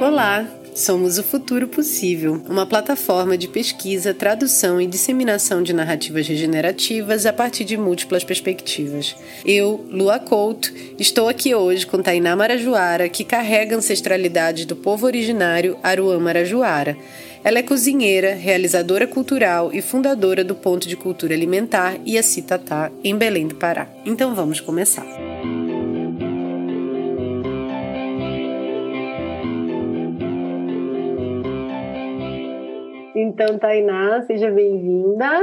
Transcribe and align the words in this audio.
Olá, 0.00 0.46
somos 0.74 1.18
o 1.18 1.22
Futuro 1.22 1.68
Possível, 1.68 2.42
uma 2.48 2.66
plataforma 2.66 3.38
de 3.38 3.46
pesquisa, 3.46 4.12
tradução 4.12 4.80
e 4.80 4.86
disseminação 4.86 5.62
de 5.62 5.72
narrativas 5.72 6.26
regenerativas 6.26 7.24
a 7.26 7.32
partir 7.32 7.64
de 7.64 7.76
múltiplas 7.76 8.24
perspectivas. 8.24 9.16
Eu, 9.44 9.86
Lua 9.88 10.18
Couto, 10.18 10.72
estou 10.98 11.28
aqui 11.28 11.54
hoje 11.54 11.86
com 11.86 12.02
Tainá 12.02 12.34
Marajoara, 12.34 13.08
que 13.08 13.24
carrega 13.24 13.76
a 13.76 13.78
ancestralidade 13.78 14.66
do 14.66 14.76
povo 14.76 15.06
originário 15.06 15.78
Aruã 15.82 16.18
Marajoara. 16.18 16.96
Ela 17.42 17.58
é 17.58 17.62
cozinheira, 17.62 18.34
realizadora 18.34 19.06
cultural 19.06 19.70
e 19.72 19.80
fundadora 19.80 20.42
do 20.42 20.54
Ponto 20.54 20.88
de 20.88 20.96
Cultura 20.96 21.34
Alimentar 21.34 21.96
Iacitatá, 22.06 22.90
em 23.02 23.16
Belém 23.16 23.46
do 23.46 23.54
Pará. 23.54 23.88
Então 24.04 24.34
vamos 24.34 24.60
começar. 24.60 25.33
Então, 33.24 33.58
Tainá, 33.58 34.22
seja 34.26 34.50
bem-vinda. 34.50 35.42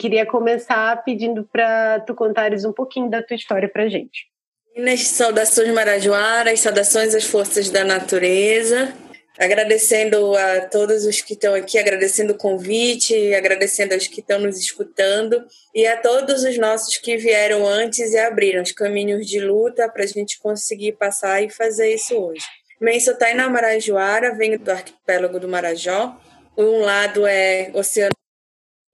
Queria 0.00 0.26
começar 0.26 1.00
pedindo 1.04 1.44
para 1.44 2.00
tu 2.00 2.12
contares 2.12 2.64
um 2.64 2.72
pouquinho 2.72 3.08
da 3.08 3.22
tua 3.22 3.36
história 3.36 3.68
para 3.68 3.88
gente. 3.88 4.26
Meninas, 4.74 5.06
saudações 5.06 5.72
marajoaras, 5.72 6.58
saudações 6.58 7.14
às 7.14 7.22
forças 7.22 7.70
da 7.70 7.84
natureza. 7.84 8.92
Agradecendo 9.38 10.34
a 10.36 10.62
todos 10.62 11.04
os 11.06 11.20
que 11.20 11.34
estão 11.34 11.54
aqui, 11.54 11.78
agradecendo 11.78 12.32
o 12.32 12.36
convite, 12.36 13.32
agradecendo 13.32 13.94
aos 13.94 14.08
que 14.08 14.20
estão 14.20 14.40
nos 14.40 14.58
escutando 14.58 15.40
e 15.72 15.86
a 15.86 15.96
todos 15.96 16.42
os 16.42 16.58
nossos 16.58 16.96
que 16.96 17.16
vieram 17.16 17.64
antes 17.64 18.12
e 18.12 18.18
abriram 18.18 18.60
os 18.60 18.72
caminhos 18.72 19.24
de 19.24 19.38
luta 19.38 19.88
para 19.88 20.02
a 20.02 20.06
gente 20.06 20.36
conseguir 20.40 20.92
passar 20.92 21.40
e 21.44 21.48
fazer 21.48 21.94
isso 21.94 22.16
hoje. 22.16 22.42
Bem, 22.80 22.98
sou 22.98 23.14
Tainá 23.14 23.48
Marajoara, 23.48 24.34
venho 24.34 24.58
do 24.58 24.70
arquipélago 24.70 25.38
do 25.38 25.48
Marajó, 25.48 26.18
um 26.56 26.80
lado 26.80 27.26
é 27.26 27.70
Oceano 27.74 28.14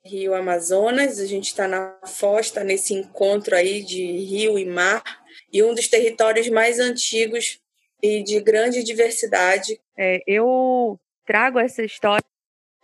Rio 0.05 0.35
Amazonas, 0.35 1.19
a 1.19 1.27
gente 1.27 1.47
está 1.47 1.67
na 1.67 1.99
foz, 2.07 2.47
está 2.47 2.63
nesse 2.63 2.95
encontro 2.95 3.57
aí 3.57 3.83
de 3.83 4.05
rio 4.05 4.59
e 4.59 4.65
mar, 4.65 5.03
e 5.53 5.63
um 5.63 5.75
dos 5.75 5.89
territórios 5.89 6.49
mais 6.49 6.79
antigos 6.79 7.59
e 8.03 8.23
de 8.23 8.41
grande 8.41 8.85
diversidade. 8.85 9.81
É, 9.99 10.23
eu 10.27 10.99
trago 11.27 11.59
essa 11.59 11.83
história 11.83 12.25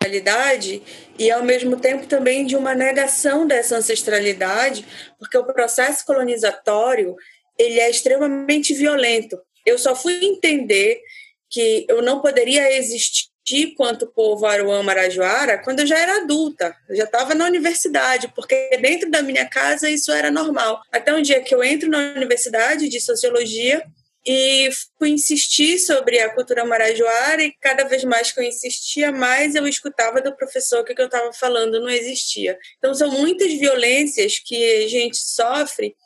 ancestralidade 0.02 0.82
e 1.18 1.30
ao 1.30 1.42
mesmo 1.42 1.78
tempo 1.78 2.06
também 2.06 2.44
de 2.44 2.56
uma 2.56 2.74
negação 2.74 3.46
dessa 3.46 3.76
ancestralidade, 3.76 4.84
porque 5.18 5.38
o 5.38 5.44
processo 5.44 6.04
colonizatório 6.04 7.14
ele 7.58 7.78
é 7.78 7.88
extremamente 7.88 8.74
violento. 8.74 9.38
Eu 9.64 9.78
só 9.78 9.94
fui 9.94 10.24
entender 10.24 11.00
que 11.48 11.86
eu 11.88 12.02
não 12.02 12.20
poderia 12.20 12.76
existir 12.76 13.26
de 13.44 13.74
quanto 13.74 14.06
povo 14.06 14.46
Aruã 14.46 14.82
Marajoara 14.82 15.58
quando 15.58 15.80
eu 15.80 15.86
já 15.86 15.98
era 15.98 16.18
adulta, 16.18 16.76
eu 16.88 16.96
já 16.96 17.04
estava 17.04 17.34
na 17.34 17.44
universidade, 17.44 18.28
porque 18.34 18.70
dentro 18.80 19.10
da 19.10 19.22
minha 19.22 19.48
casa 19.48 19.90
isso 19.90 20.12
era 20.12 20.30
normal. 20.30 20.80
Até 20.92 21.12
um 21.12 21.22
dia 21.22 21.42
que 21.42 21.54
eu 21.54 21.62
entro 21.62 21.90
na 21.90 21.98
universidade 22.16 22.88
de 22.88 23.00
sociologia 23.00 23.84
e 24.24 24.70
fui 24.98 25.10
insistir 25.10 25.78
sobre 25.78 26.20
a 26.20 26.32
cultura 26.32 26.64
marajoara 26.64 27.42
e 27.42 27.52
cada 27.60 27.84
vez 27.84 28.04
mais 28.04 28.30
que 28.30 28.38
eu 28.38 28.44
insistia, 28.44 29.10
mais 29.10 29.56
eu 29.56 29.66
escutava 29.66 30.20
do 30.20 30.34
professor 30.36 30.84
que 30.84 30.92
o 30.92 30.94
que 30.94 31.02
eu 31.02 31.06
estava 31.06 31.32
falando 31.32 31.80
não 31.80 31.88
existia. 31.88 32.56
Então 32.78 32.94
são 32.94 33.10
muitas 33.10 33.52
violências 33.54 34.38
que 34.38 34.84
a 34.84 34.88
gente 34.88 35.16
sofre 35.16 35.96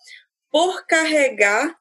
por 0.51 0.87
carregar 0.87 1.77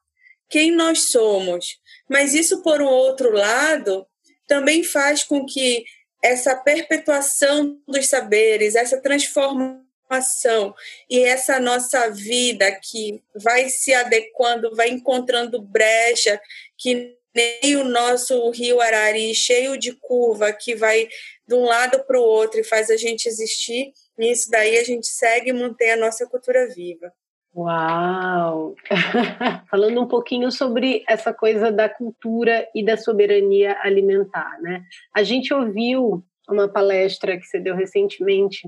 quem 0.48 0.70
nós 0.70 1.08
somos. 1.08 1.78
Mas 2.08 2.34
isso, 2.34 2.62
por 2.62 2.82
um 2.82 2.86
outro 2.86 3.32
lado, 3.32 4.06
também 4.46 4.82
faz 4.82 5.22
com 5.22 5.44
que 5.44 5.84
essa 6.22 6.56
perpetuação 6.56 7.80
dos 7.86 8.08
saberes, 8.08 8.74
essa 8.74 9.00
transformação 9.00 10.74
e 11.10 11.20
essa 11.20 11.60
nossa 11.60 12.10
vida 12.10 12.70
que 12.72 13.22
vai 13.34 13.68
se 13.68 13.92
adequando, 13.92 14.74
vai 14.74 14.88
encontrando 14.88 15.60
brecha, 15.60 16.40
que 16.76 17.16
nem 17.34 17.76
o 17.76 17.84
nosso 17.84 18.48
rio 18.50 18.80
Arari 18.80 19.34
cheio 19.34 19.76
de 19.76 19.92
curva 19.92 20.52
que 20.52 20.74
vai 20.74 21.08
de 21.46 21.54
um 21.54 21.64
lado 21.64 22.02
para 22.04 22.18
o 22.18 22.24
outro 22.24 22.60
e 22.60 22.64
faz 22.64 22.90
a 22.90 22.96
gente 22.96 23.28
existir, 23.28 23.92
nisso 24.18 24.50
daí 24.50 24.78
a 24.78 24.84
gente 24.84 25.06
segue 25.06 25.50
e 25.50 25.52
mantém 25.52 25.92
a 25.92 25.96
nossa 25.96 26.26
cultura 26.26 26.66
viva. 26.74 27.12
Uau! 27.56 28.74
Falando 29.70 30.02
um 30.02 30.06
pouquinho 30.06 30.52
sobre 30.52 31.02
essa 31.08 31.32
coisa 31.32 31.72
da 31.72 31.88
cultura 31.88 32.68
e 32.74 32.84
da 32.84 32.98
soberania 32.98 33.78
alimentar, 33.80 34.60
né? 34.60 34.82
A 35.14 35.22
gente 35.22 35.54
ouviu 35.54 36.22
uma 36.46 36.68
palestra 36.68 37.34
que 37.38 37.46
você 37.46 37.58
deu 37.58 37.74
recentemente, 37.74 38.60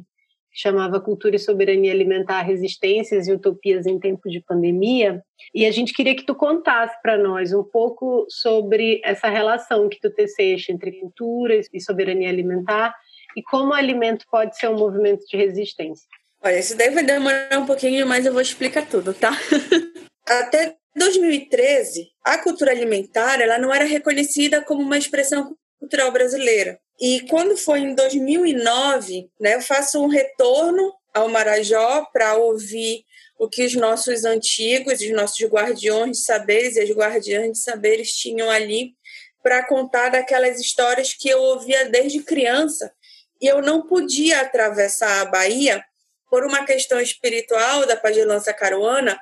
que 0.50 0.58
chamava 0.62 0.98
Cultura 1.02 1.36
e 1.36 1.38
Soberania 1.38 1.92
Alimentar, 1.92 2.40
Resistências 2.40 3.28
e 3.28 3.32
Utopias 3.32 3.84
em 3.84 3.98
Tempo 3.98 4.26
de 4.30 4.40
Pandemia, 4.40 5.22
e 5.54 5.66
a 5.66 5.70
gente 5.70 5.92
queria 5.92 6.16
que 6.16 6.24
tu 6.24 6.34
contasse 6.34 6.96
para 7.02 7.18
nós 7.18 7.52
um 7.52 7.62
pouco 7.62 8.24
sobre 8.30 9.02
essa 9.04 9.28
relação 9.28 9.90
que 9.90 10.00
tu 10.00 10.10
teceste 10.10 10.72
entre 10.72 10.98
cultura 10.98 11.60
e 11.74 11.80
soberania 11.80 12.30
alimentar 12.30 12.94
e 13.36 13.42
como 13.42 13.72
o 13.72 13.74
alimento 13.74 14.24
pode 14.30 14.56
ser 14.56 14.70
um 14.70 14.78
movimento 14.78 15.26
de 15.26 15.36
resistência. 15.36 16.08
Olha, 16.42 16.58
isso 16.58 16.76
daí 16.76 16.90
vai 16.90 17.04
demorar 17.04 17.58
um 17.58 17.66
pouquinho, 17.66 18.06
mas 18.06 18.24
eu 18.24 18.32
vou 18.32 18.40
explicar 18.40 18.86
tudo, 18.86 19.12
tá? 19.12 19.32
Até 20.26 20.76
2013, 20.94 22.08
a 22.24 22.38
cultura 22.38 22.70
alimentar 22.70 23.40
ela 23.40 23.58
não 23.58 23.74
era 23.74 23.84
reconhecida 23.84 24.62
como 24.62 24.82
uma 24.82 24.98
expressão 24.98 25.56
cultural 25.78 26.12
brasileira. 26.12 26.78
E 27.00 27.20
quando 27.28 27.56
foi 27.56 27.80
em 27.80 27.94
2009, 27.94 29.30
né, 29.40 29.54
eu 29.54 29.60
faço 29.60 30.02
um 30.02 30.08
retorno 30.08 30.92
ao 31.14 31.28
Marajó 31.28 32.06
para 32.12 32.34
ouvir 32.36 33.04
o 33.38 33.48
que 33.48 33.64
os 33.64 33.74
nossos 33.74 34.24
antigos, 34.24 35.00
os 35.00 35.10
nossos 35.10 35.40
guardiões 35.46 36.18
de 36.18 36.24
saberes 36.24 36.76
e 36.76 36.80
as 36.80 36.90
guardiãs 36.90 37.52
de 37.52 37.58
saberes 37.58 38.12
tinham 38.12 38.50
ali 38.50 38.94
para 39.42 39.64
contar 39.64 40.10
daquelas 40.10 40.60
histórias 40.60 41.14
que 41.14 41.28
eu 41.28 41.40
ouvia 41.40 41.88
desde 41.88 42.22
criança. 42.22 42.92
E 43.40 43.46
eu 43.46 43.62
não 43.62 43.86
podia 43.86 44.40
atravessar 44.40 45.20
a 45.20 45.24
Bahia 45.24 45.84
por 46.30 46.44
uma 46.44 46.64
questão 46.64 47.00
espiritual 47.00 47.86
da 47.86 47.96
pagelança 47.96 48.52
caruana, 48.52 49.18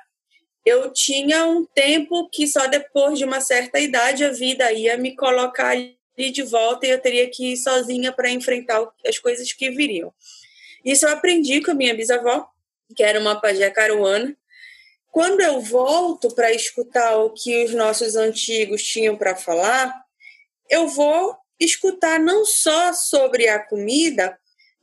eu 0.65 0.91
tinha 0.91 1.45
um 1.45 1.65
tempo 1.65 2.29
que 2.29 2.45
só 2.45 2.67
depois 2.67 3.17
de 3.17 3.23
uma 3.23 3.39
certa 3.39 3.79
idade 3.79 4.25
a 4.25 4.31
vida 4.31 4.71
ia 4.73 4.97
me 4.97 5.15
colocar 5.15 5.69
ali 5.69 5.97
de 6.31 6.43
volta 6.43 6.85
e 6.85 6.89
eu 6.89 6.99
teria 6.99 7.29
que 7.29 7.53
ir 7.53 7.57
sozinha 7.57 8.11
para 8.11 8.29
enfrentar 8.29 8.85
as 9.07 9.17
coisas 9.17 9.53
que 9.53 9.69
viriam. 9.69 10.13
Isso 10.83 11.05
eu 11.05 11.11
aprendi 11.11 11.61
com 11.61 11.71
a 11.71 11.73
minha 11.73 11.93
bisavó, 11.93 12.49
que 12.95 13.03
era 13.03 13.19
uma 13.19 13.39
pajé 13.39 13.69
caruana. 13.69 14.35
Quando 15.09 15.41
eu 15.41 15.61
volto 15.61 16.33
para 16.35 16.51
escutar 16.51 17.17
o 17.17 17.29
que 17.29 17.63
os 17.63 17.73
nossos 17.73 18.15
antigos 18.15 18.83
tinham 18.83 19.15
para 19.15 19.35
falar, 19.35 19.93
eu 20.69 20.87
vou 20.87 21.35
escutar 21.59 22.19
não 22.19 22.45
só 22.45 22.93
sobre 22.93 23.47
a 23.47 23.57
comida, 23.59 24.37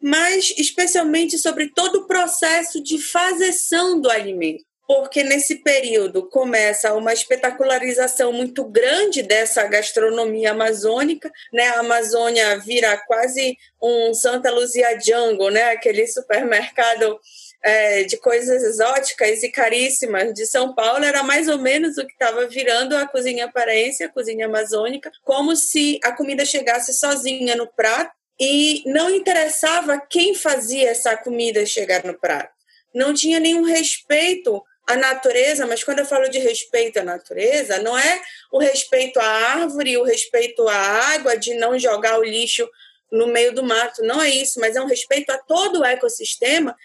mas 0.05 0.53
especialmente 0.59 1.39
sobre 1.39 1.69
todo 1.69 2.01
o 2.01 2.07
processo 2.07 2.79
de 2.79 2.99
fazeção 2.99 3.99
do 3.99 4.11
alimento. 4.11 4.63
Porque 4.87 5.23
nesse 5.23 5.63
período 5.63 6.29
começa 6.29 6.93
uma 6.93 7.15
espetacularização 7.15 8.31
muito 8.31 8.65
grande 8.65 9.23
dessa 9.23 9.67
gastronomia 9.67 10.51
amazônica, 10.51 11.33
né? 11.51 11.69
A 11.69 11.81
Amazônia 11.81 12.59
vira 12.59 12.99
quase 13.07 13.57
um 13.83 14.13
Santa 14.13 14.51
Luzia 14.51 15.01
Jungle, 15.01 15.51
né? 15.51 15.71
Aquele 15.71 16.07
supermercado 16.07 17.19
é, 17.63 18.03
de 18.03 18.19
coisas 18.19 18.63
exóticas 18.63 19.43
e 19.43 19.51
caríssimas 19.51 20.35
de 20.35 20.45
São 20.45 20.75
Paulo 20.75 21.03
era 21.03 21.23
mais 21.23 21.49
ou 21.49 21.57
menos 21.57 21.97
o 21.97 22.07
que 22.07 22.13
estava 22.13 22.47
virando 22.47 22.95
a 22.95 23.09
cozinha 23.09 23.51
paraense, 23.51 24.05
a 24.05 24.11
cozinha 24.11 24.45
amazônica, 24.45 25.11
como 25.23 25.57
se 25.57 25.99
a 26.05 26.13
comida 26.13 26.45
chegasse 26.45 26.93
sozinha 26.93 27.57
no 27.57 27.67
prato 27.67 28.13
e 28.41 28.83
não 28.87 29.11
interessava 29.11 29.99
quem 29.99 30.35
fazia 30.35 30.91
essa 30.91 31.17
comida 31.17 31.65
chegar 31.65 32.05
no 32.05 32.19
prato. 32.19 32.53
Não 32.95 33.15
tinha 33.15 33.41
nenhum 33.41 33.63
respeito 33.63 34.63
à 34.87 34.97
natureza, 34.97 35.67
mas 35.67 35.83
quando 35.83 36.01
eu 36.01 36.07
falo 36.07 36.29
de 36.29 36.39
respeito 36.39 36.99
à 36.99 37.03
natureza, 37.03 37.79
não 37.79 37.97
é 37.97 38.21
o 38.53 38.59
respeito 38.59 39.19
à 39.19 39.25
árvore, 39.25 39.97
o 39.97 40.05
respeito 40.05 40.69
à 40.69 40.77
água, 41.15 41.37
de 41.37 41.55
não 41.55 41.79
jogar 41.79 42.19
o 42.19 42.25
lixo 42.25 42.69
no 43.11 43.29
meio 43.29 43.55
do 43.55 43.63
mato, 43.63 44.03
não 44.03 44.21
é 44.21 44.29
isso, 44.29 44.61
mas 44.61 44.77
é 44.77 44.81
um 44.81 44.87
respeito 44.87 45.31
a 45.31 45.39
todo 45.39 45.81
o 45.81 45.85
ecossistema, 45.85 46.77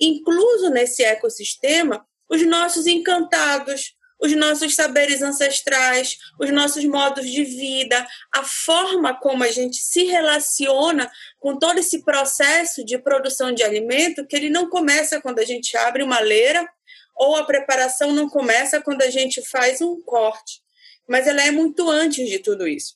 incluso 0.00 0.70
nesse 0.70 1.04
ecossistema 1.04 2.04
os 2.28 2.44
nossos 2.44 2.86
encantados, 2.86 3.95
os 4.20 4.34
nossos 4.34 4.74
saberes 4.74 5.22
ancestrais, 5.22 6.18
os 6.40 6.50
nossos 6.50 6.84
modos 6.84 7.30
de 7.30 7.44
vida, 7.44 8.06
a 8.32 8.42
forma 8.42 9.14
como 9.18 9.44
a 9.44 9.50
gente 9.50 9.76
se 9.76 10.04
relaciona 10.04 11.10
com 11.38 11.58
todo 11.58 11.78
esse 11.78 12.02
processo 12.02 12.84
de 12.84 12.98
produção 12.98 13.52
de 13.52 13.62
alimento, 13.62 14.26
que 14.26 14.36
ele 14.36 14.48
não 14.48 14.68
começa 14.68 15.20
quando 15.20 15.38
a 15.38 15.44
gente 15.44 15.76
abre 15.76 16.02
uma 16.02 16.20
leira, 16.20 16.66
ou 17.14 17.36
a 17.36 17.44
preparação 17.44 18.12
não 18.12 18.28
começa 18.28 18.80
quando 18.80 19.02
a 19.02 19.10
gente 19.10 19.42
faz 19.42 19.80
um 19.80 20.00
corte, 20.02 20.60
mas 21.08 21.26
ela 21.26 21.42
é 21.42 21.50
muito 21.50 21.88
antes 21.88 22.28
de 22.28 22.38
tudo 22.38 22.68
isso. 22.68 22.94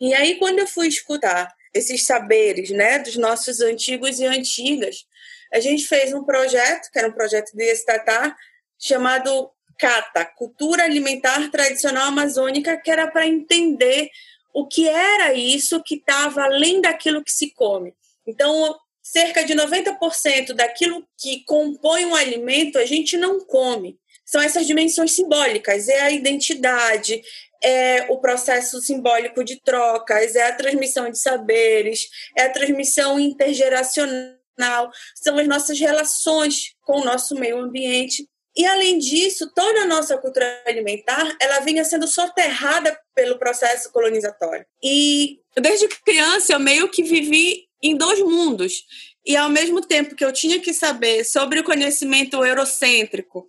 E 0.00 0.14
aí, 0.14 0.38
quando 0.38 0.60
eu 0.60 0.66
fui 0.66 0.86
escutar 0.86 1.52
esses 1.74 2.04
saberes, 2.04 2.70
né, 2.70 2.98
dos 2.98 3.16
nossos 3.16 3.60
antigos 3.60 4.20
e 4.20 4.26
antigas, 4.26 5.06
a 5.52 5.60
gente 5.60 5.86
fez 5.86 6.12
um 6.12 6.24
projeto, 6.24 6.90
que 6.90 6.98
era 6.98 7.08
um 7.08 7.12
projeto 7.12 7.52
de 7.54 7.64
estatar, 7.64 8.36
chamado 8.78 9.50
CATA, 9.78 10.24
Cultura 10.24 10.84
Alimentar 10.84 11.50
Tradicional 11.50 12.08
Amazônica, 12.08 12.76
que 12.76 12.90
era 12.90 13.06
para 13.06 13.26
entender 13.26 14.10
o 14.52 14.66
que 14.66 14.88
era 14.88 15.32
isso 15.34 15.82
que 15.82 15.96
estava 15.96 16.42
além 16.42 16.80
daquilo 16.80 17.22
que 17.22 17.30
se 17.30 17.50
come. 17.52 17.94
Então, 18.26 18.76
cerca 19.02 19.44
de 19.44 19.54
90% 19.54 20.52
daquilo 20.52 21.06
que 21.16 21.44
compõe 21.44 22.04
um 22.04 22.14
alimento 22.14 22.78
a 22.78 22.84
gente 22.84 23.16
não 23.16 23.40
come. 23.40 23.98
São 24.24 24.42
essas 24.42 24.66
dimensões 24.66 25.12
simbólicas, 25.12 25.88
é 25.88 26.00
a 26.00 26.10
identidade, 26.10 27.22
é 27.62 28.06
o 28.10 28.18
processo 28.18 28.80
simbólico 28.80 29.42
de 29.42 29.60
trocas, 29.60 30.36
é 30.36 30.48
a 30.48 30.54
transmissão 30.54 31.10
de 31.10 31.18
saberes, 31.18 32.08
é 32.36 32.42
a 32.42 32.52
transmissão 32.52 33.18
intergeracional, 33.18 34.90
são 35.14 35.38
as 35.38 35.48
nossas 35.48 35.78
relações 35.80 36.74
com 36.82 37.00
o 37.00 37.04
nosso 37.04 37.34
meio 37.34 37.58
ambiente. 37.58 38.28
E 38.58 38.66
além 38.66 38.98
disso, 38.98 39.52
toda 39.54 39.82
a 39.82 39.86
nossa 39.86 40.18
cultura 40.18 40.44
alimentar, 40.66 41.36
ela 41.40 41.60
vinha 41.60 41.84
sendo 41.84 42.08
soterrada 42.08 42.98
pelo 43.14 43.38
processo 43.38 43.92
colonizatório. 43.92 44.66
E 44.82 45.38
desde 45.56 45.86
criança 45.86 46.54
eu 46.54 46.58
meio 46.58 46.90
que 46.90 47.04
vivi 47.04 47.68
em 47.80 47.96
dois 47.96 48.18
mundos. 48.18 48.84
E 49.24 49.36
ao 49.36 49.48
mesmo 49.48 49.80
tempo 49.80 50.16
que 50.16 50.24
eu 50.24 50.32
tinha 50.32 50.58
que 50.58 50.74
saber 50.74 51.22
sobre 51.22 51.60
o 51.60 51.64
conhecimento 51.64 52.44
eurocêntrico, 52.44 53.46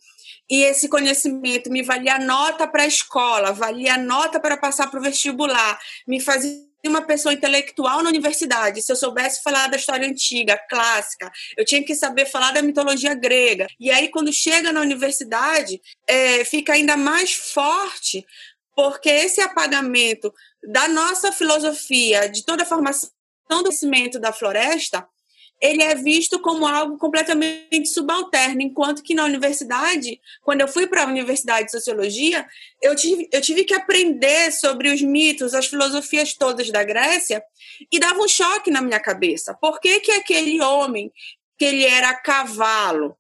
e 0.48 0.62
esse 0.62 0.88
conhecimento 0.88 1.72
me 1.72 1.82
valia 1.82 2.20
nota 2.20 2.68
para 2.68 2.84
a 2.84 2.88
escola, 2.88 3.52
valia 3.52 3.98
nota 3.98 4.40
para 4.40 4.58
passar 4.58 4.92
para 4.92 5.00
o 5.00 5.04
vestibular, 5.04 5.80
me 6.08 6.20
fazia 6.20 6.69
uma 6.88 7.02
pessoa 7.02 7.34
intelectual 7.34 8.02
na 8.02 8.10
universidade. 8.10 8.82
Se 8.82 8.92
eu 8.92 8.96
soubesse 8.96 9.42
falar 9.44 9.68
da 9.68 9.78
história 9.78 10.08
antiga, 10.08 10.58
clássica, 10.70 11.32
eu 11.58 11.66
tinha 11.66 11.84
que 11.84 11.96
saber 11.96 12.26
falar 12.26 12.52
da 12.52 12.62
mitologia 12.62 13.14
grega. 13.14 13.68
E 13.80 13.92
aí, 13.92 14.10
quando 14.10 14.32
chega 14.32 14.72
na 14.72 14.82
universidade, 14.82 15.82
é, 16.08 16.46
fica 16.46 16.74
ainda 16.74 16.96
mais 16.96 17.34
forte, 17.34 18.26
porque 18.76 19.10
esse 19.10 19.42
apagamento 19.42 20.34
da 20.64 20.88
nossa 20.88 21.32
filosofia, 21.32 22.30
de 22.30 22.46
toda 22.46 22.64
a 22.64 22.66
formação 22.66 23.10
do 23.50 23.64
conhecimento 23.64 24.20
da 24.20 24.32
floresta, 24.32 25.06
ele 25.62 25.84
é 25.84 25.94
visto 25.96 26.40
como 26.40 26.66
algo 26.66 26.98
completamente 26.98 27.88
subalterno, 27.88 28.62
enquanto 28.62 29.04
que 29.04 29.14
na 29.14 29.26
universidade, 29.26 30.20
quando 30.42 30.62
eu 30.62 30.68
fui 30.68 30.88
para 30.88 31.04
a 31.04 31.08
Universidade 31.08 31.66
de 31.66 31.72
Sociologia, 31.72 32.46
eu 32.82 32.96
tive, 32.96 33.28
eu 33.32 33.42
tive 33.42 33.66
que 33.66 33.74
aprender 33.74 34.52
sobre 34.52 34.90
os 34.90 35.02
mitos, 35.02 35.54
as 35.54 35.68
filosofias 35.68 36.34
todas 36.34 36.70
da 36.70 36.84
Grécia, 36.84 37.44
e 37.92 38.00
dava 38.00 38.20
um 38.20 38.28
choque 38.28 38.72
na 38.72 38.82
minha 38.82 39.00
cabeça. 39.00 39.54
Por 39.54 39.82
que, 39.82 40.00
que 40.00 40.12
aquele 40.12 40.62
homem, 40.62 41.12
que 41.58 41.66
ele 41.66 41.86
era 41.86 42.14
cavalo, 42.14 43.18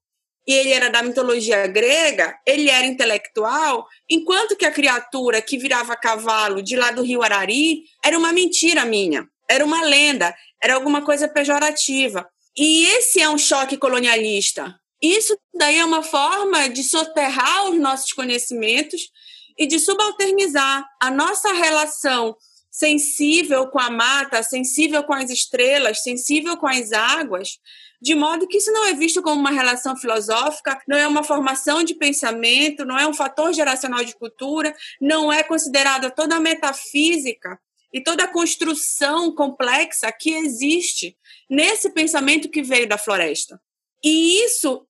e 0.48 0.54
ele 0.54 0.72
era 0.72 0.90
da 0.90 1.04
mitologia 1.04 1.68
grega, 1.68 2.40
ele 2.46 2.70
era 2.70 2.88
intelectual, 2.88 3.86
enquanto 4.10 4.56
que 4.56 4.66
a 4.66 4.72
criatura 4.72 5.42
que 5.42 5.58
virava 5.58 5.96
cavalo 5.96 6.64
de 6.64 6.76
lá 6.76 6.90
do 6.90 7.04
rio 7.04 7.22
Arari 7.22 7.84
era 8.04 8.18
uma 8.18 8.34
mentira 8.34 8.84
minha, 8.84 9.30
era 9.50 9.66
uma 9.66 9.82
lenda, 9.82 10.36
era 10.62 10.76
alguma 10.76 11.04
coisa 11.04 11.28
pejorativa. 11.28 12.30
E 12.56 12.86
esse 12.98 13.22
é 13.22 13.30
um 13.30 13.38
choque 13.38 13.78
colonialista. 13.78 14.80
Isso 15.02 15.38
daí 15.54 15.78
é 15.78 15.86
uma 15.86 16.04
forma 16.04 16.70
de 16.70 16.84
soterrar 16.84 17.70
os 17.70 17.80
nossos 17.80 18.12
conhecimentos 18.12 19.10
e 19.58 19.66
de 19.66 19.80
subalternizar 19.80 20.86
a 21.02 21.10
nossa 21.10 21.54
relação 21.54 22.36
sensível 22.70 23.68
com 23.68 23.80
a 23.80 23.90
mata, 23.90 24.44
sensível 24.44 25.04
com 25.04 25.14
as 25.14 25.30
estrelas, 25.30 26.04
sensível 26.04 26.56
com 26.58 26.68
as 26.68 26.92
águas, 26.92 27.60
de 28.02 28.16
modo 28.16 28.48
que 28.48 28.58
isso 28.58 28.72
não 28.72 28.86
é 28.86 28.94
visto 28.94 29.22
como 29.22 29.40
uma 29.40 29.52
relação 29.52 29.96
filosófica, 29.96 30.80
não 30.88 30.98
é 30.98 31.08
uma 31.08 31.24
formação 31.24 31.84
de 31.84 31.96
pensamento, 31.96 32.86
não 32.86 32.98
é 32.98 33.06
um 33.08 33.14
fator 33.14 33.54
geracional 33.54 34.04
de 34.06 34.16
cultura, 34.16 34.74
não 35.02 35.32
é 35.32 35.44
considerada 35.44 36.10
toda 36.10 36.36
a 36.36 36.40
metafísica 36.40 37.60
e 37.92 38.02
toda 38.02 38.24
a 38.24 38.28
construção 38.28 39.34
complexa 39.34 40.12
que 40.12 40.34
existe 40.34 41.18
nesse 41.50 41.90
pensamento 41.90 42.50
que 42.50 42.62
veio 42.62 42.88
da 42.88 42.98
floresta. 42.98 43.60
E 44.04 44.44
isso 44.44 44.86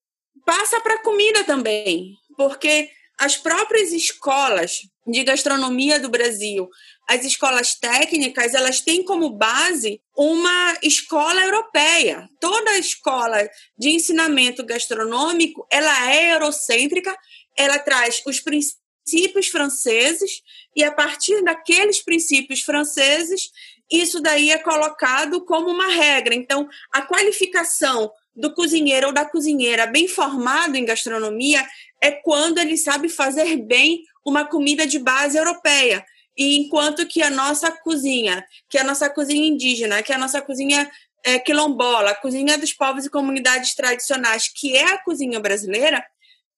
passa 0.46 0.80
para 0.82 0.96
a 0.96 1.04
comida 1.04 1.44
também, 1.44 2.14
porque 2.36 2.90
as 3.18 3.36
próprias 3.36 3.92
escolas 3.92 4.82
de 5.06 5.24
gastronomia 5.24 6.00
do 6.00 6.10
Brasil, 6.10 6.70
as 7.08 7.26
escolas 7.26 7.76
técnicas, 7.76 8.54
elas 8.54 8.82
têm 8.82 9.04
como 9.04 9.32
base 9.32 10.00
uma 10.16 10.78
escola 10.82 11.42
europeia. 11.42 12.30
Toda 12.40 12.78
escola 12.78 13.50
de 13.78 13.90
ensinamento 13.90 14.64
gastronômico, 14.66 15.68
ela 15.72 16.12
é 16.14 16.34
eurocêntrica, 16.34 17.16
ela 17.58 17.80
traz 17.80 18.22
os 18.26 18.40
princípios 18.40 18.89
princípios 19.04 19.48
franceses 19.48 20.42
e 20.76 20.84
a 20.84 20.92
partir 20.92 21.44
daqueles 21.44 22.04
princípios 22.04 22.62
franceses, 22.62 23.52
isso 23.92 24.22
daí 24.22 24.52
é 24.52 24.58
colocado 24.58 25.44
como 25.46 25.70
uma 25.70 25.88
regra. 25.88 26.36
Então, 26.36 26.68
a 26.92 27.02
qualificação 27.02 28.12
do 28.36 28.54
cozinheiro 28.54 29.08
ou 29.08 29.14
da 29.14 29.26
cozinheira 29.26 29.88
bem 29.88 30.08
formado 30.08 30.76
em 30.76 30.86
gastronomia 30.86 31.66
é 32.02 32.12
quando 32.12 32.60
ele 32.60 32.78
sabe 32.78 33.10
fazer 33.10 33.58
bem 33.58 34.04
uma 34.26 34.46
comida 34.46 34.86
de 34.86 35.00
base 35.00 35.38
europeia. 35.38 36.06
E 36.38 36.58
enquanto 36.58 37.06
que 37.06 37.22
a 37.22 37.30
nossa 37.30 37.72
cozinha, 37.72 38.46
que 38.70 38.78
a 38.78 38.84
nossa 38.84 39.10
cozinha 39.10 39.48
indígena, 39.48 40.02
que 40.02 40.14
a 40.14 40.18
nossa 40.18 40.42
cozinha 40.42 40.90
é, 41.26 41.38
quilombola, 41.40 42.12
a 42.12 42.16
cozinha 42.16 42.58
dos 42.58 42.72
povos 42.72 43.06
e 43.06 43.10
comunidades 43.10 43.76
tradicionais, 43.76 44.48
que 44.48 44.76
é 44.76 44.94
a 44.94 45.04
cozinha 45.04 45.40
brasileira, 45.40 46.06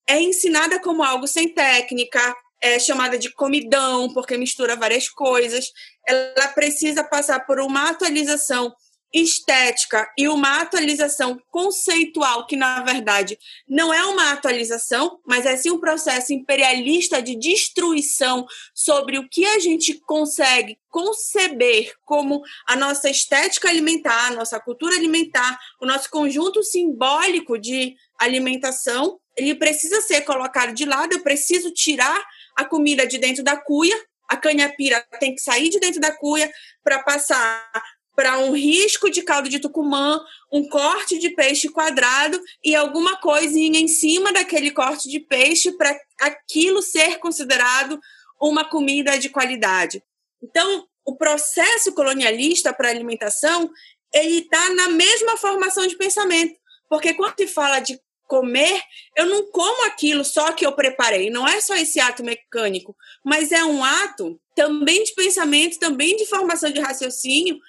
é 0.08 0.22
ensinada 0.22 0.80
como 0.80 1.04
algo 1.04 1.28
sem 1.28 1.54
técnica, 1.54 2.36
é 2.62 2.78
chamada 2.78 3.18
de 3.18 3.34
comidão, 3.34 4.14
porque 4.14 4.38
mistura 4.38 4.76
várias 4.76 5.10
coisas. 5.10 5.66
Ela 6.08 6.48
precisa 6.50 7.04
passar 7.04 7.40
por 7.46 7.60
uma 7.60 7.90
atualização 7.90 8.74
estética 9.14 10.10
e 10.18 10.28
uma 10.28 10.62
atualização 10.62 11.38
conceitual, 11.50 12.48
que 12.48 12.56
na 12.56 12.82
verdade 12.82 13.38
não 13.68 13.94
é 13.94 14.06
uma 14.06 14.32
atualização, 14.32 15.20
mas 15.26 15.46
é 15.46 15.58
sim 15.58 15.70
um 15.70 15.80
processo 15.80 16.32
imperialista 16.32 17.22
de 17.22 17.36
destruição 17.36 18.46
sobre 18.74 19.18
o 19.18 19.28
que 19.28 19.46
a 19.46 19.60
gente 19.60 20.00
consegue 20.06 20.78
conceber 20.90 21.94
como 22.06 22.42
a 22.68 22.76
nossa 22.76 23.10
estética 23.10 23.68
alimentar, 23.68 24.28
a 24.28 24.36
nossa 24.36 24.60
cultura 24.60 24.96
alimentar, 24.96 25.60
o 25.82 25.86
nosso 25.86 26.10
conjunto 26.10 26.64
simbólico 26.64 27.58
de 27.58 27.96
alimentação 28.18 29.20
ele 29.36 29.56
precisa 29.56 30.02
ser 30.02 30.22
colocado 30.22 30.74
de 30.74 30.86
lado, 30.86 31.14
eu 31.14 31.22
preciso 31.22 31.72
tirar 31.72 32.22
a 32.56 32.66
comida 32.66 33.08
de 33.08 33.18
dentro 33.18 33.44
da 33.44 33.56
cuia, 33.56 33.98
a 34.28 34.38
canha-pira 34.38 35.06
tem 35.20 35.36
que 35.36 35.42
sair 35.42 35.70
de 35.70 35.80
dentro 35.80 36.00
da 36.00 36.12
cuia 36.12 36.52
para 36.84 37.04
passar 37.04 37.84
para 38.16 38.40
um 38.40 38.54
risco 38.54 39.10
de 39.10 39.22
caldo 39.24 39.50
de 39.50 39.60
tucumã, 39.60 40.24
um 40.52 40.68
corte 40.68 41.18
de 41.18 41.30
peixe 41.30 41.70
quadrado 41.70 42.40
e 42.64 42.76
alguma 42.76 43.18
coisinha 43.18 43.80
em 43.80 43.88
cima 43.88 44.32
daquele 44.34 44.72
corte 44.72 45.10
de 45.10 45.20
peixe 45.20 45.72
para 45.72 45.98
aquilo 46.20 46.82
ser 46.82 47.20
considerado 47.20 48.00
uma 48.40 48.66
comida 48.66 49.18
de 49.18 49.30
qualidade. 49.30 50.04
Então, 50.42 50.88
o 51.06 51.16
processo 51.16 51.94
colonialista 51.94 52.74
para 52.74 52.90
alimentação 52.90 53.72
ele 54.14 54.40
está 54.40 54.70
na 54.74 54.90
mesma 54.90 55.38
formação 55.38 55.88
de 55.88 55.96
pensamento, 55.96 56.54
porque 56.90 57.14
quando 57.14 57.36
se 57.38 57.48
fala 57.48 57.80
de 57.80 58.00
comer, 58.32 58.82
eu 59.18 59.26
não 59.26 59.52
como 59.52 59.86
aquilo 59.86 60.24
só 60.24 60.54
que 60.54 60.66
eu 60.66 60.72
preparei. 60.72 61.30
Não 61.30 61.46
é 61.46 61.60
só 61.60 61.76
esse 61.76 62.00
ato 62.00 62.24
mecânico, 62.24 62.96
mas 63.26 63.52
é 63.52 63.62
um 63.66 63.84
ato 63.84 64.40
também 64.56 65.04
de 65.04 65.14
pensamento, 65.14 65.78
também 65.78 66.16
de 66.16 66.26
formação 66.26 66.72
de 66.72 66.80
raciocínio. 66.80 67.60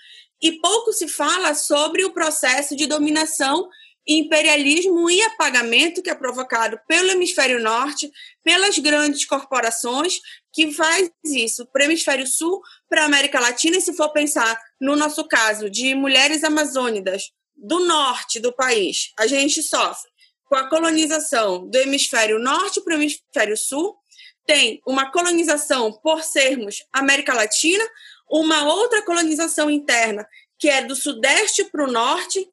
E 0.40 0.52
pouco 0.60 0.92
se 0.92 1.08
fala 1.08 1.52
sobre 1.56 2.04
o 2.04 2.12
processo 2.12 2.76
de 2.76 2.86
dominação, 2.86 3.68
imperialismo 4.06 5.10
e 5.10 5.20
apagamento 5.22 6.00
que 6.00 6.10
é 6.10 6.14
provocado 6.14 6.78
pelo 6.86 7.10
hemisfério 7.10 7.60
norte, 7.60 8.08
pelas 8.44 8.78
grandes 8.78 9.24
corporações, 9.24 10.20
que 10.52 10.70
faz 10.70 11.10
isso 11.24 11.66
para 11.72 11.82
o 11.82 11.84
hemisfério 11.86 12.26
sul, 12.26 12.60
para 12.88 13.02
a 13.02 13.06
América 13.06 13.40
Latina. 13.40 13.78
E 13.78 13.80
se 13.80 13.94
for 13.94 14.10
pensar 14.10 14.56
no 14.80 14.94
nosso 14.94 15.26
caso 15.26 15.68
de 15.68 15.92
mulheres 15.96 16.44
amazônidas 16.44 17.32
do 17.56 17.80
norte 17.80 18.38
do 18.38 18.52
país, 18.52 19.12
a 19.18 19.26
gente 19.26 19.60
sofre 19.60 20.11
com 20.52 20.56
a 20.56 20.68
colonização 20.68 21.66
do 21.66 21.78
hemisfério 21.78 22.38
norte 22.38 22.78
para 22.82 22.92
o 22.92 22.96
hemisfério 22.98 23.56
sul, 23.56 23.96
tem 24.44 24.82
uma 24.86 25.10
colonização 25.10 25.90
por 25.90 26.22
sermos 26.22 26.84
América 26.92 27.32
Latina, 27.32 27.82
uma 28.30 28.70
outra 28.70 29.00
colonização 29.00 29.70
interna, 29.70 30.28
que 30.58 30.68
é 30.68 30.82
do 30.82 30.94
sudeste 30.94 31.64
para 31.64 31.82
o 31.82 31.90
norte, 31.90 32.46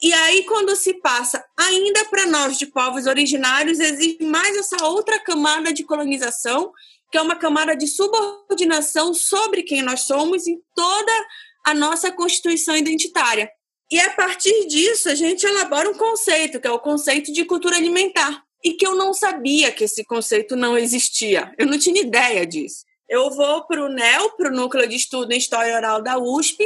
e 0.00 0.12
aí, 0.12 0.44
quando 0.44 0.76
se 0.76 0.94
passa 1.00 1.44
ainda 1.58 2.04
para 2.04 2.24
nós 2.26 2.56
de 2.56 2.66
povos 2.66 3.06
originários, 3.06 3.80
existe 3.80 4.24
mais 4.24 4.56
essa 4.56 4.86
outra 4.86 5.18
camada 5.18 5.72
de 5.72 5.82
colonização, 5.82 6.72
que 7.10 7.18
é 7.18 7.20
uma 7.20 7.34
camada 7.34 7.74
de 7.74 7.88
subordinação 7.88 9.12
sobre 9.12 9.64
quem 9.64 9.82
nós 9.82 10.02
somos 10.02 10.46
em 10.46 10.62
toda 10.72 11.26
a 11.66 11.74
nossa 11.74 12.12
constituição 12.12 12.76
identitária. 12.76 13.50
E 13.90 13.98
a 13.98 14.10
partir 14.12 14.66
disso, 14.66 15.08
a 15.08 15.14
gente 15.14 15.44
elabora 15.44 15.90
um 15.90 15.94
conceito, 15.94 16.60
que 16.60 16.68
é 16.68 16.70
o 16.70 16.78
conceito 16.78 17.32
de 17.32 17.44
cultura 17.44 17.76
alimentar. 17.76 18.44
E 18.62 18.74
que 18.74 18.86
eu 18.86 18.94
não 18.94 19.12
sabia 19.12 19.72
que 19.72 19.84
esse 19.84 20.04
conceito 20.04 20.54
não 20.54 20.78
existia. 20.78 21.52
Eu 21.58 21.66
não 21.66 21.78
tinha 21.78 22.00
ideia 22.00 22.46
disso. 22.46 22.84
Eu 23.08 23.30
vou 23.30 23.66
para 23.66 23.84
o 23.84 23.88
NEL, 23.88 24.30
para 24.36 24.50
o 24.50 24.54
Núcleo 24.54 24.88
de 24.88 24.94
Estudo 24.94 25.32
em 25.32 25.38
História 25.38 25.74
Oral 25.74 26.00
da 26.00 26.18
USP, 26.18 26.62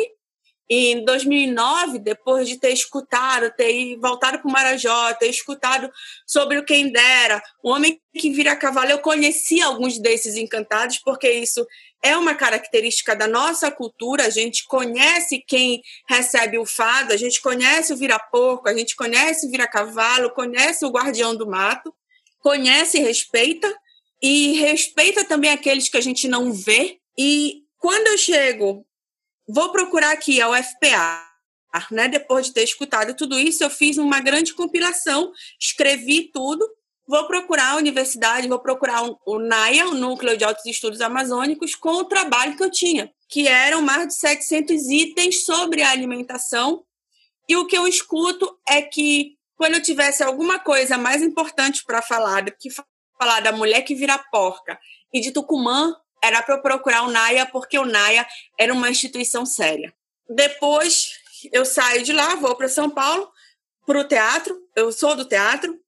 em 0.68 1.04
2009, 1.04 1.98
depois 1.98 2.48
de 2.48 2.58
ter 2.58 2.70
escutado, 2.70 3.50
ter 3.54 3.96
voltado 3.96 4.38
para 4.38 4.48
o 4.48 4.52
Marajó, 4.52 5.12
ter 5.14 5.28
escutado 5.28 5.90
sobre 6.26 6.58
o 6.58 6.64
Quem 6.64 6.90
Dera, 6.90 7.42
o 7.62 7.70
Homem 7.70 8.00
que 8.14 8.30
Vira 8.30 8.56
Cavalo, 8.56 8.90
eu 8.90 8.98
conheci 8.98 9.60
alguns 9.60 9.98
desses 9.98 10.36
encantados, 10.36 10.98
porque 10.98 11.30
isso 11.30 11.66
é 12.04 12.16
uma 12.16 12.34
característica 12.34 13.16
da 13.16 13.26
nossa 13.26 13.70
cultura. 13.70 14.26
A 14.26 14.30
gente 14.30 14.64
conhece 14.66 15.42
quem 15.46 15.82
recebe 16.08 16.58
o 16.58 16.66
fado, 16.66 17.12
a 17.12 17.16
gente 17.16 17.40
conhece 17.40 17.92
o 17.92 17.96
vira-porco, 17.96 18.68
a 18.68 18.74
gente 18.74 18.94
conhece 18.94 19.46
o 19.46 19.50
vira-cavalo, 19.50 20.30
conhece 20.30 20.84
o 20.84 20.90
guardião 20.90 21.34
do 21.34 21.46
mato, 21.46 21.92
conhece 22.40 22.98
e 22.98 23.02
respeita, 23.02 23.74
e 24.22 24.52
respeita 24.60 25.24
também 25.24 25.50
aqueles 25.50 25.88
que 25.88 25.96
a 25.96 26.00
gente 26.00 26.28
não 26.28 26.52
vê. 26.52 26.98
E 27.18 27.62
quando 27.78 28.06
eu 28.08 28.18
chego 28.18 28.86
vou 29.48 29.70
procurar 29.72 30.12
aqui 30.12 30.40
a 30.40 30.48
UFPA. 30.50 31.22
Né? 31.90 32.08
Depois 32.08 32.46
de 32.46 32.52
ter 32.52 32.62
escutado 32.62 33.14
tudo 33.14 33.38
isso, 33.38 33.64
eu 33.64 33.70
fiz 33.70 33.98
uma 33.98 34.20
grande 34.20 34.54
compilação, 34.54 35.32
escrevi 35.60 36.30
tudo. 36.32 36.64
Vou 37.06 37.26
procurar 37.26 37.72
a 37.72 37.76
universidade, 37.76 38.48
vou 38.48 38.58
procurar 38.58 39.02
o 39.26 39.38
NAIA, 39.38 39.88
o 39.88 39.94
Núcleo 39.94 40.38
de 40.38 40.44
Altos 40.44 40.64
Estudos 40.64 41.02
Amazônicos, 41.02 41.74
com 41.74 41.90
o 41.96 42.04
trabalho 42.04 42.56
que 42.56 42.64
eu 42.64 42.70
tinha, 42.70 43.12
que 43.28 43.46
eram 43.46 43.82
mais 43.82 44.08
de 44.08 44.14
700 44.14 44.88
itens 44.88 45.44
sobre 45.44 45.82
a 45.82 45.90
alimentação. 45.90 46.82
E 47.46 47.56
o 47.56 47.66
que 47.66 47.76
eu 47.76 47.86
escuto 47.86 48.58
é 48.66 48.80
que, 48.80 49.36
quando 49.54 49.74
eu 49.74 49.82
tivesse 49.82 50.22
alguma 50.22 50.58
coisa 50.58 50.96
mais 50.96 51.22
importante 51.22 51.84
para 51.84 52.00
falar 52.00 52.44
do 52.44 52.52
que 52.52 52.70
falar 53.18 53.40
da 53.40 53.52
mulher 53.52 53.82
que 53.82 53.94
vira 53.94 54.18
porca 54.30 54.78
e 55.12 55.20
de 55.20 55.30
Tucumã, 55.30 55.94
era 56.22 56.42
para 56.42 56.54
eu 56.54 56.62
procurar 56.62 57.02
o 57.02 57.10
NAIA, 57.10 57.44
porque 57.44 57.78
o 57.78 57.84
NAIA 57.84 58.26
era 58.58 58.72
uma 58.72 58.88
instituição 58.88 59.44
séria. 59.44 59.94
Depois 60.26 61.20
eu 61.52 61.66
saio 61.66 62.02
de 62.02 62.14
lá, 62.14 62.34
vou 62.36 62.56
para 62.56 62.66
São 62.66 62.88
Paulo, 62.88 63.30
para 63.86 64.00
o 64.00 64.04
teatro. 64.04 64.58
Eu 64.74 64.90
sou 64.90 65.14
do 65.14 65.26
teatro, 65.26 65.78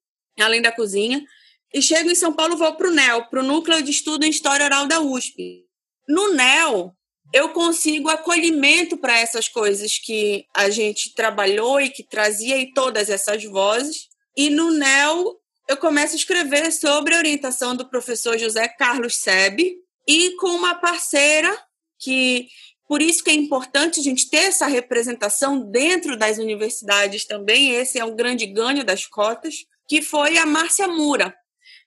além 0.43 0.63
da 0.63 0.73
cozinha. 0.73 1.25
E 1.73 1.83
chego 1.83 2.11
em 2.11 2.15
São 2.15 2.33
Paulo, 2.33 2.57
vou 2.57 2.75
para 2.75 2.89
o 2.89 2.93
NEL, 2.93 3.27
para 3.27 3.41
o 3.41 3.43
Núcleo 3.43 3.83
de 3.83 3.91
Estudo 3.91 4.25
em 4.25 4.31
História 4.31 4.65
Oral 4.65 4.87
da 4.87 5.01
USP. 5.01 5.65
No 6.09 6.33
NEL, 6.33 6.95
eu 7.33 7.49
consigo 7.51 8.09
acolhimento 8.09 8.97
para 8.97 9.19
essas 9.19 9.49
coisas 9.49 9.99
que 9.99 10.47
a 10.55 10.71
gente 10.71 11.13
trabalhou 11.15 11.81
e 11.81 11.91
que 11.91 12.03
trazia 12.03 12.57
e 12.59 12.73
todas 12.73 13.11
essas 13.11 13.45
vozes. 13.45 14.09
E 14.37 14.49
no 14.49 14.71
NEL, 14.71 15.41
eu 15.69 15.77
começo 15.77 16.15
a 16.15 16.19
escrever 16.19 16.73
sobre 16.73 17.15
a 17.15 17.19
orientação 17.19 17.75
do 17.75 17.89
professor 17.89 18.39
José 18.39 18.69
Carlos 18.69 19.17
Sebe, 19.17 19.77
e 20.07 20.37
com 20.37 20.49
uma 20.49 20.75
parceira 20.77 21.53
que 21.99 22.49
por 22.89 23.03
isso 23.03 23.25
que 23.25 23.31
é 23.31 23.35
importante 23.35 23.99
a 23.99 24.03
gente 24.03 24.31
ter 24.31 24.45
essa 24.45 24.67
representação 24.67 25.59
dentro 25.59 26.17
das 26.17 26.39
universidades 26.39 27.25
também, 27.25 27.73
esse 27.73 27.99
é 27.99 28.05
um 28.05 28.15
grande 28.15 28.47
ganho 28.47 28.85
das 28.85 29.07
cotas, 29.07 29.67
que 29.89 30.03
foi 30.03 30.39
a 30.39 30.47
Márcia 30.47 30.89
Mura. 30.89 31.35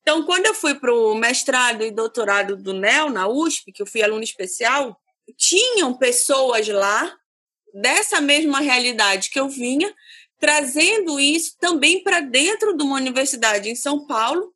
Então, 0.01 0.23
quando 0.23 0.45
eu 0.45 0.53
fui 0.53 0.75
para 0.75 0.93
o 0.93 1.13
mestrado 1.13 1.83
e 1.83 1.91
doutorado 1.91 2.57
do 2.57 2.73
NEL, 2.73 3.09
na 3.09 3.27
USP, 3.27 3.71
que 3.71 3.81
eu 3.81 3.85
fui 3.85 4.01
aluna 4.01 4.23
especial, 4.23 4.99
tinham 5.37 5.93
pessoas 5.93 6.67
lá 6.67 7.15
dessa 7.73 8.19
mesma 8.19 8.59
realidade 8.59 9.29
que 9.29 9.39
eu 9.39 9.47
vinha, 9.47 9.93
trazendo 10.39 11.19
isso 11.19 11.55
também 11.59 12.01
para 12.01 12.21
dentro 12.21 12.75
de 12.75 12.83
uma 12.83 12.95
universidade 12.95 13.69
em 13.69 13.75
São 13.75 14.07
Paulo, 14.07 14.53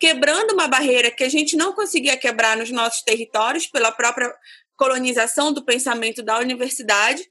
quebrando 0.00 0.52
uma 0.52 0.66
barreira 0.66 1.10
que 1.10 1.22
a 1.24 1.28
gente 1.28 1.56
não 1.56 1.72
conseguia 1.72 2.16
quebrar 2.16 2.56
nos 2.56 2.70
nossos 2.70 3.02
territórios 3.02 3.66
pela 3.66 3.92
própria 3.92 4.34
colonização 4.76 5.52
do 5.52 5.64
pensamento 5.64 6.22
da 6.22 6.38
universidade. 6.38 7.22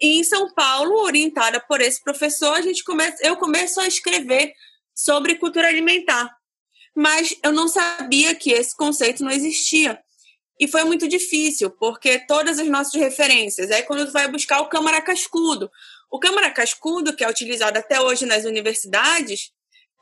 E 0.00 0.20
em 0.20 0.24
São 0.24 0.52
Paulo, 0.54 1.02
orientada 1.02 1.60
por 1.60 1.80
esse 1.80 2.02
professor, 2.02 2.54
a 2.54 2.62
gente 2.62 2.84
começa, 2.84 3.18
eu 3.26 3.36
começo 3.36 3.80
a 3.80 3.86
escrever 3.86 4.52
sobre 4.98 5.36
cultura 5.36 5.68
alimentar. 5.68 6.36
Mas 6.94 7.36
eu 7.44 7.52
não 7.52 7.68
sabia 7.68 8.34
que 8.34 8.50
esse 8.50 8.76
conceito 8.76 9.22
não 9.22 9.30
existia. 9.30 9.96
E 10.58 10.66
foi 10.66 10.82
muito 10.82 11.06
difícil, 11.06 11.70
porque 11.70 12.18
todas 12.26 12.58
as 12.58 12.66
nossas 12.66 12.94
referências, 12.94 13.70
aí 13.70 13.84
quando 13.84 14.04
você 14.04 14.10
vai 14.10 14.28
buscar 14.28 14.60
o 14.60 14.68
câmara 14.68 15.00
cascudo, 15.00 15.70
o 16.10 16.18
câmara 16.18 16.50
cascudo, 16.50 17.14
que 17.14 17.22
é 17.22 17.30
utilizado 17.30 17.78
até 17.78 18.00
hoje 18.00 18.26
nas 18.26 18.44
universidades, 18.44 19.52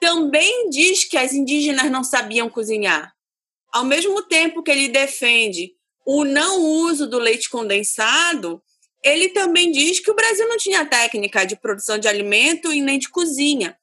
também 0.00 0.70
diz 0.70 1.04
que 1.04 1.18
as 1.18 1.34
indígenas 1.34 1.90
não 1.90 2.02
sabiam 2.02 2.48
cozinhar. 2.48 3.12
Ao 3.70 3.84
mesmo 3.84 4.22
tempo 4.22 4.62
que 4.62 4.70
ele 4.70 4.88
defende 4.88 5.72
o 6.06 6.24
não 6.24 6.62
uso 6.62 7.06
do 7.06 7.18
leite 7.18 7.50
condensado, 7.50 8.62
ele 9.04 9.28
também 9.28 9.70
diz 9.70 10.00
que 10.00 10.10
o 10.10 10.14
Brasil 10.14 10.48
não 10.48 10.56
tinha 10.56 10.86
técnica 10.86 11.44
de 11.44 11.56
produção 11.56 11.98
de 11.98 12.08
alimento 12.08 12.72
e 12.72 12.80
nem 12.80 12.98
de 12.98 13.10
cozinha. 13.10 13.76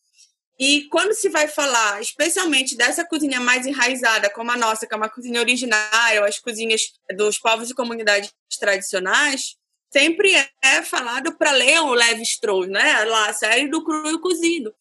E 0.60 0.84
quando 0.90 1.14
se 1.14 1.30
vai 1.30 1.48
falar, 1.48 2.02
especialmente 2.02 2.78
dessa 2.78 3.04
cozinha 3.04 3.40
mais 3.40 3.66
enraizada, 3.66 4.30
como 4.30 4.52
a 4.52 4.58
nossa, 4.58 4.86
que 4.86 4.94
é 4.94 4.98
uma 4.98 5.10
cozinha 5.10 5.40
originária, 5.40 6.22
ou 6.22 6.28
as 6.28 6.40
cozinhas 6.40 6.94
dos 7.18 7.40
povos 7.40 7.72
e 7.72 7.76
comunidades 7.76 8.32
tradicionais, 8.60 9.56
sempre 9.92 10.32
é 10.64 10.82
falado 10.84 11.36
para 11.36 11.52
ler 11.52 11.80
o 11.82 11.94
Levi 11.94 12.22
Strauss, 12.24 12.68
né? 12.68 13.04
Lá, 13.06 13.30
a 13.30 13.34
série 13.34 13.68
do 13.68 13.84
cru 13.84 14.12
e 14.12 14.20
cozido. 14.20 14.74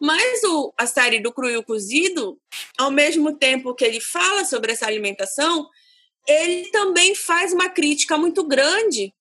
Mas 0.00 0.42
o, 0.44 0.72
a 0.76 0.86
série 0.86 1.20
do 1.20 1.32
cru 1.32 1.48
e 1.48 1.56
o 1.56 1.64
cozido, 1.64 2.38
ao 2.76 2.90
mesmo 2.90 3.36
tempo 3.36 3.74
que 3.74 3.84
ele 3.84 4.00
fala 4.00 4.44
sobre 4.44 4.72
essa 4.72 4.86
alimentação, 4.86 5.66
ele 6.26 6.70
também 6.70 7.14
faz 7.14 7.52
uma 7.52 7.68
crítica 7.68 8.16
muito 8.16 8.44
grande 8.44 9.12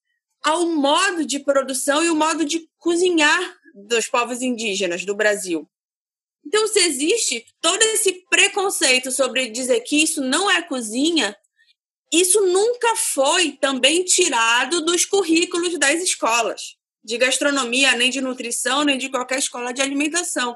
ao 0.44 0.66
modo 0.68 1.26
de 1.26 1.40
produção 1.40 2.04
e 2.04 2.10
o 2.10 2.16
modo 2.16 2.44
de 2.44 2.68
cozinhar 2.78 3.58
dos 3.74 4.08
povos 4.08 4.42
indígenas 4.42 5.06
do 5.06 5.16
Brasil. 5.16 5.70
Então, 6.46 6.68
se 6.68 6.80
existe 6.80 7.46
todo 7.62 7.82
esse 7.82 8.26
preconceito 8.30 9.12
sobre 9.12 9.50
dizer 9.50 9.80
que 9.82 10.04
isso 10.04 10.22
não 10.22 10.52
é 10.52 10.62
cozinha, 10.62 11.36
isso 12.12 12.42
nunca 12.42 12.96
foi 12.96 13.54
também 13.54 14.04
tirado 14.04 14.86
dos 14.86 15.06
currículos 15.06 15.78
das 15.80 16.02
escolas 16.02 16.76
de 17.04 17.18
gastronomia, 17.18 17.96
nem 17.96 18.10
de 18.10 18.22
nutrição, 18.22 18.84
nem 18.84 18.98
de 18.98 19.10
qualquer 19.10 19.40
escola 19.40 19.74
de 19.74 19.82
alimentação. 19.82 20.56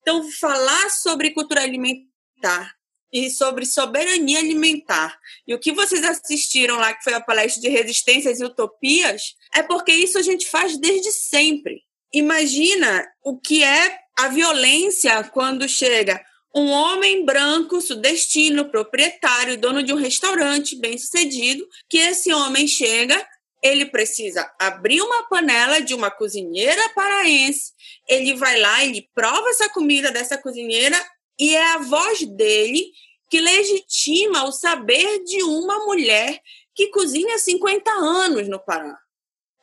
Então, 0.00 0.28
falar 0.32 0.90
sobre 0.90 1.30
cultura 1.30 1.62
alimentar 1.62 2.74
e 3.12 3.30
sobre 3.30 3.64
soberania 3.64 4.38
alimentar. 4.38 5.18
E 5.46 5.54
o 5.54 5.58
que 5.58 5.72
vocês 5.72 6.04
assistiram 6.04 6.76
lá, 6.76 6.92
que 6.92 7.04
foi 7.04 7.14
a 7.14 7.20
palestra 7.20 7.60
de 7.62 7.68
resistências 7.68 8.40
e 8.40 8.44
utopias, 8.44 9.34
é 9.54 9.62
porque 9.62 9.92
isso 9.92 10.18
a 10.18 10.22
gente 10.22 10.46
faz 10.48 10.78
desde 10.78 11.10
sempre. 11.12 11.82
Imagina 12.12 13.06
o 13.22 13.38
que 13.38 13.62
é 13.62 13.98
a 14.18 14.28
violência 14.28 15.22
quando 15.24 15.68
chega 15.68 16.22
um 16.54 16.70
homem 16.70 17.24
branco, 17.24 17.80
sudestino, 17.80 18.70
proprietário, 18.70 19.58
dono 19.58 19.82
de 19.82 19.92
um 19.92 19.96
restaurante 19.96 20.76
bem-sucedido, 20.76 21.66
que 21.88 21.98
esse 21.98 22.32
homem 22.32 22.66
chega 22.66 23.24
ele 23.62 23.86
precisa 23.86 24.50
abrir 24.58 25.00
uma 25.02 25.28
panela 25.28 25.80
de 25.80 25.94
uma 25.94 26.10
cozinheira 26.10 26.88
paraense, 26.90 27.72
ele 28.08 28.34
vai 28.34 28.58
lá, 28.60 28.84
ele 28.84 29.08
prova 29.14 29.48
essa 29.50 29.68
comida 29.68 30.10
dessa 30.10 30.38
cozinheira 30.38 30.96
e 31.38 31.54
é 31.54 31.72
a 31.72 31.78
voz 31.78 32.24
dele 32.24 32.84
que 33.30 33.40
legitima 33.40 34.44
o 34.44 34.52
saber 34.52 35.22
de 35.24 35.42
uma 35.42 35.84
mulher 35.84 36.40
que 36.74 36.88
cozinha 36.88 37.34
há 37.34 37.38
50 37.38 37.90
anos 37.90 38.48
no 38.48 38.58
Pará. 38.60 38.96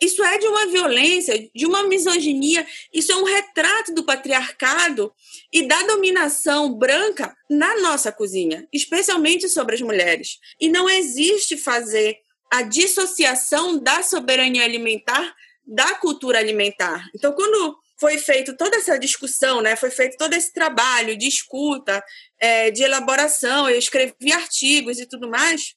Isso 0.02 0.24
é 0.24 0.38
de 0.38 0.46
uma 0.48 0.66
violência, 0.68 1.50
de 1.56 1.66
uma 1.66 1.84
misoginia, 1.84 2.68
isso 2.94 3.12
é 3.12 3.16
um 3.16 3.24
retrato 3.24 3.94
do 3.94 4.04
patriarcado 4.04 5.14
e 5.52 5.68
da 5.68 5.82
dominação 5.84 6.74
branca 6.74 7.36
na 7.50 7.80
nossa 7.80 8.12
cozinha, 8.12 8.68
especialmente 8.74 9.48
sobre 9.48 9.76
as 9.76 9.82
mulheres. 9.82 10.38
E 10.60 10.68
não 10.68 10.90
existe 10.90 11.56
fazer 11.56 12.18
a 12.52 12.62
dissociação 12.62 13.80
da 13.80 14.04
soberania 14.04 14.64
alimentar 14.64 15.34
da 15.66 15.96
cultura 15.96 16.38
alimentar. 16.38 17.10
Então, 17.16 17.32
quando 17.32 17.78
foi 17.98 18.18
feito 18.18 18.56
toda 18.56 18.78
essa 18.78 19.00
discussão, 19.00 19.62
né, 19.62 19.76
foi 19.76 19.90
feito 19.90 20.18
todo 20.18 20.34
esse 20.34 20.54
trabalho 20.54 21.18
de 21.18 21.28
escuta, 21.28 22.04
é, 22.40 22.70
de 22.70 22.84
elaboração, 22.84 23.70
eu 23.70 23.78
escrevi 23.78 24.32
artigos 24.32 25.00
e 25.00 25.06
tudo 25.06 25.30
mais, 25.30 25.74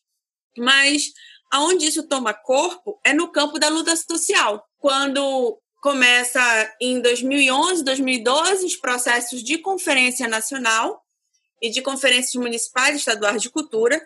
mas 0.56 1.12
aonde 1.50 1.86
isso 1.86 2.06
toma 2.06 2.34
corpo 2.34 3.00
é 3.04 3.12
no 3.12 3.28
campo 3.28 3.58
da 3.58 3.68
luta 3.68 3.94
social. 3.96 4.64
Quando 4.78 5.58
começa 5.80 6.40
em 6.80 7.00
2011, 7.00 7.84
2012 7.84 8.66
os 8.66 8.76
processos 8.76 9.42
de 9.42 9.58
conferência 9.58 10.26
nacional 10.28 11.02
e 11.62 11.70
de 11.70 11.82
conferências 11.82 12.34
municipais 12.34 12.96
estaduais 12.96 13.42
de 13.42 13.50
cultura, 13.50 14.00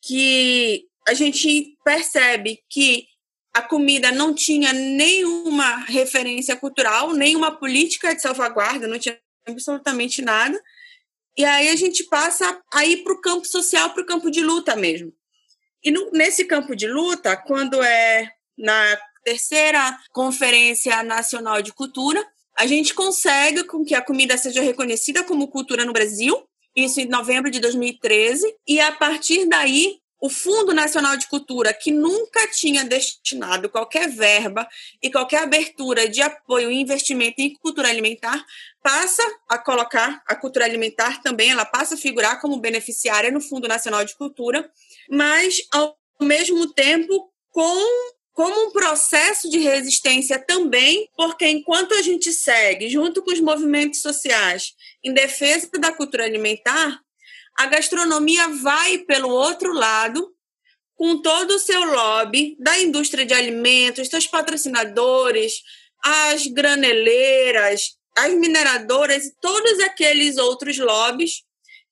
que 0.00 0.84
a 1.06 1.14
gente 1.14 1.76
percebe 1.84 2.60
que 2.68 3.06
a 3.54 3.62
comida 3.62 4.12
não 4.12 4.34
tinha 4.34 4.72
nenhuma 4.72 5.84
referência 5.86 6.56
cultural, 6.56 7.12
nenhuma 7.12 7.56
política 7.56 8.14
de 8.14 8.22
salvaguarda, 8.22 8.86
não 8.86 8.98
tinha 8.98 9.18
absolutamente 9.46 10.22
nada. 10.22 10.60
E 11.36 11.44
aí 11.44 11.68
a 11.68 11.76
gente 11.76 12.04
passa 12.04 12.60
a 12.72 12.84
ir 12.84 13.02
para 13.02 13.12
o 13.12 13.20
campo 13.20 13.46
social, 13.46 13.90
para 13.90 14.02
o 14.02 14.06
campo 14.06 14.30
de 14.30 14.42
luta 14.42 14.76
mesmo. 14.76 15.12
E 15.82 15.90
no, 15.90 16.10
nesse 16.12 16.44
campo 16.44 16.74
de 16.74 16.86
luta, 16.86 17.36
quando 17.36 17.82
é 17.82 18.30
na 18.56 18.98
terceira 19.24 19.98
Conferência 20.12 21.02
Nacional 21.02 21.62
de 21.62 21.72
Cultura, 21.72 22.24
a 22.58 22.66
gente 22.66 22.92
consegue 22.92 23.64
com 23.64 23.84
que 23.84 23.94
a 23.94 24.02
comida 24.02 24.36
seja 24.36 24.60
reconhecida 24.62 25.22
como 25.22 25.48
cultura 25.48 25.84
no 25.84 25.92
Brasil, 25.92 26.36
isso 26.74 27.00
em 27.00 27.06
novembro 27.06 27.50
de 27.50 27.60
2013, 27.60 28.56
e 28.66 28.80
a 28.80 28.90
partir 28.92 29.46
daí 29.46 30.00
o 30.20 30.28
Fundo 30.28 30.74
Nacional 30.74 31.16
de 31.16 31.28
Cultura, 31.28 31.72
que 31.72 31.92
nunca 31.92 32.48
tinha 32.48 32.84
destinado 32.84 33.68
qualquer 33.68 34.08
verba 34.08 34.66
e 35.00 35.10
qualquer 35.10 35.42
abertura 35.42 36.08
de 36.08 36.20
apoio 36.20 36.70
e 36.70 36.80
investimento 36.80 37.40
em 37.40 37.54
cultura 37.54 37.88
alimentar, 37.88 38.44
passa 38.82 39.22
a 39.48 39.56
colocar 39.56 40.20
a 40.26 40.34
cultura 40.34 40.64
alimentar 40.64 41.22
também, 41.22 41.50
ela 41.50 41.64
passa 41.64 41.94
a 41.94 41.98
figurar 41.98 42.40
como 42.40 42.58
beneficiária 42.58 43.30
no 43.30 43.40
Fundo 43.40 43.68
Nacional 43.68 44.04
de 44.04 44.16
Cultura, 44.16 44.68
mas 45.08 45.58
ao 45.72 45.96
mesmo 46.20 46.72
tempo 46.72 47.30
com 47.50 48.18
como 48.38 48.68
um 48.68 48.70
processo 48.70 49.50
de 49.50 49.58
resistência 49.58 50.38
também, 50.38 51.08
porque 51.16 51.44
enquanto 51.48 51.92
a 51.94 52.02
gente 52.02 52.32
segue 52.32 52.88
junto 52.88 53.20
com 53.20 53.32
os 53.32 53.40
movimentos 53.40 54.00
sociais 54.00 54.74
em 55.02 55.12
defesa 55.12 55.68
da 55.80 55.90
cultura 55.90 56.24
alimentar, 56.24 57.00
a 57.58 57.66
gastronomia 57.66 58.46
vai 58.62 58.98
pelo 58.98 59.28
outro 59.28 59.72
lado, 59.72 60.32
com 60.94 61.20
todo 61.20 61.50
o 61.56 61.58
seu 61.58 61.82
lobby 61.82 62.56
da 62.60 62.78
indústria 62.78 63.26
de 63.26 63.34
alimentos, 63.34 64.08
dos 64.08 64.28
patrocinadores, 64.28 65.54
as 66.04 66.46
graneleiras, 66.46 67.96
as 68.16 68.34
mineradoras 68.34 69.26
e 69.26 69.34
todos 69.40 69.80
aqueles 69.80 70.36
outros 70.36 70.78
lobbies 70.78 71.42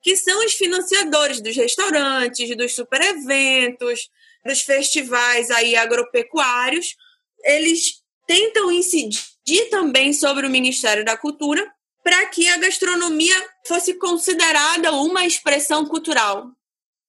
que 0.06 0.16
são 0.16 0.46
os 0.46 0.52
financiadores 0.52 1.40
dos 1.40 1.56
restaurantes, 1.56 2.56
dos 2.56 2.76
super 2.76 3.02
eventos, 3.02 4.08
dos 4.44 4.62
festivais 4.62 5.50
aí 5.50 5.75
agropecuários. 5.75 6.94
Eles 7.42 8.04
tentam 8.25 8.70
incidir 8.70 9.68
também 9.68 10.12
sobre 10.12 10.46
o 10.46 10.50
Ministério 10.50 11.04
da 11.04 11.16
Cultura 11.16 11.68
para 12.04 12.25
que 12.26 12.48
a 12.48 12.56
gastronomia 12.56 13.34
fosse 13.66 13.94
considerada 13.94 14.92
uma 14.92 15.26
expressão 15.26 15.84
cultural. 15.84 16.52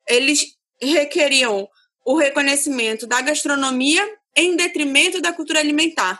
Eles 0.09 0.57
requeriam 0.81 1.69
o 2.03 2.17
reconhecimento 2.17 3.05
da 3.05 3.21
gastronomia 3.21 4.11
em 4.35 4.55
detrimento 4.55 5.21
da 5.21 5.31
cultura 5.31 5.59
alimentar. 5.59 6.19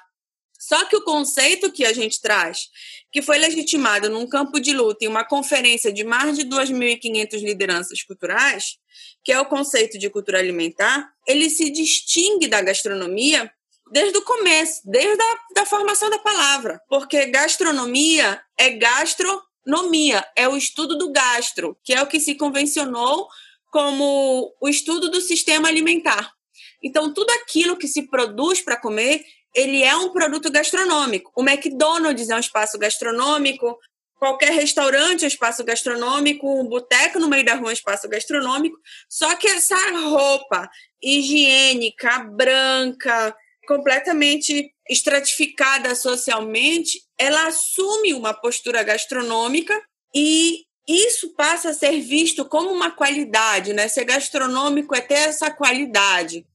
Só 0.58 0.86
que 0.86 0.96
o 0.96 1.04
conceito 1.04 1.72
que 1.72 1.86
a 1.86 1.94
gente 1.94 2.20
traz, 2.20 2.68
que 3.12 3.22
foi 3.22 3.38
legitimado 3.38 4.10
num 4.10 4.28
campo 4.28 4.60
de 4.60 4.74
luta 4.74 5.06
em 5.06 5.08
uma 5.08 5.24
conferência 5.24 5.94
de 5.94 6.04
mais 6.04 6.38
de 6.38 6.46
2.500 6.46 7.42
lideranças 7.42 8.04
culturais, 8.04 8.78
que 9.24 9.32
é 9.32 9.40
o 9.40 9.46
conceito 9.46 9.98
de 9.98 10.10
cultura 10.10 10.40
alimentar, 10.40 11.10
ele 11.28 11.50
se 11.50 11.70
distingue 11.70 12.48
da 12.48 12.62
gastronomia 12.62 13.52
desde 13.92 14.18
o 14.18 14.24
começo, 14.24 14.82
desde 14.86 15.22
a 15.22 15.38
da 15.54 15.66
formação 15.66 16.10
da 16.10 16.20
palavra. 16.20 16.82
Porque 16.90 17.28
gastronomia 17.28 18.42
é 18.58 18.72
gastronomia, 18.72 20.26
é 20.36 20.48
o 20.48 20.58
estudo 20.58 20.98
do 20.98 21.12
gastro, 21.12 21.78
que 21.84 21.94
é 21.94 22.02
o 22.02 22.08
que 22.08 22.20
se 22.20 22.36
convencionou 22.36 23.28
como 23.72 24.56
o 24.62 24.68
estudo 24.68 25.10
do 25.10 25.22
sistema 25.22 25.68
alimentar. 25.68 26.34
Então, 26.82 27.14
tudo 27.14 27.30
aquilo 27.32 27.78
que 27.78 27.88
se 27.88 28.04
produz 28.04 28.62
para 28.62 28.80
comer, 28.80 29.26
ele 29.58 29.84
é 29.84 29.96
um 29.96 30.10
produto 30.10 30.52
gastronômico. 30.52 31.32
O 31.36 31.42
McDonald's 31.42 32.30
é 32.30 32.36
um 32.36 32.40
espaço 32.40 32.78
gastronômico, 32.78 33.76
qualquer 34.20 34.52
restaurante 34.52 35.24
é 35.24 35.26
um 35.26 35.28
espaço 35.28 35.64
gastronômico, 35.64 36.48
um 36.48 36.66
boteco 36.66 37.18
no 37.18 37.28
meio 37.28 37.44
da 37.44 37.56
rua 37.56 37.70
é 37.70 37.72
um 37.72 37.74
espaço 37.74 38.08
gastronômico. 38.08 38.78
Só 39.10 39.36
que 39.36 39.48
essa 39.48 39.76
roupa 39.98 40.70
higiênica, 41.02 42.20
branca, 42.20 43.36
completamente 43.68 44.72
estratificada 44.88 45.96
socialmente, 45.96 47.02
ela 47.18 47.48
assume 47.48 48.14
uma 48.14 48.36
postura 48.36 48.84
gastronômica 48.84 49.82
e 50.14 50.66
isso 50.88 51.34
passa 51.34 51.70
a 51.70 51.74
ser 51.74 52.00
visto 52.00 52.46
como 52.46 52.70
uma 52.72 52.92
qualidade, 52.92 53.74
né? 53.74 53.88
Ser 53.88 54.06
gastronômico 54.06 54.96
é 54.96 55.02
ter 55.02 55.16
essa 55.16 55.50
qualidade. 55.50 56.46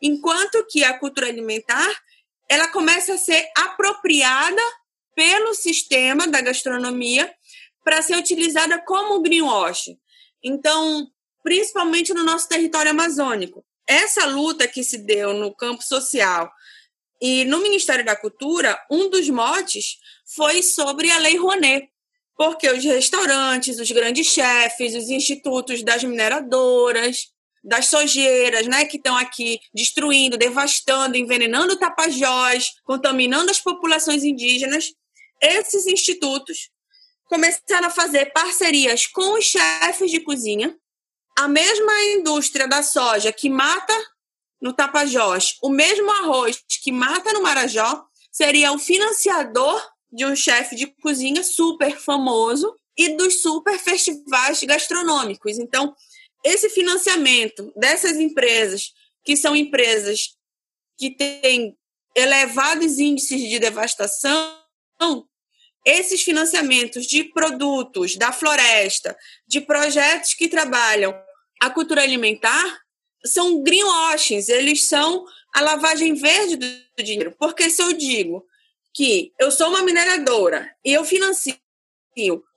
Enquanto 0.00 0.66
que 0.68 0.82
a 0.82 0.98
cultura 0.98 1.28
alimentar, 1.28 1.88
ela 2.48 2.68
começa 2.68 3.14
a 3.14 3.18
ser 3.18 3.48
apropriada 3.56 4.62
pelo 5.14 5.54
sistema 5.54 6.26
da 6.26 6.40
gastronomia 6.40 7.32
para 7.84 8.02
ser 8.02 8.16
utilizada 8.16 8.78
como 8.78 9.20
greenwash. 9.20 9.96
Então, 10.42 11.08
principalmente 11.42 12.14
no 12.14 12.24
nosso 12.24 12.48
território 12.48 12.90
amazônico 12.90 13.64
essa 13.88 14.26
luta 14.26 14.68
que 14.68 14.84
se 14.84 14.98
deu 14.98 15.32
no 15.32 15.54
campo 15.54 15.82
social 15.82 16.52
e 17.20 17.44
no 17.46 17.58
Ministério 17.58 18.04
da 18.04 18.14
Cultura, 18.14 18.78
um 18.90 19.08
dos 19.08 19.28
motes 19.30 19.96
foi 20.36 20.62
sobre 20.62 21.10
a 21.10 21.18
Lei 21.18 21.38
Rouanet, 21.38 21.88
porque 22.36 22.70
os 22.70 22.84
restaurantes, 22.84 23.80
os 23.80 23.90
grandes 23.90 24.26
chefes, 24.26 24.94
os 24.94 25.08
institutos 25.08 25.82
das 25.82 26.04
mineradoras, 26.04 27.32
das 27.68 27.86
sojeiras, 27.86 28.66
né, 28.66 28.86
que 28.86 28.96
estão 28.96 29.16
aqui 29.16 29.60
destruindo, 29.74 30.38
devastando, 30.38 31.16
envenenando 31.16 31.74
o 31.74 31.78
Tapajós, 31.78 32.72
contaminando 32.84 33.50
as 33.50 33.60
populações 33.60 34.24
indígenas, 34.24 34.92
esses 35.40 35.86
institutos 35.86 36.70
começaram 37.26 37.88
a 37.88 37.90
fazer 37.90 38.32
parcerias 38.32 39.06
com 39.06 39.38
os 39.38 39.44
chefes 39.44 40.10
de 40.10 40.20
cozinha 40.20 40.74
a 41.38 41.46
mesma 41.46 41.92
indústria 42.16 42.66
da 42.66 42.82
soja 42.82 43.32
que 43.32 43.48
mata 43.48 43.94
no 44.60 44.72
Tapajós, 44.72 45.56
o 45.62 45.68
mesmo 45.68 46.10
arroz 46.10 46.60
que 46.82 46.90
mata 46.90 47.32
no 47.32 47.42
Marajó, 47.42 48.04
seria 48.32 48.72
o 48.72 48.78
financiador 48.78 49.80
de 50.10 50.26
um 50.26 50.34
chefe 50.34 50.74
de 50.74 50.88
cozinha 51.00 51.44
super 51.44 51.96
famoso 51.96 52.74
e 52.96 53.10
dos 53.16 53.40
super 53.40 53.78
festivais 53.78 54.64
gastronômicos. 54.64 55.58
Então, 55.60 55.94
esse 56.44 56.68
financiamento 56.70 57.72
dessas 57.76 58.16
empresas, 58.16 58.92
que 59.24 59.36
são 59.36 59.54
empresas 59.54 60.36
que 60.96 61.10
têm 61.10 61.76
elevados 62.14 62.98
índices 62.98 63.40
de 63.40 63.58
devastação, 63.58 64.58
esses 65.84 66.22
financiamentos 66.22 67.06
de 67.06 67.24
produtos 67.24 68.16
da 68.16 68.32
floresta, 68.32 69.16
de 69.46 69.60
projetos 69.60 70.34
que 70.34 70.48
trabalham 70.48 71.14
a 71.60 71.70
cultura 71.70 72.02
alimentar 72.02 72.80
são 73.24 73.62
greenwashings, 73.62 74.48
eles 74.48 74.84
são 74.84 75.24
a 75.54 75.60
lavagem 75.60 76.14
verde 76.14 76.56
do 76.56 77.02
dinheiro. 77.02 77.34
Porque 77.38 77.68
se 77.70 77.82
eu 77.82 77.92
digo 77.92 78.46
que 78.94 79.32
eu 79.38 79.50
sou 79.50 79.68
uma 79.68 79.82
mineradora 79.82 80.70
e 80.84 80.92
eu 80.92 81.04
financio 81.04 81.56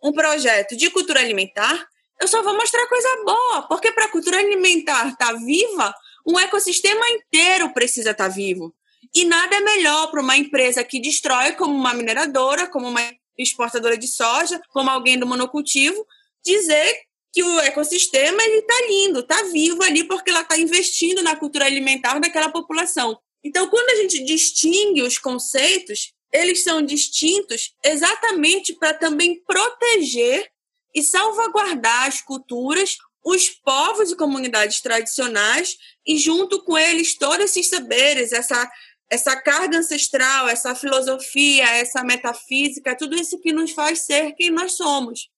um 0.04 0.12
projeto 0.12 0.76
de 0.76 0.90
cultura 0.90 1.20
alimentar, 1.20 1.88
eu 2.22 2.28
só 2.28 2.44
vou 2.44 2.56
mostrar 2.56 2.88
coisa 2.88 3.24
boa, 3.26 3.64
porque 3.64 3.92
para 3.92 4.06
a 4.06 4.10
cultura 4.10 4.38
alimentar 4.38 5.10
estar 5.10 5.34
tá 5.34 5.34
viva, 5.34 5.94
um 6.26 6.40
ecossistema 6.40 7.10
inteiro 7.10 7.74
precisa 7.74 8.12
estar 8.12 8.30
tá 8.30 8.30
vivo. 8.30 8.74
E 9.14 9.26
nada 9.26 9.56
é 9.56 9.60
melhor 9.60 10.12
para 10.12 10.22
uma 10.22 10.38
empresa 10.38 10.84
que 10.84 11.02
destrói, 11.02 11.54
como 11.54 11.74
uma 11.74 11.94
mineradora, 11.94 12.68
como 12.68 12.88
uma 12.88 13.02
exportadora 13.38 13.98
de 13.98 14.08
soja, 14.08 14.62
como 14.70 14.90
alguém 14.90 15.18
do 15.18 15.26
monocultivo, 15.26 16.06
dizer 16.46 17.02
que 17.34 17.44
o 17.44 17.60
ecossistema 17.62 18.44
ele 18.44 18.60
está 18.60 18.76
lindo, 18.88 19.20
está 19.22 19.44
vivo 19.46 19.82
ali 19.84 20.04
porque 20.04 20.30
ela 20.30 20.42
está 20.42 20.58
investindo 20.58 21.24
na 21.24 21.36
cultura 21.36 21.66
alimentar 21.66 22.20
daquela 22.20 22.50
população. 22.50 23.18
Então, 23.44 23.68
quando 23.68 23.90
a 23.90 23.96
gente 23.96 24.24
distingue 24.24 25.02
os 25.02 25.18
conceitos, 25.18 26.14
eles 26.32 26.64
são 26.64 26.82
distintos 26.82 27.74
exatamente 27.84 28.74
para 28.74 28.94
também 28.94 29.42
proteger 29.44 30.52
e 30.94 31.02
salvaguardar 31.02 32.08
as 32.08 32.22
culturas, 32.22 32.98
os 33.24 33.50
povos 33.50 34.12
e 34.12 34.16
comunidades 34.16 34.82
tradicionais 34.82 35.78
e 36.06 36.18
junto 36.18 36.64
com 36.64 36.78
eles 36.78 37.18
todos 37.18 37.46
esses 37.46 37.70
saberes, 37.70 38.32
essa 38.32 38.70
essa 39.12 39.36
carga 39.36 39.78
ancestral, 39.78 40.48
essa 40.48 40.74
filosofia, 40.74 41.66
essa 41.72 42.02
metafísica, 42.02 42.96
tudo 42.96 43.14
isso 43.18 43.42
que 43.42 43.52
nos 43.52 43.72
faz 43.72 44.06
ser 44.06 44.32
quem 44.36 44.50
nós 44.50 44.78
somos. 44.78 45.30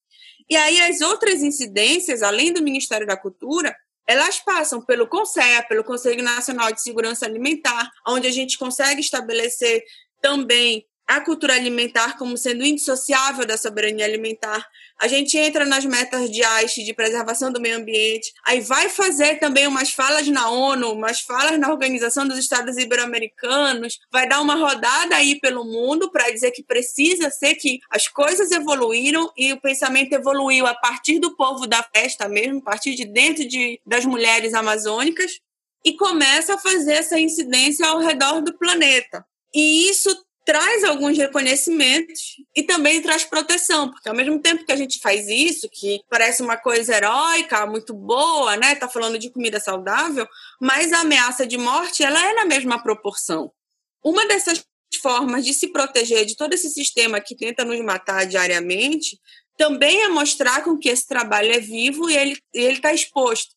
E 0.48 0.56
aí 0.56 0.80
as 0.82 1.02
outras 1.02 1.42
incidências, 1.42 2.22
além 2.22 2.54
do 2.54 2.62
Ministério 2.62 3.08
da 3.08 3.18
Cultura, 3.18 3.76
elas 4.06 4.40
passam 4.40 4.80
pelo 4.86 5.08
CONSEA, 5.08 5.64
pelo 5.64 5.84
Conselho 5.84 6.22
Nacional 6.22 6.72
de 6.72 6.84
Segurança 6.84 7.26
Alimentar, 7.26 7.90
onde 8.08 8.28
a 8.28 8.32
gente 8.32 8.60
consegue 8.60 9.02
estabelecer 9.02 9.84
também 10.22 10.86
a 11.16 11.22
cultura 11.22 11.54
alimentar 11.54 12.18
como 12.18 12.38
sendo 12.38 12.66
indissociável 12.66 13.46
da 13.46 13.58
soberania 13.58 14.06
alimentar. 14.06 14.68
A 15.00 15.08
gente 15.08 15.38
entra 15.38 15.66
nas 15.66 15.86
metas 15.86 16.30
de 16.32 16.44
AIST, 16.44 16.84
de 16.84 16.94
preservação 16.94 17.52
do 17.52 17.60
meio 17.60 17.78
ambiente, 17.78 18.34
aí 18.46 18.62
vai 18.62 18.90
fazer 18.90 19.40
também 19.40 19.68
umas 19.68 19.92
falas 19.92 20.28
na 20.28 20.50
ONU, 20.50 20.92
umas 20.92 21.22
falas 21.22 21.60
na 21.60 21.70
Organização 21.70 22.28
dos 22.28 22.38
Estados 22.38 22.78
Ibero-Americanos, 22.78 24.00
vai 24.12 24.28
dar 24.28 24.42
uma 24.42 24.56
rodada 24.56 25.16
aí 25.16 25.40
pelo 25.40 25.66
mundo 25.66 26.12
para 26.12 26.32
dizer 26.32 26.52
que 26.52 26.64
precisa 26.64 27.30
ser 27.30 27.56
que 27.56 27.80
as 27.90 28.08
coisas 28.08 28.52
evoluíram 28.52 29.32
e 29.38 29.52
o 29.52 29.60
pensamento 29.60 30.14
evoluiu 30.14 30.66
a 30.66 30.74
partir 30.74 31.20
do 31.20 31.36
povo 31.36 31.68
da 31.68 31.84
festa 31.84 32.28
mesmo, 32.28 32.60
a 32.60 32.64
partir 32.64 32.96
de 32.96 33.06
dentro 33.06 33.48
de, 33.48 33.80
das 33.86 34.06
mulheres 34.06 34.54
amazônicas, 34.54 35.40
e 35.86 35.94
começa 35.94 36.56
a 36.56 36.58
fazer 36.58 36.94
essa 36.94 37.20
incidência 37.20 37.86
ao 37.86 38.00
redor 38.00 38.42
do 38.42 38.58
planeta. 38.58 39.26
E 39.54 39.90
isso 39.90 40.10
traz 40.46 40.84
alguns 40.84 41.18
reconhecimentos 41.18 42.36
e 42.56 42.64
também 42.64 43.02
traz 43.02 43.24
proteção, 43.24 43.90
porque 43.90 44.10
ao 44.10 44.16
mesmo 44.16 44.40
tempo 44.40 44.66
que 44.66 44.72
a 44.72 44.76
gente 44.76 45.00
faz 45.00 45.28
isso, 45.28 45.70
que 45.72 46.02
parece 46.10 46.42
uma 46.42 46.58
coisa 46.58 46.96
heróica, 46.96 47.66
muito 47.66 47.94
boa, 47.94 48.58
né? 48.58 48.76
Tá 48.76 48.90
falando 48.90 49.18
de 49.18 49.30
comida 49.30 49.60
saudável, 49.60 50.28
mas 50.60 50.92
a 50.92 51.00
ameaça 51.00 51.48
de 51.48 51.58
morte, 51.58 52.04
ela 52.04 52.22
é 52.30 52.34
na 52.34 52.46
mesma 52.46 52.82
proporção. 52.82 53.52
Uma 54.04 54.26
dessas 54.28 54.66
formas 55.02 55.46
de 55.46 55.54
se 55.54 55.70
proteger 55.70 56.26
de 56.26 56.36
todo 56.36 56.54
esse 56.54 56.70
sistema 56.70 57.22
que 57.22 57.36
tenta 57.36 57.64
nos 57.64 57.80
matar 57.82 58.26
diariamente, 58.26 59.20
também 59.58 60.04
é 60.04 60.10
mostrar 60.10 60.64
com 60.64 60.78
que 60.78 60.90
esse 60.90 61.08
trabalho 61.08 61.52
é 61.52 61.60
vivo 61.60 62.10
e 62.10 62.18
ele 62.18 62.38
ele 62.54 62.74
está 62.74 62.94
exposto. 62.94 63.56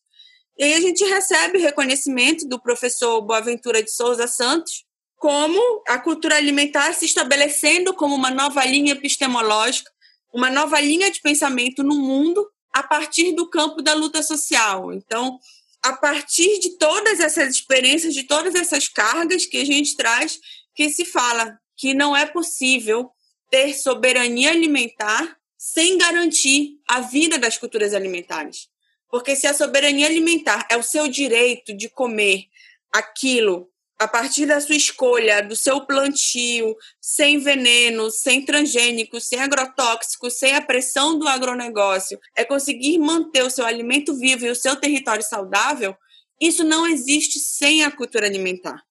E 0.57 0.63
aí 0.63 0.73
a 0.73 0.79
gente 0.79 1.03
recebe 1.03 1.59
reconhecimento 1.59 2.47
do 2.47 2.59
professor 2.59 3.21
Boaventura 3.21 3.83
de 3.83 3.91
Souza 3.91 4.25
Santos, 4.25 4.86
como 5.17 5.83
a 5.87 5.97
cultura 5.97 6.37
alimentar 6.37 6.93
se 6.93 7.05
estabelecendo 7.05 7.93
como 7.93 8.15
uma 8.15 8.29
nova 8.29 8.63
linha 8.65 8.93
epistemológica, 8.93 9.91
uma 10.33 10.49
nova 10.49 10.79
linha 10.79 11.11
de 11.11 11.19
pensamento 11.21 11.83
no 11.83 11.95
mundo 11.95 12.47
a 12.71 12.83
partir 12.83 13.31
do 13.31 13.49
campo 13.49 13.81
da 13.81 13.93
luta 13.93 14.21
social. 14.21 14.93
Então, 14.93 15.39
a 15.83 15.93
partir 15.93 16.59
de 16.59 16.77
todas 16.77 17.19
essas 17.19 17.49
experiências, 17.49 18.13
de 18.13 18.23
todas 18.23 18.53
essas 18.53 18.87
cargas 18.87 19.45
que 19.45 19.57
a 19.57 19.65
gente 19.65 19.95
traz, 19.95 20.39
que 20.75 20.89
se 20.89 21.05
fala 21.05 21.59
que 21.75 21.93
não 21.93 22.15
é 22.15 22.25
possível 22.25 23.09
ter 23.49 23.73
soberania 23.73 24.51
alimentar 24.51 25.37
sem 25.57 25.97
garantir 25.97 26.79
a 26.87 27.01
vida 27.01 27.39
das 27.39 27.57
culturas 27.57 27.93
alimentares. 27.93 28.69
Porque 29.09 29.35
se 29.35 29.47
a 29.47 29.53
soberania 29.53 30.05
alimentar 30.05 30.67
é 30.69 30.77
o 30.77 30.83
seu 30.83 31.07
direito 31.07 31.73
de 31.73 31.89
comer 31.89 32.45
aquilo 32.93 33.69
a 33.99 34.07
partir 34.07 34.45
da 34.45 34.61
sua 34.61 34.75
escolha, 34.75 35.41
do 35.41 35.55
seu 35.55 35.81
plantio, 35.81 36.75
sem 37.01 37.39
veneno, 37.39 38.11
sem 38.11 38.45
transgênicos, 38.45 39.27
sem 39.27 39.39
agrotóxicos, 39.39 40.37
sem 40.37 40.55
a 40.55 40.61
pressão 40.61 41.17
do 41.17 41.27
agronegócio, 41.27 42.19
é 42.35 42.45
conseguir 42.45 42.99
manter 42.99 43.43
o 43.43 43.49
seu 43.49 43.65
alimento 43.65 44.15
vivo 44.15 44.45
e 44.45 44.51
o 44.51 44.55
seu 44.55 44.75
território 44.75 45.23
saudável, 45.23 45.95
isso 46.39 46.63
não 46.63 46.85
existe 46.85 47.39
sem 47.39 47.83
a 47.83 47.91
cultura 47.91 48.27
alimentar. 48.27 48.83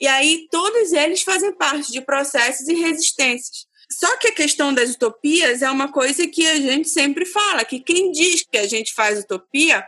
E 0.00 0.06
aí 0.06 0.46
todos 0.50 0.92
eles 0.92 1.22
fazem 1.22 1.52
parte 1.52 1.92
de 1.92 2.00
processos 2.00 2.66
e 2.68 2.74
resistências. 2.74 3.66
Só 3.90 4.16
que 4.16 4.28
a 4.28 4.34
questão 4.34 4.74
das 4.74 4.94
utopias 4.94 5.62
é 5.62 5.70
uma 5.70 5.92
coisa 5.92 6.26
que 6.26 6.46
a 6.46 6.56
gente 6.56 6.88
sempre 6.88 7.24
fala, 7.24 7.64
que 7.64 7.78
quem 7.78 8.10
diz 8.10 8.42
que 8.42 8.58
a 8.58 8.66
gente 8.66 8.92
faz 8.94 9.20
utopia 9.20 9.86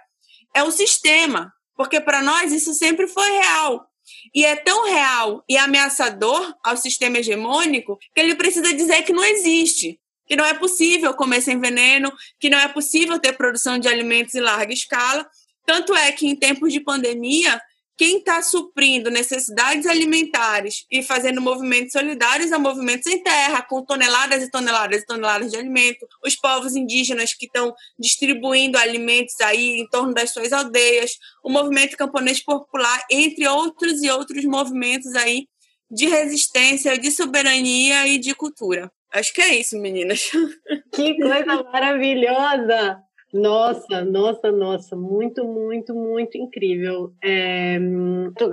é 0.55 0.63
o 0.63 0.71
sistema, 0.71 1.53
porque 1.77 2.01
para 2.01 2.23
nós 2.23 2.53
isso 2.53 2.75
sempre 2.75 3.07
foi 3.09 3.29
real. 3.29 3.88
E 4.35 4.45
é 4.45 4.57
tão 4.57 4.87
real 4.87 5.45
e 5.49 5.57
ameaçador 5.57 6.55
ao 6.65 6.77
sistema 6.77 7.19
hegemônico 7.19 7.99
que 8.15 8.21
ele 8.21 8.35
precisa 8.35 8.73
dizer 8.75 9.03
que 9.03 9.13
não 9.13 9.25
existe, 9.25 9.99
que 10.27 10.37
não 10.37 10.45
é 10.45 10.55
possível 10.55 11.15
comer 11.15 11.41
sem 11.41 11.59
veneno, 11.59 12.13
que 12.39 12.51
não 12.51 12.59
é 12.59 12.69
possível 12.69 13.19
ter 13.19 13.33
produção 13.33 13.79
de 13.79 13.89
alimentos 13.89 14.35
em 14.35 14.41
larga 14.41 14.73
escala. 14.73 15.27
Tanto 15.67 15.95
é 15.95 16.13
que 16.13 16.27
em 16.27 16.37
tempos 16.37 16.73
de 16.73 16.81
pandemia, 16.81 17.61
quem 17.99 18.19
está 18.19 18.41
suprindo 18.41 19.11
necessidades 19.11 19.85
alimentares 19.85 20.87
e 20.89 21.03
fazendo 21.03 21.41
movimentos 21.41 21.93
solidários 21.93 22.53
é 22.53 22.57
movimentos 22.57 23.09
em 23.09 23.21
terra, 23.21 23.61
com 23.63 23.85
toneladas 23.85 24.45
e 24.45 24.51
toneladas 24.51 25.03
e 25.03 25.07
toneladas 25.07 25.51
de 25.51 25.59
alimento. 25.59 26.07
Os 26.25 26.37
povos 26.37 26.77
indígenas 26.77 27.35
que 27.35 27.47
estão 27.47 27.75
distribuindo 27.99 28.79
alimentos 28.79 29.35
aí 29.41 29.81
em 29.81 29.89
torno 29.89 30.15
das 30.15 30.31
suas 30.31 30.53
aldeias. 30.53 31.19
O 31.43 31.51
movimento 31.51 31.97
camponês 31.97 32.41
popular, 32.41 33.05
entre 33.11 33.49
outros 33.49 34.01
e 34.01 34.09
outros 34.09 34.45
movimentos 34.45 35.17
aí 35.17 35.49
de 35.91 36.07
resistência, 36.07 36.97
de 36.97 37.11
soberania 37.11 38.07
e 38.07 38.19
de 38.19 38.33
cultura. 38.33 38.89
Acho 39.13 39.33
que 39.35 39.43
é 39.43 39.57
isso, 39.57 39.77
meninas. 39.77 40.31
Que 40.93 41.17
coisa 41.17 41.65
maravilhosa! 41.65 43.08
Nossa, 43.33 44.05
nossa, 44.07 44.51
nossa, 44.51 44.97
muito, 44.97 45.45
muito, 45.45 45.95
muito 45.95 46.39
incrível. 46.39 47.13
É, 47.23 47.79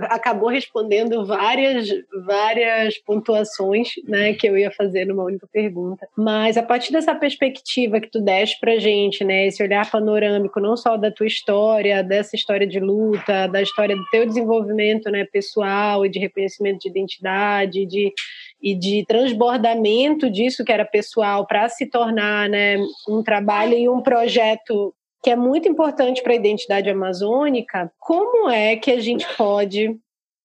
acabou 0.10 0.50
respondendo 0.50 1.26
várias, 1.26 1.88
várias 2.26 2.98
pontuações, 2.98 3.90
né, 4.06 4.34
que 4.34 4.48
eu 4.48 4.58
ia 4.58 4.70
fazer 4.72 5.06
numa 5.06 5.24
única 5.24 5.48
pergunta. 5.48 6.06
Mas 6.18 6.58
a 6.58 6.64
partir 6.64 6.92
dessa 6.92 7.16
perspectiva 7.16 8.02
que 8.02 8.12
tu 8.12 8.20
deste 8.20 8.60
pra 8.60 8.78
gente, 8.78 9.24
né, 9.24 9.48
esse 9.48 9.64
olhar 9.64 9.90
panorâmico, 9.90 10.60
não 10.60 10.76
só 10.76 10.98
da 10.98 11.10
tua 11.10 11.28
história, 11.28 12.04
dessa 12.04 12.36
história 12.36 12.68
de 12.68 12.80
luta, 12.80 13.48
da 13.48 13.62
história 13.62 13.96
do 13.96 14.06
teu 14.10 14.26
desenvolvimento, 14.26 15.10
né, 15.10 15.26
pessoal 15.26 16.06
e 16.06 16.10
de 16.10 16.20
reconhecimento 16.20 16.80
de 16.80 16.90
identidade, 16.90 17.86
de 17.86 18.14
e 18.62 18.74
de 18.74 19.06
transbordamento 19.08 20.30
disso 20.30 20.64
que 20.64 20.72
era 20.72 20.86
pessoal 20.86 21.46
para 21.46 21.70
se 21.70 21.86
tornar 21.86 22.50
né, 22.50 22.78
um 23.08 23.22
trabalho 23.22 23.78
e 23.78 23.88
um 23.88 24.02
projeto 24.02 24.94
que 25.24 25.32
é 25.32 25.36
muito 25.36 25.68
importante 25.68 26.22
para 26.22 26.34
a 26.34 26.36
identidade 26.36 26.88
amazônica, 26.88 27.92
como 27.98 28.48
é 28.48 28.76
que 28.76 28.92
a 28.92 29.00
gente 29.00 29.26
pode, 29.36 29.98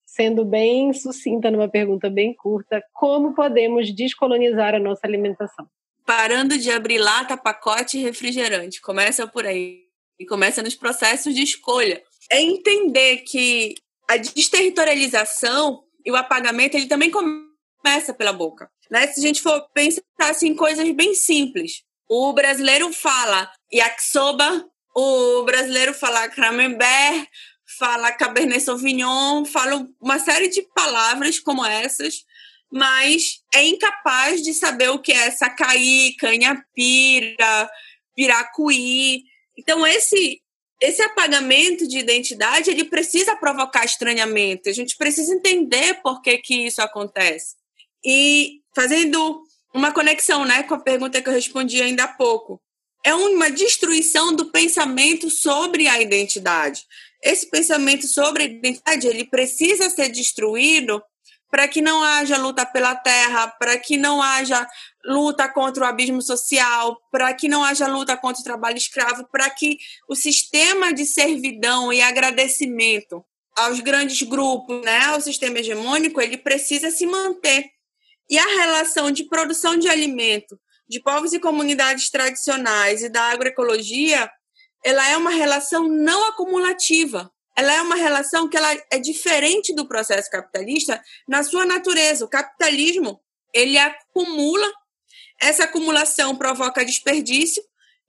sendo 0.06 0.42
bem 0.42 0.92
sucinta 0.94 1.50
numa 1.50 1.68
pergunta 1.68 2.08
bem 2.08 2.34
curta, 2.34 2.82
como 2.94 3.34
podemos 3.34 3.94
descolonizar 3.94 4.74
a 4.74 4.78
nossa 4.78 5.06
alimentação? 5.06 5.66
Parando 6.06 6.56
de 6.56 6.70
abrir 6.70 6.98
lata, 6.98 7.36
pacote 7.36 7.98
e 7.98 8.02
refrigerante. 8.02 8.80
Começa 8.80 9.26
por 9.26 9.44
aí. 9.44 9.82
E 10.18 10.24
começa 10.24 10.62
nos 10.62 10.74
processos 10.74 11.34
de 11.34 11.42
escolha. 11.42 12.02
É 12.30 12.40
entender 12.40 13.18
que 13.18 13.74
a 14.08 14.16
desterritorialização 14.16 15.84
e 16.04 16.10
o 16.10 16.16
apagamento, 16.16 16.76
ele 16.76 16.86
também 16.86 17.10
começa 17.10 17.49
começa 17.82 18.14
pela 18.14 18.32
boca. 18.32 18.70
Né? 18.90 19.06
Se 19.08 19.20
a 19.20 19.22
gente 19.22 19.42
for 19.42 19.60
pensar 19.72 20.02
assim, 20.18 20.48
em 20.48 20.54
coisas 20.54 20.88
bem 20.92 21.14
simples, 21.14 21.82
o 22.08 22.32
brasileiro 22.32 22.92
fala 22.92 23.50
yakisoba, 23.72 24.66
o 24.94 25.42
brasileiro 25.44 25.94
fala 25.94 26.28
camembert, 26.28 27.28
fala 27.78 28.12
cabernet 28.12 28.60
sauvignon, 28.60 29.44
fala 29.44 29.86
uma 30.00 30.18
série 30.18 30.48
de 30.48 30.62
palavras 30.74 31.38
como 31.38 31.64
essas, 31.64 32.24
mas 32.70 33.40
é 33.54 33.64
incapaz 33.64 34.42
de 34.42 34.52
saber 34.54 34.90
o 34.90 34.98
que 34.98 35.12
é 35.12 35.30
sacaí, 35.30 36.14
canha-pira, 36.18 37.70
piracuí. 38.14 39.24
Então, 39.56 39.86
esse 39.86 40.40
esse 40.80 41.02
apagamento 41.02 41.86
de 41.86 41.98
identidade, 41.98 42.70
ele 42.70 42.84
precisa 42.84 43.36
provocar 43.36 43.84
estranhamento. 43.84 44.70
A 44.70 44.72
gente 44.72 44.96
precisa 44.96 45.34
entender 45.34 46.00
por 46.02 46.22
que, 46.22 46.38
que 46.38 46.66
isso 46.66 46.80
acontece. 46.80 47.59
E 48.04 48.60
fazendo 48.74 49.42
uma 49.74 49.92
conexão 49.92 50.44
né, 50.44 50.62
com 50.62 50.74
a 50.74 50.80
pergunta 50.80 51.20
que 51.20 51.28
eu 51.28 51.32
respondi 51.32 51.80
ainda 51.80 52.04
há 52.04 52.08
pouco, 52.08 52.60
é 53.04 53.14
uma 53.14 53.50
destruição 53.50 54.34
do 54.34 54.46
pensamento 54.46 55.30
sobre 55.30 55.88
a 55.88 56.00
identidade. 56.00 56.84
Esse 57.22 57.48
pensamento 57.48 58.06
sobre 58.06 58.42
a 58.42 58.46
identidade 58.46 59.06
ele 59.06 59.24
precisa 59.24 59.88
ser 59.90 60.08
destruído 60.08 61.02
para 61.50 61.66
que 61.66 61.80
não 61.80 62.02
haja 62.02 62.36
luta 62.38 62.64
pela 62.64 62.94
terra, 62.94 63.48
para 63.48 63.76
que 63.76 63.96
não 63.96 64.22
haja 64.22 64.66
luta 65.04 65.48
contra 65.48 65.84
o 65.84 65.86
abismo 65.86 66.22
social, 66.22 66.96
para 67.10 67.34
que 67.34 67.48
não 67.48 67.64
haja 67.64 67.88
luta 67.88 68.16
contra 68.16 68.40
o 68.40 68.44
trabalho 68.44 68.76
escravo, 68.76 69.26
para 69.30 69.50
que 69.50 69.78
o 70.08 70.14
sistema 70.14 70.92
de 70.92 71.04
servidão 71.04 71.92
e 71.92 72.00
agradecimento 72.00 73.24
aos 73.56 73.80
grandes 73.80 74.22
grupos, 74.22 74.80
né, 74.82 75.06
ao 75.06 75.20
sistema 75.20 75.58
hegemônico, 75.58 76.20
ele 76.20 76.36
precisa 76.36 76.90
se 76.90 77.04
manter. 77.04 77.68
E 78.30 78.38
a 78.38 78.46
relação 78.46 79.10
de 79.10 79.24
produção 79.24 79.76
de 79.76 79.88
alimento 79.88 80.58
de 80.88 81.00
povos 81.00 81.32
e 81.32 81.40
comunidades 81.40 82.10
tradicionais 82.10 83.02
e 83.02 83.08
da 83.08 83.22
agroecologia, 83.24 84.30
ela 84.84 85.08
é 85.08 85.16
uma 85.16 85.30
relação 85.30 85.88
não 85.88 86.28
acumulativa. 86.28 87.30
Ela 87.56 87.74
é 87.74 87.82
uma 87.82 87.96
relação 87.96 88.48
que 88.48 88.56
ela 88.56 88.72
é 88.90 88.98
diferente 88.98 89.74
do 89.74 89.86
processo 89.86 90.30
capitalista 90.30 91.00
na 91.28 91.42
sua 91.42 91.64
natureza. 91.64 92.24
O 92.24 92.28
capitalismo, 92.28 93.20
ele 93.52 93.78
acumula, 93.78 94.66
essa 95.40 95.64
acumulação 95.64 96.36
provoca 96.36 96.84
desperdício 96.84 97.62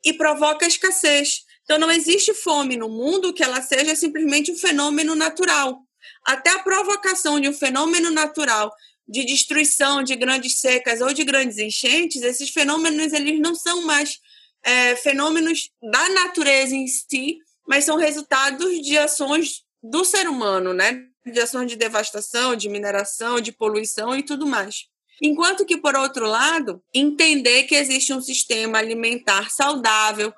e 0.04 0.14
provoca 0.14 0.66
escassez. 0.66 1.44
Então 1.64 1.78
não 1.78 1.92
existe 1.92 2.34
fome 2.34 2.78
no 2.78 2.90
mundo 2.90 3.34
que 3.34 3.44
ela 3.44 3.62
seja 3.62 3.96
simplesmente 3.96 4.52
um 4.52 4.58
fenômeno 4.58 5.16
natural. 5.16 5.80
Até 6.26 6.50
a 6.52 6.60
provocação 6.60 7.40
de 7.40 7.50
um 7.50 7.54
fenômeno 7.54 8.10
natural 8.10 8.72
de 9.08 9.26
destruição 9.26 10.04
de 10.04 10.16
grandes 10.16 10.60
secas 10.60 11.02
ou 11.02 11.14
de 11.14 11.24
grandes 11.24 11.58
enchentes, 11.58 12.22
esses 12.22 12.50
fenômenos 12.50 13.14
eles 13.14 13.40
não 13.40 13.56
são 13.56 13.82
mais 13.82 14.20
é, 14.64 14.96
fenômenos 14.96 15.70
da 15.82 16.10
natureza 16.10 16.76
em 16.76 16.88
si, 16.88 17.38
mas 17.68 17.86
são 17.86 17.98
resultados 17.98 18.82
de 18.82 18.98
ações 18.98 19.64
do 19.84 20.06
ser 20.06 20.28
humano, 20.28 20.74
né? 20.74 21.04
De 21.26 21.40
ações 21.40 21.68
de 21.68 21.76
devastação, 21.76 22.56
de 22.56 22.70
mineração, 22.70 23.40
de 23.40 23.52
poluição 23.52 24.16
e 24.16 24.24
tudo 24.24 24.46
mais. 24.46 24.88
Enquanto 25.22 25.66
que, 25.66 25.78
por 25.78 25.96
outro 25.96 26.26
lado, 26.26 26.82
entender 26.94 27.64
que 27.64 27.76
existe 27.76 28.12
um 28.12 28.22
sistema 28.22 28.80
alimentar 28.80 29.52
saudável, 29.52 30.34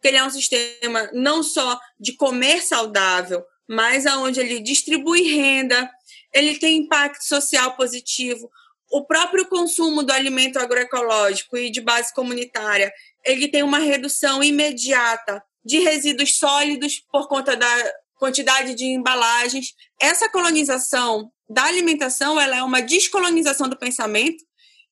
que 0.00 0.08
ele 0.08 0.16
é 0.16 0.24
um 0.24 0.30
sistema 0.30 1.10
não 1.12 1.42
só 1.42 1.78
de 1.98 2.12
comer 2.12 2.62
saudável, 2.62 3.44
mas 3.68 4.06
aonde 4.06 4.38
ele 4.38 4.60
distribui 4.60 5.22
renda, 5.22 5.90
ele 6.32 6.58
tem 6.58 6.78
impacto 6.78 7.22
social 7.22 7.76
positivo. 7.76 8.50
O 8.90 9.04
próprio 9.04 9.46
consumo 9.48 10.02
do 10.02 10.12
alimento 10.12 10.58
agroecológico 10.58 11.56
e 11.56 11.70
de 11.70 11.80
base 11.80 12.12
comunitária, 12.14 12.92
ele 13.24 13.48
tem 13.48 13.62
uma 13.62 13.78
redução 13.78 14.42
imediata 14.42 15.42
de 15.64 15.78
resíduos 15.80 16.38
sólidos 16.38 17.02
por 17.12 17.28
conta 17.28 17.54
da 17.54 17.92
quantidade 18.18 18.74
de 18.74 18.84
embalagens. 18.84 19.74
Essa 20.00 20.28
colonização 20.30 21.30
da 21.48 21.64
alimentação, 21.64 22.40
ela 22.40 22.56
é 22.56 22.62
uma 22.62 22.80
descolonização 22.80 23.68
do 23.68 23.78
pensamento, 23.78 24.44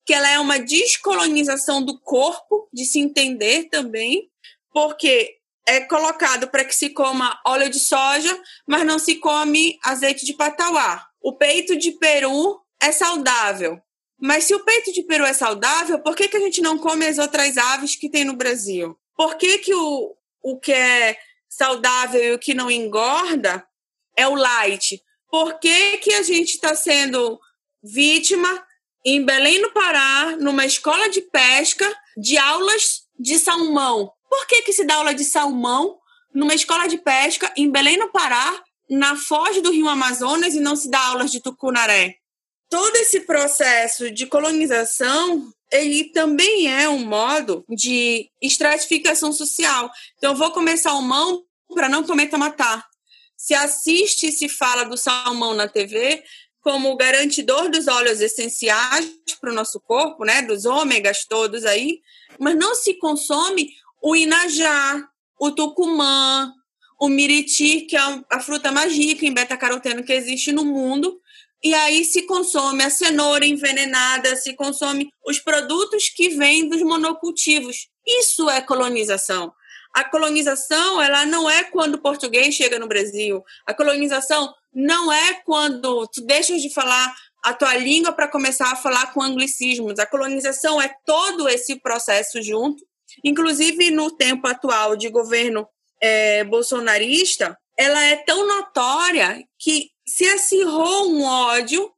que 0.04 0.14
ela 0.14 0.30
é 0.30 0.38
uma 0.38 0.58
descolonização 0.58 1.82
do 1.82 1.98
corpo, 2.00 2.68
de 2.72 2.84
se 2.84 3.00
entender 3.00 3.64
também, 3.64 4.30
porque 4.72 5.36
é 5.66 5.80
colocado 5.80 6.48
para 6.48 6.64
que 6.64 6.74
se 6.74 6.90
coma 6.90 7.40
óleo 7.44 7.68
de 7.68 7.80
soja, 7.80 8.40
mas 8.66 8.86
não 8.86 8.98
se 8.98 9.16
come 9.16 9.78
azeite 9.82 10.24
de 10.24 10.34
patauá. 10.34 11.04
O 11.26 11.32
peito 11.32 11.76
de 11.76 11.90
peru 11.90 12.60
é 12.80 12.92
saudável. 12.92 13.82
Mas 14.16 14.44
se 14.44 14.54
o 14.54 14.64
peito 14.64 14.92
de 14.92 15.02
peru 15.02 15.24
é 15.24 15.32
saudável, 15.32 15.98
por 15.98 16.14
que, 16.14 16.28
que 16.28 16.36
a 16.36 16.40
gente 16.40 16.60
não 16.60 16.78
come 16.78 17.04
as 17.04 17.18
outras 17.18 17.56
aves 17.56 17.96
que 17.96 18.08
tem 18.08 18.24
no 18.24 18.36
Brasil? 18.36 18.96
Por 19.16 19.34
que, 19.34 19.58
que 19.58 19.74
o, 19.74 20.14
o 20.40 20.56
que 20.56 20.72
é 20.72 21.18
saudável 21.48 22.22
e 22.22 22.32
o 22.32 22.38
que 22.38 22.54
não 22.54 22.70
engorda 22.70 23.66
é 24.16 24.28
o 24.28 24.36
light? 24.36 25.02
Por 25.28 25.58
que, 25.58 25.96
que 25.96 26.14
a 26.14 26.22
gente 26.22 26.50
está 26.50 26.76
sendo 26.76 27.40
vítima 27.82 28.64
em 29.04 29.24
Belém 29.24 29.60
no 29.60 29.72
Pará, 29.72 30.36
numa 30.38 30.64
escola 30.64 31.08
de 31.08 31.22
pesca, 31.22 31.92
de 32.16 32.38
aulas 32.38 33.00
de 33.18 33.36
salmão? 33.36 34.12
Por 34.30 34.46
que, 34.46 34.62
que 34.62 34.72
se 34.72 34.84
dá 34.84 34.94
aula 34.94 35.12
de 35.12 35.24
salmão 35.24 35.98
numa 36.32 36.54
escola 36.54 36.86
de 36.86 36.98
pesca 36.98 37.52
em 37.56 37.68
Belém 37.68 37.96
no 37.96 38.12
Pará, 38.12 38.62
na 38.88 39.16
foz 39.16 39.60
do 39.62 39.70
Rio 39.70 39.88
Amazonas, 39.88 40.54
e 40.54 40.60
não 40.60 40.76
se 40.76 40.90
dá 40.90 41.00
aulas 41.06 41.30
de 41.30 41.40
tucunaré? 41.40 42.16
Todo 42.68 42.96
esse 42.96 43.20
processo 43.20 44.10
de 44.10 44.26
colonização 44.26 45.52
ele 45.70 46.04
também 46.04 46.72
é 46.72 46.88
um 46.88 47.04
modo 47.04 47.64
de 47.68 48.30
estratificação 48.40 49.32
social. 49.32 49.90
Então, 50.16 50.34
vou 50.34 50.50
comer 50.52 50.76
salmão 50.76 51.42
para 51.74 51.88
não 51.88 52.04
comer 52.04 52.30
matar. 52.36 52.84
Se 53.36 53.54
assiste 53.54 54.28
e 54.28 54.32
se 54.32 54.48
fala 54.48 54.84
do 54.84 54.96
salmão 54.96 55.54
na 55.54 55.68
TV 55.68 56.22
como 56.60 56.96
garantidor 56.96 57.70
dos 57.70 57.86
óleos 57.86 58.20
essenciais 58.20 59.08
para 59.40 59.50
o 59.50 59.54
nosso 59.54 59.78
corpo, 59.80 60.24
né, 60.24 60.42
dos 60.42 60.64
ômegas 60.64 61.24
todos 61.24 61.64
aí, 61.64 62.00
mas 62.40 62.56
não 62.56 62.74
se 62.74 62.94
consome 62.94 63.70
o 64.02 64.16
inajá, 64.16 65.08
o 65.38 65.52
tucumã, 65.52 66.52
o 66.98 67.08
miriti, 67.08 67.82
que 67.82 67.96
é 67.96 68.00
a 68.30 68.40
fruta 68.40 68.72
mais 68.72 68.92
rica 68.92 69.26
em 69.26 69.32
beta-caroteno 69.32 70.02
que 70.02 70.12
existe 70.12 70.52
no 70.52 70.64
mundo, 70.64 71.20
e 71.62 71.74
aí 71.74 72.04
se 72.04 72.22
consome 72.22 72.84
a 72.84 72.90
cenoura 72.90 73.44
envenenada, 73.44 74.36
se 74.36 74.54
consome 74.54 75.10
os 75.26 75.38
produtos 75.38 76.08
que 76.08 76.30
vêm 76.30 76.68
dos 76.68 76.82
monocultivos. 76.82 77.88
Isso 78.06 78.48
é 78.48 78.60
colonização. 78.60 79.52
A 79.94 80.04
colonização, 80.04 81.00
ela 81.00 81.24
não 81.24 81.48
é 81.48 81.64
quando 81.64 81.94
o 81.94 82.00
português 82.00 82.54
chega 82.54 82.78
no 82.78 82.86
Brasil. 82.86 83.42
A 83.66 83.72
colonização 83.72 84.52
não 84.72 85.10
é 85.10 85.34
quando 85.44 86.06
tu 86.08 86.20
deixas 86.20 86.60
de 86.60 86.72
falar 86.72 87.14
a 87.42 87.54
tua 87.54 87.74
língua 87.76 88.12
para 88.12 88.28
começar 88.28 88.70
a 88.70 88.76
falar 88.76 89.12
com 89.12 89.22
anglicismos. 89.22 89.98
A 89.98 90.06
colonização 90.06 90.80
é 90.80 90.94
todo 91.06 91.48
esse 91.48 91.80
processo 91.80 92.42
junto 92.42 92.84
Inclusive, 93.24 93.90
no 93.90 94.10
tempo 94.10 94.46
atual 94.46 94.96
de 94.96 95.08
governo 95.08 95.66
é, 96.00 96.44
bolsonarista, 96.44 97.56
ela 97.76 98.02
é 98.02 98.16
tão 98.16 98.46
notória 98.46 99.44
que 99.58 99.90
se 100.06 100.24
acirrou 100.24 101.10
um 101.10 101.22
ódio 101.24 101.92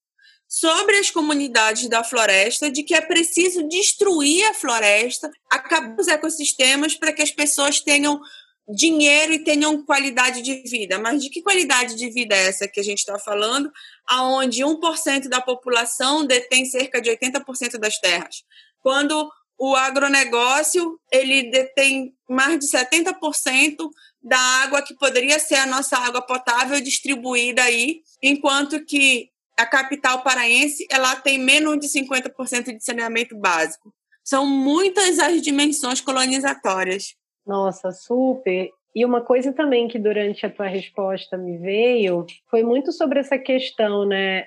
sobre 0.48 0.96
as 0.96 1.10
comunidades 1.10 1.88
da 1.88 2.02
floresta 2.02 2.70
de 2.70 2.82
que 2.82 2.94
é 2.94 3.00
preciso 3.02 3.68
destruir 3.68 4.44
a 4.46 4.54
floresta, 4.54 5.30
acabar 5.50 5.94
os 6.00 6.08
ecossistemas 6.08 6.94
para 6.94 7.12
que 7.12 7.22
as 7.22 7.30
pessoas 7.30 7.80
tenham 7.80 8.18
dinheiro 8.66 9.32
e 9.32 9.44
tenham 9.44 9.84
qualidade 9.84 10.42
de 10.42 10.62
vida. 10.62 10.98
Mas 10.98 11.22
de 11.22 11.28
que 11.28 11.42
qualidade 11.42 11.94
de 11.94 12.10
vida 12.10 12.34
é 12.34 12.48
essa 12.48 12.66
que 12.66 12.80
a 12.80 12.82
gente 12.82 12.98
está 12.98 13.18
falando, 13.18 13.70
aonde 14.06 14.62
1% 14.62 15.28
da 15.28 15.40
população 15.40 16.24
detém 16.24 16.64
cerca 16.64 17.00
de 17.00 17.10
80% 17.10 17.78
das 17.78 17.98
terras? 17.98 18.42
Quando 18.80 19.30
o 19.58 19.74
agronegócio 19.74 20.98
ele 21.12 21.50
detém 21.50 22.14
mais 22.28 22.58
de 22.58 22.66
70% 22.66 23.90
da 24.22 24.38
água 24.38 24.82
que 24.82 24.94
poderia 24.94 25.38
ser 25.38 25.56
a 25.56 25.66
nossa 25.66 25.96
água 25.96 26.22
potável 26.22 26.80
distribuída 26.80 27.62
aí, 27.62 28.02
enquanto 28.22 28.84
que 28.84 29.30
a 29.56 29.66
capital 29.66 30.22
paraense 30.22 30.86
ela 30.90 31.16
tem 31.16 31.38
menos 31.38 31.78
de 31.80 31.88
50% 31.88 32.76
de 32.76 32.84
saneamento 32.84 33.36
básico. 33.36 33.92
São 34.22 34.46
muitas 34.46 35.18
as 35.18 35.42
dimensões 35.42 36.00
colonizatórias. 36.00 37.16
Nossa, 37.46 37.90
super. 37.90 38.70
E 38.94 39.04
uma 39.04 39.22
coisa 39.22 39.52
também 39.52 39.88
que 39.88 39.98
durante 39.98 40.44
a 40.44 40.50
tua 40.50 40.66
resposta 40.66 41.36
me 41.36 41.58
veio 41.58 42.26
foi 42.50 42.62
muito 42.62 42.92
sobre 42.92 43.20
essa 43.20 43.38
questão, 43.38 44.06
né, 44.06 44.46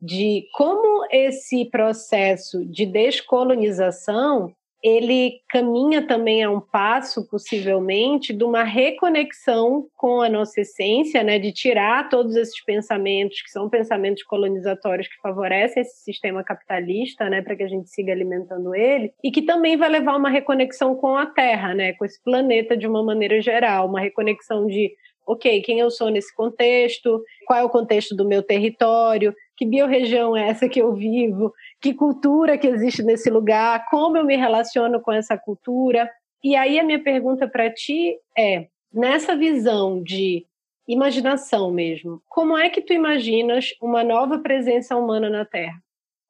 de 0.00 0.46
como 0.52 0.99
esse 1.10 1.64
processo 1.66 2.64
de 2.64 2.86
descolonização 2.86 4.54
ele 4.82 5.40
caminha 5.48 6.06
também 6.06 6.42
a 6.42 6.50
um 6.50 6.60
passo, 6.60 7.28
possivelmente, 7.28 8.32
de 8.32 8.42
uma 8.42 8.62
reconexão 8.62 9.86
com 9.94 10.22
a 10.22 10.28
nossa 10.28 10.62
essência, 10.62 11.22
né, 11.22 11.38
de 11.38 11.52
tirar 11.52 12.08
todos 12.08 12.34
esses 12.34 12.64
pensamentos 12.64 13.42
que 13.42 13.50
são 13.50 13.68
pensamentos 13.68 14.22
colonizatórios 14.22 15.06
que 15.06 15.20
favorecem 15.20 15.82
esse 15.82 16.02
sistema 16.02 16.42
capitalista, 16.42 17.28
né, 17.28 17.42
para 17.42 17.56
que 17.56 17.62
a 17.62 17.68
gente 17.68 17.90
siga 17.90 18.12
alimentando 18.12 18.74
ele, 18.74 19.12
e 19.22 19.30
que 19.30 19.42
também 19.42 19.76
vai 19.76 19.90
levar 19.90 20.12
a 20.12 20.16
uma 20.16 20.30
reconexão 20.30 20.94
com 20.94 21.14
a 21.14 21.26
Terra, 21.26 21.74
né, 21.74 21.92
com 21.92 22.04
esse 22.04 22.22
planeta 22.22 22.74
de 22.76 22.86
uma 22.86 23.02
maneira 23.02 23.40
geral, 23.42 23.86
uma 23.86 24.00
reconexão 24.00 24.66
de 24.66 24.90
ok, 25.26 25.60
quem 25.62 25.78
eu 25.78 25.90
sou 25.90 26.08
nesse 26.08 26.34
contexto, 26.34 27.22
qual 27.46 27.58
é 27.58 27.62
o 27.62 27.68
contexto 27.68 28.16
do 28.16 28.26
meu 28.26 28.42
território, 28.42 29.32
que 29.60 29.66
biorregião 29.66 30.34
é 30.34 30.48
essa 30.48 30.66
que 30.70 30.80
eu 30.80 30.94
vivo, 30.94 31.52
que 31.82 31.92
cultura 31.92 32.56
que 32.56 32.66
existe 32.66 33.02
nesse 33.02 33.28
lugar, 33.28 33.84
como 33.90 34.16
eu 34.16 34.24
me 34.24 34.34
relaciono 34.34 35.02
com 35.02 35.12
essa 35.12 35.36
cultura. 35.36 36.10
E 36.42 36.56
aí 36.56 36.80
a 36.80 36.82
minha 36.82 37.02
pergunta 37.02 37.46
para 37.46 37.70
ti 37.70 38.18
é, 38.34 38.68
nessa 38.90 39.36
visão 39.36 40.02
de 40.02 40.46
imaginação 40.88 41.70
mesmo, 41.70 42.22
como 42.26 42.56
é 42.56 42.70
que 42.70 42.80
tu 42.80 42.94
imaginas 42.94 43.74
uma 43.82 44.02
nova 44.02 44.38
presença 44.38 44.96
humana 44.96 45.28
na 45.28 45.44
Terra? 45.44 45.78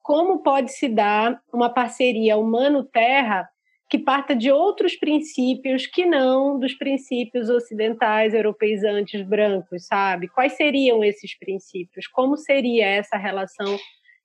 Como 0.03 0.43
pode 0.43 0.73
se 0.73 0.89
dar 0.89 1.41
uma 1.53 1.71
parceria 1.71 2.37
humano-terra 2.37 3.49
que 3.91 3.99
parta 3.99 4.37
de 4.37 4.53
outros 4.53 4.95
princípios 4.95 5.85
que 5.85 6.07
não 6.07 6.61
dos 6.61 6.75
princípios 6.75 7.51
ocidentais, 7.51 8.33
europeizantes, 8.33 9.27
brancos, 9.27 9.87
sabe? 9.87 10.29
Quais 10.29 10.53
seriam 10.53 11.03
esses 11.03 11.37
princípios? 11.37 12.07
Como 12.07 12.37
seria 12.37 12.87
essa 12.87 13.17
relação 13.17 13.77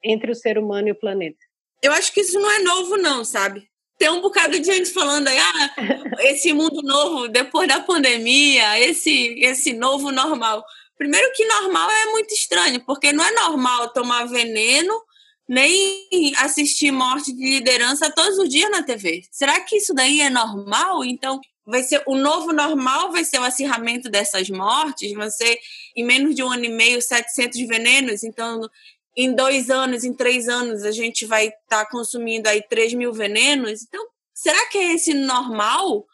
entre 0.04 0.32
o 0.32 0.36
ser 0.36 0.60
humano 0.60 0.89
e 0.89 0.91
o 0.91 0.99
planeta? 0.99 1.39
Eu 1.82 1.91
acho 1.91 2.13
que 2.13 2.21
isso 2.21 2.39
não 2.39 2.51
é 2.51 2.60
novo, 2.60 2.97
não, 2.97 3.25
sabe? 3.25 3.67
Tem 3.97 4.10
um 4.10 4.21
bocado 4.21 4.60
de 4.60 4.65
gente 4.65 4.91
falando 4.91 5.28
aí, 5.28 5.38
ah, 5.38 5.75
esse 6.21 6.54
mundo 6.54 6.84
novo, 6.84 7.28
depois 7.28 7.67
da 7.67 7.80
pandemia, 7.80 8.80
esse, 8.80 9.36
esse 9.39 9.73
novo 9.73 10.12
normal. 10.12 10.63
Primeiro 10.95 11.32
que 11.34 11.43
normal 11.43 11.89
é 11.89 12.06
muito 12.12 12.32
estranho, 12.36 12.86
porque 12.86 13.12
não 13.12 13.25
é 13.25 13.32
normal 13.32 13.91
tomar 13.93 14.25
veneno 14.25 14.93
nem 15.47 16.34
assistir 16.38 16.91
morte 16.91 17.31
de 17.34 17.43
liderança 17.43 18.12
todos 18.12 18.38
os 18.39 18.49
dias 18.49 18.71
na 18.71 18.84
TV. 18.84 19.23
Será 19.31 19.60
que 19.62 19.77
isso 19.77 19.93
daí 19.93 20.21
é 20.21 20.29
normal? 20.29 21.03
Então, 21.05 21.39
vai 21.65 21.84
ser 21.84 22.03
o 22.05 22.15
novo 22.15 22.53
normal 22.53 23.12
vai 23.12 23.23
ser 23.25 23.39
o 23.39 23.43
acirramento 23.43 24.10
dessas 24.10 24.49
mortes, 24.49 25.12
vai 25.13 25.29
ser 25.31 25.58
em 25.95 26.05
menos 26.05 26.36
de 26.36 26.43
um 26.43 26.51
ano 26.51 26.65
e 26.65 26.69
meio 26.69 27.01
700 27.01 27.60
venenos, 27.67 28.23
então 28.23 28.62
em 29.17 29.34
dois 29.34 29.69
anos, 29.69 30.03
em 30.03 30.13
três 30.13 30.47
anos 30.47 30.84
a 30.84 30.91
gente 30.91 31.25
vai 31.25 31.47
estar 31.47 31.86
tá 31.86 31.89
consumindo 31.89 32.47
aí 32.47 32.62
3 32.62 32.93
mil 32.93 33.12
venenos, 33.13 33.81
então 33.84 34.05
será 34.34 34.67
que 34.67 34.77
é 34.77 34.93
esse 34.93 35.13
normal? 35.13 36.05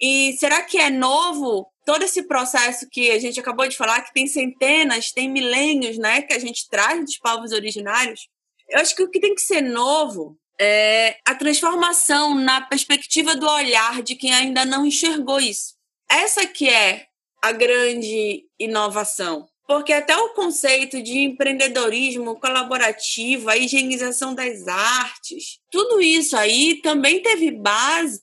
E 0.00 0.34
será 0.38 0.62
que 0.62 0.78
é 0.78 0.90
novo 0.90 1.66
todo 1.84 2.04
esse 2.04 2.22
processo 2.22 2.86
que 2.88 3.10
a 3.10 3.18
gente 3.18 3.40
acabou 3.40 3.66
de 3.66 3.76
falar, 3.76 4.02
que 4.02 4.12
tem 4.12 4.26
centenas, 4.26 5.10
tem 5.10 5.28
milênios, 5.28 5.98
né, 5.98 6.22
que 6.22 6.32
a 6.32 6.38
gente 6.38 6.68
traz 6.68 7.00
dos 7.04 7.18
povos 7.18 7.52
originários? 7.52 8.28
Eu 8.70 8.80
acho 8.80 8.94
que 8.94 9.02
o 9.02 9.10
que 9.10 9.20
tem 9.20 9.34
que 9.34 9.42
ser 9.42 9.60
novo 9.60 10.38
é 10.60 11.16
a 11.26 11.34
transformação 11.34 12.34
na 12.34 12.60
perspectiva 12.60 13.34
do 13.34 13.48
olhar 13.48 14.02
de 14.02 14.14
quem 14.14 14.32
ainda 14.32 14.64
não 14.64 14.86
enxergou 14.86 15.40
isso. 15.40 15.74
Essa 16.08 16.46
que 16.46 16.68
é 16.68 17.06
a 17.42 17.52
grande 17.52 18.44
inovação. 18.58 19.48
Porque 19.66 19.92
até 19.92 20.16
o 20.16 20.30
conceito 20.30 21.00
de 21.00 21.20
empreendedorismo 21.20 22.38
colaborativo, 22.40 23.48
a 23.48 23.56
higienização 23.56 24.34
das 24.34 24.66
artes, 24.66 25.60
tudo 25.70 26.00
isso 26.00 26.36
aí 26.36 26.80
também 26.82 27.22
teve 27.22 27.52
bases 27.52 28.20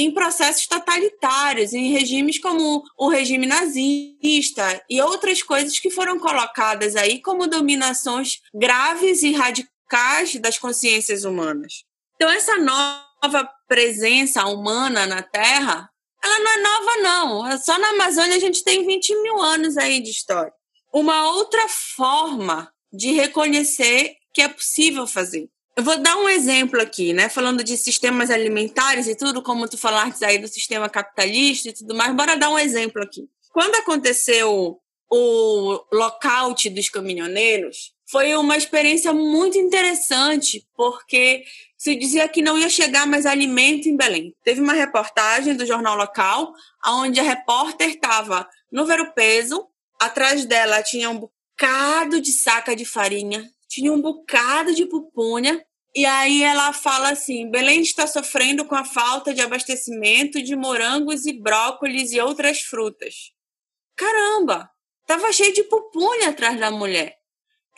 em 0.00 0.10
processos 0.10 0.66
totalitários, 0.66 1.72
em 1.72 1.92
regimes 1.92 2.38
como 2.38 2.82
o 2.96 3.08
regime 3.08 3.46
nazista 3.46 4.82
e 4.88 5.00
outras 5.00 5.42
coisas 5.42 5.78
que 5.78 5.90
foram 5.90 6.18
colocadas 6.18 6.96
aí 6.96 7.20
como 7.20 7.46
dominações 7.46 8.40
graves 8.54 9.22
e 9.22 9.32
radicais 9.32 10.36
das 10.36 10.58
consciências 10.58 11.24
humanas. 11.24 11.84
Então, 12.16 12.30
essa 12.30 12.56
nova 12.58 13.48
presença 13.66 14.46
humana 14.46 15.06
na 15.06 15.22
Terra, 15.22 15.90
ela 16.22 16.38
não 16.38 16.50
é 16.50 16.62
nova, 16.62 16.96
não. 16.96 17.58
Só 17.58 17.78
na 17.78 17.90
Amazônia 17.90 18.36
a 18.36 18.40
gente 18.40 18.62
tem 18.62 18.86
20 18.86 19.22
mil 19.22 19.40
anos 19.40 19.76
aí 19.76 20.00
de 20.00 20.10
história. 20.10 20.52
Uma 20.92 21.30
outra 21.32 21.66
forma 21.68 22.72
de 22.92 23.12
reconhecer 23.12 24.16
que 24.32 24.42
é 24.42 24.48
possível 24.48 25.06
fazer. 25.06 25.48
Eu 25.76 25.84
vou 25.84 25.96
dar 25.98 26.16
um 26.16 26.28
exemplo 26.28 26.80
aqui, 26.80 27.12
né? 27.12 27.28
Falando 27.28 27.62
de 27.62 27.76
sistemas 27.76 28.30
alimentares 28.30 29.06
e 29.06 29.14
tudo, 29.14 29.42
como 29.42 29.68
tu 29.68 29.78
falaste 29.78 30.24
aí 30.24 30.38
do 30.38 30.48
sistema 30.48 30.88
capitalista 30.88 31.68
e 31.68 31.72
tudo 31.72 31.94
mais, 31.94 32.14
bora 32.14 32.36
dar 32.36 32.50
um 32.50 32.58
exemplo 32.58 33.02
aqui. 33.02 33.28
Quando 33.52 33.76
aconteceu 33.76 34.78
o 35.10 35.84
lockout 35.92 36.68
dos 36.70 36.88
caminhoneiros, 36.88 37.92
foi 38.10 38.34
uma 38.36 38.56
experiência 38.56 39.12
muito 39.12 39.56
interessante, 39.56 40.66
porque 40.76 41.44
se 41.78 41.94
dizia 41.94 42.28
que 42.28 42.42
não 42.42 42.58
ia 42.58 42.68
chegar 42.68 43.06
mais 43.06 43.24
alimento 43.24 43.88
em 43.88 43.96
Belém. 43.96 44.34
Teve 44.44 44.60
uma 44.60 44.72
reportagem 44.72 45.56
do 45.56 45.64
jornal 45.64 45.96
local, 45.96 46.52
onde 46.86 47.18
a 47.18 47.22
repórter 47.22 47.90
estava 47.90 48.48
no 48.70 48.84
Vero 48.84 49.12
Peso, 49.14 49.66
atrás 50.00 50.44
dela 50.44 50.82
tinha 50.82 51.08
um 51.08 51.18
bocado 51.18 52.20
de 52.20 52.32
saca 52.32 52.74
de 52.74 52.84
farinha, 52.84 53.48
tinha 53.70 53.92
um 53.92 54.02
bocado 54.02 54.74
de 54.74 54.84
pupunha, 54.84 55.64
e 55.94 56.04
aí 56.04 56.42
ela 56.42 56.72
fala 56.72 57.10
assim: 57.10 57.48
Belém 57.48 57.80
está 57.80 58.06
sofrendo 58.06 58.64
com 58.64 58.74
a 58.74 58.84
falta 58.84 59.32
de 59.32 59.40
abastecimento 59.40 60.42
de 60.42 60.56
morangos 60.56 61.24
e 61.24 61.32
brócolis 61.32 62.12
e 62.12 62.20
outras 62.20 62.60
frutas. 62.60 63.32
Caramba! 63.96 64.68
Tava 65.06 65.32
cheio 65.32 65.52
de 65.54 65.62
pupunha 65.64 66.30
atrás 66.30 66.58
da 66.58 66.70
mulher. 66.70 67.16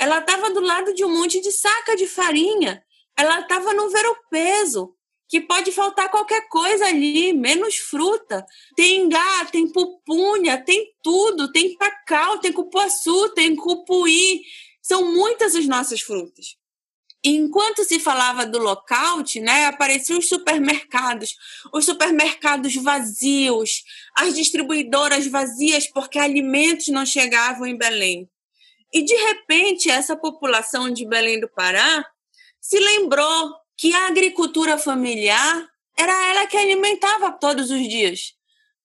Ela 0.00 0.18
estava 0.18 0.50
do 0.50 0.60
lado 0.60 0.94
de 0.94 1.04
um 1.04 1.14
monte 1.14 1.40
de 1.40 1.52
saca 1.52 1.94
de 1.94 2.06
farinha. 2.06 2.82
Ela 3.16 3.40
estava 3.40 3.74
no 3.74 3.90
ver 3.90 4.06
o 4.06 4.16
peso, 4.30 4.94
que 5.28 5.40
pode 5.40 5.72
faltar 5.72 6.10
qualquer 6.10 6.48
coisa 6.48 6.86
ali, 6.86 7.32
menos 7.32 7.76
fruta. 7.76 8.44
Tem 8.76 9.02
ingá, 9.02 9.44
tem 9.46 9.70
pupunha, 9.70 10.62
tem 10.62 10.92
tudo. 11.02 11.50
Tem 11.52 11.74
cacau, 11.76 12.38
tem 12.38 12.52
cupuaçu, 12.52 13.30
tem 13.30 13.54
cupuí. 13.56 14.42
São 14.82 15.14
muitas 15.14 15.54
as 15.54 15.66
nossas 15.66 16.00
frutas 16.00 16.56
enquanto 17.24 17.84
se 17.84 18.00
falava 18.00 18.44
do 18.44 18.58
lockout, 18.58 19.38
né, 19.40 19.66
apareciam 19.66 20.18
os 20.18 20.28
supermercados, 20.28 21.36
os 21.72 21.84
supermercados 21.84 22.74
vazios, 22.74 23.84
as 24.16 24.34
distribuidoras 24.34 25.26
vazias 25.26 25.86
porque 25.86 26.18
alimentos 26.18 26.88
não 26.88 27.06
chegavam 27.06 27.66
em 27.66 27.76
Belém. 27.76 28.28
E 28.92 29.02
de 29.02 29.14
repente 29.14 29.88
essa 29.88 30.16
população 30.16 30.90
de 30.90 31.06
Belém 31.06 31.40
do 31.40 31.48
Pará 31.48 32.04
se 32.60 32.78
lembrou 32.78 33.54
que 33.76 33.94
a 33.94 34.08
agricultura 34.08 34.76
familiar 34.76 35.68
era 35.96 36.12
ela 36.30 36.46
que 36.46 36.56
alimentava 36.56 37.32
todos 37.32 37.70
os 37.70 37.88
dias. 37.88 38.34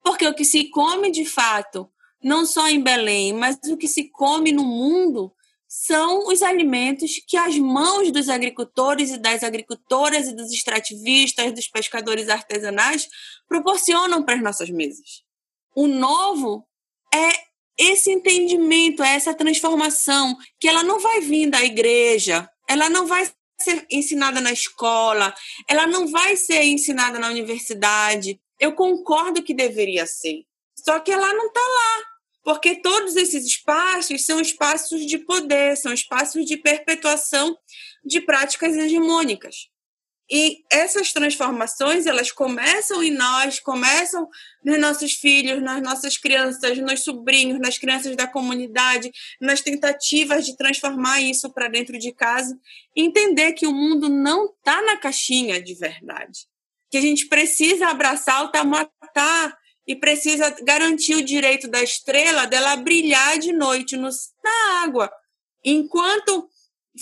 Porque 0.04 0.26
o 0.26 0.34
que 0.34 0.46
se 0.46 0.70
come 0.70 1.12
de 1.12 1.26
fato, 1.26 1.90
não 2.24 2.46
só 2.46 2.70
em 2.70 2.82
Belém, 2.82 3.34
mas 3.34 3.58
o 3.70 3.76
que 3.76 3.88
se 3.88 4.10
come 4.10 4.52
no 4.52 4.64
mundo, 4.64 5.34
são 5.80 6.28
os 6.28 6.42
alimentos 6.42 7.22
que 7.28 7.38
as 7.38 7.56
mãos 7.60 8.12
dos 8.12 8.30
agricultores 8.30 9.12
e 9.12 9.18
das 9.18 9.44
agricultoras 9.44 10.28
e 10.28 10.36
dos 10.36 10.52
extrativistas, 10.52 11.54
dos 11.54 11.68
pescadores 11.68 12.30
artesanais 12.30 13.08
proporcionam 13.48 14.24
para 14.24 14.36
as 14.36 14.42
nossas 14.42 14.72
mesas. 14.72 15.24
O 15.76 15.86
novo 15.86 16.68
é 17.14 17.30
esse 17.78 18.10
entendimento, 18.10 19.04
é 19.04 19.14
essa 19.14 19.36
transformação 19.36 20.36
que 20.60 20.68
ela 20.68 20.82
não 20.82 21.00
vai 21.00 21.22
vir 21.22 21.48
da 21.48 21.64
igreja, 21.64 22.50
ela 22.68 22.90
não 22.90 23.06
vai 23.06 23.32
ser 23.62 23.86
ensinada 23.92 24.42
na 24.42 24.52
escola, 24.52 25.32
ela 25.70 25.86
não 25.86 26.08
vai 26.08 26.36
ser 26.36 26.64
ensinada 26.64 27.20
na 27.20 27.30
universidade. 27.30 28.42
Eu 28.60 28.74
concordo 28.74 29.44
que 29.44 29.54
deveria 29.54 30.08
ser. 30.08 30.44
Só 30.76 31.00
que 31.00 31.12
ela 31.12 31.32
não 31.34 31.46
está 31.46 31.62
lá 31.62 32.17
porque 32.48 32.76
todos 32.76 33.18
esses 33.18 33.46
espaços 33.46 34.26
são 34.26 34.40
espaços 34.40 35.06
de 35.06 35.18
poder, 35.18 35.76
são 35.76 35.92
espaços 35.92 36.46
de 36.46 36.56
perpetuação 36.56 37.58
de 38.06 38.22
práticas 38.22 38.74
hegemônicas. 38.74 39.68
E 40.32 40.64
essas 40.72 41.12
transformações, 41.12 42.06
elas 42.06 42.32
começam 42.32 43.04
em 43.04 43.12
nós, 43.12 43.60
começam 43.60 44.30
nos 44.64 44.80
nossos 44.80 45.12
filhos, 45.12 45.62
nas 45.62 45.82
nossas 45.82 46.18
crianças, 46.18 46.78
nos 46.78 47.04
sobrinhos, 47.04 47.60
nas 47.60 47.78
crianças 47.78 48.16
da 48.16 48.26
comunidade, 48.26 49.12
nas 49.42 49.60
tentativas 49.60 50.46
de 50.46 50.56
transformar 50.56 51.20
isso 51.20 51.52
para 51.52 51.68
dentro 51.68 52.00
de 52.00 52.14
casa, 52.14 52.58
entender 52.96 53.52
que 53.52 53.68
o 53.68 53.74
mundo 53.74 54.08
não 54.08 54.46
está 54.46 54.82
na 54.84 54.96
caixinha 54.96 55.62
de 55.62 55.76
verdade, 55.76 56.48
que 56.90 56.98
a 56.98 57.02
gente 57.02 57.28
precisa 57.28 57.90
abraçar 57.90 58.46
o 58.46 58.52
tamatá, 58.52 59.58
e 59.88 59.96
precisa 59.96 60.54
garantir 60.64 61.16
o 61.16 61.24
direito 61.24 61.68
da 61.68 61.82
estrela 61.82 62.46
dela 62.46 62.76
brilhar 62.76 63.40
de 63.40 63.54
noite 63.54 63.96
no, 63.96 64.10
na 64.44 64.84
água. 64.84 65.10
Enquanto 65.64 66.50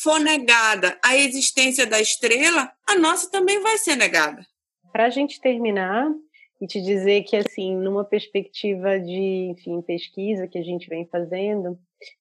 for 0.02 0.20
negada 0.20 0.98
a 1.04 1.16
existência 1.16 1.88
da 1.88 2.00
estrela, 2.00 2.72
a 2.88 2.96
nossa 2.96 3.32
também 3.32 3.60
vai 3.62 3.78
ser 3.78 3.96
negada. 3.96 4.46
Para 4.92 5.06
a 5.06 5.10
gente 5.10 5.42
terminar 5.42 6.08
e 6.62 6.68
te 6.68 6.82
dizer 6.82 7.24
que, 7.24 7.36
assim, 7.36 7.76
numa 7.76 8.06
perspectiva 8.06 9.00
de, 9.00 9.50
enfim, 9.52 9.82
pesquisa 9.82 10.48
que 10.48 10.58
a 10.58 10.64
gente 10.64 10.88
vem 10.88 11.06
fazendo, 11.06 11.78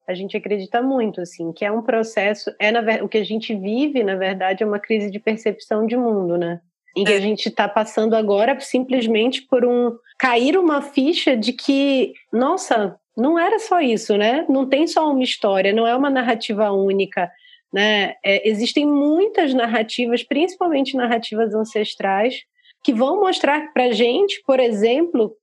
a 0.09 0.15
gente 0.15 0.37
acredita 0.37 0.83
muito, 0.83 1.21
assim, 1.21 1.53
que 1.53 1.65
é 1.65 1.71
um 1.71 1.83
processo, 1.83 2.51
é 2.59 2.73
na, 2.73 2.81
o 3.03 3.09
que 3.09 3.19
a 3.19 3.25
gente 3.25 3.55
vive, 3.55 4.03
na 4.03 4.17
verdade, 4.17 4.63
é 4.63 4.67
uma 4.67 4.81
crise 4.81 5.11
de 5.11 5.21
percepção 5.21 5.87
de 5.87 5.97
mundo, 5.97 6.37
né? 6.37 6.61
Em 6.97 7.05
que 7.05 7.13
a 7.13 7.21
gente 7.21 7.49
está 7.49 7.69
passando 7.69 8.15
agora 8.15 8.59
simplesmente 8.61 9.43
por 9.43 9.65
um 9.65 9.97
cair 10.19 10.57
uma 10.57 10.81
ficha 10.81 11.37
de 11.37 11.53
que, 11.53 12.13
nossa, 12.33 12.97
não 13.17 13.39
era 13.39 13.59
só 13.59 13.81
isso, 13.81 14.17
né? 14.17 14.45
Não 14.49 14.69
tem 14.69 14.87
só 14.87 15.11
uma 15.11 15.23
história, 15.23 15.73
não 15.73 15.87
é 15.87 15.95
uma 15.95 16.11
narrativa 16.11 16.71
única, 16.71 17.31
né? 17.73 18.15
É, 18.25 18.49
existem 18.49 18.87
muitas 18.87 19.53
narrativas, 19.53 20.23
principalmente 20.23 20.97
narrativas 20.97 21.55
ancestrais, 21.55 22.37
que 22.83 22.93
vão 22.93 23.21
mostrar 23.21 23.73
para 23.73 23.93
gente, 23.93 24.43
por 24.47 24.61
exemplo, 24.61 25.35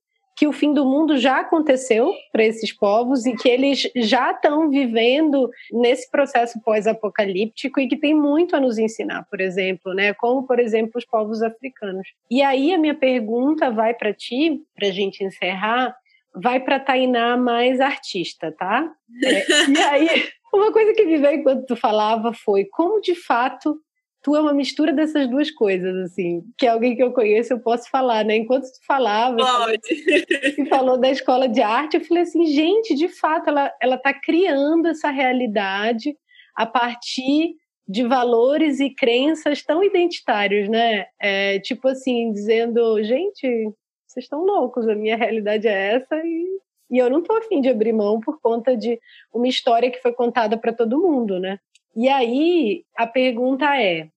que 0.41 0.47
o 0.47 0.51
fim 0.51 0.73
do 0.73 0.83
mundo 0.83 1.19
já 1.19 1.41
aconteceu 1.41 2.11
para 2.31 2.43
esses 2.43 2.73
povos 2.73 3.27
e 3.27 3.35
que 3.35 3.47
eles 3.47 3.87
já 3.95 4.31
estão 4.31 4.71
vivendo 4.71 5.47
nesse 5.71 6.09
processo 6.09 6.59
pós-apocalíptico 6.63 7.79
e 7.79 7.87
que 7.87 7.95
tem 7.95 8.15
muito 8.15 8.55
a 8.55 8.59
nos 8.59 8.79
ensinar, 8.79 9.23
por 9.29 9.39
exemplo, 9.39 9.93
né? 9.93 10.15
Como, 10.15 10.47
por 10.47 10.57
exemplo, 10.57 10.93
os 10.95 11.05
povos 11.05 11.43
africanos. 11.43 12.07
E 12.27 12.41
aí 12.41 12.73
a 12.73 12.77
minha 12.79 12.95
pergunta 12.95 13.69
vai 13.69 13.93
para 13.93 14.15
ti, 14.15 14.63
para 14.75 14.87
a 14.87 14.91
gente 14.91 15.23
encerrar, 15.23 15.95
vai 16.33 16.59
para 16.59 16.79
Tainá 16.79 17.37
mais 17.37 17.79
artista, 17.79 18.51
tá? 18.51 18.91
É, 19.23 19.69
e 19.69 19.77
aí, 19.77 20.23
uma 20.51 20.73
coisa 20.73 20.91
que 20.95 21.05
me 21.05 21.19
veio 21.19 21.41
enquanto 21.41 21.67
tu 21.67 21.75
falava 21.75 22.33
foi 22.33 22.65
como 22.65 22.99
de 22.99 23.13
fato 23.13 23.79
tu 24.21 24.35
é 24.35 24.41
uma 24.41 24.53
mistura 24.53 24.93
dessas 24.93 25.27
duas 25.27 25.49
coisas, 25.49 25.95
assim, 25.97 26.43
que 26.57 26.67
alguém 26.67 26.95
que 26.95 27.03
eu 27.03 27.11
conheço, 27.11 27.53
eu 27.53 27.59
posso 27.59 27.89
falar, 27.89 28.23
né? 28.23 28.35
Enquanto 28.35 28.63
tu 28.63 28.85
falava, 28.85 29.37
e 30.57 30.65
falou 30.65 30.97
da 30.97 31.09
escola 31.09 31.47
de 31.47 31.61
arte, 31.61 31.97
eu 31.97 32.05
falei 32.05 32.23
assim, 32.23 32.45
gente, 32.45 32.93
de 32.93 33.07
fato, 33.07 33.49
ela 33.49 33.73
ela 33.81 33.95
está 33.95 34.13
criando 34.13 34.87
essa 34.87 35.09
realidade 35.09 36.15
a 36.55 36.65
partir 36.65 37.55
de 37.87 38.03
valores 38.03 38.79
e 38.79 38.89
crenças 38.93 39.63
tão 39.63 39.83
identitários, 39.83 40.69
né? 40.69 41.05
É, 41.19 41.59
tipo 41.59 41.87
assim, 41.87 42.31
dizendo, 42.31 43.03
gente, 43.03 43.73
vocês 44.07 44.25
estão 44.25 44.45
loucos, 44.45 44.87
a 44.87 44.95
minha 44.95 45.17
realidade 45.17 45.67
é 45.67 45.95
essa 45.95 46.15
e, 46.23 46.59
e 46.91 46.97
eu 46.97 47.09
não 47.09 47.19
estou 47.19 47.37
afim 47.37 47.59
de 47.59 47.69
abrir 47.69 47.93
mão 47.93 48.19
por 48.19 48.39
conta 48.39 48.77
de 48.77 48.99
uma 49.33 49.47
história 49.47 49.89
que 49.89 50.01
foi 50.01 50.13
contada 50.13 50.57
para 50.57 50.73
todo 50.73 51.01
mundo, 51.01 51.39
né? 51.39 51.59
E 51.95 52.07
aí 52.07 52.83
a 52.95 53.05
pergunta 53.07 53.65
é: 53.75 54.07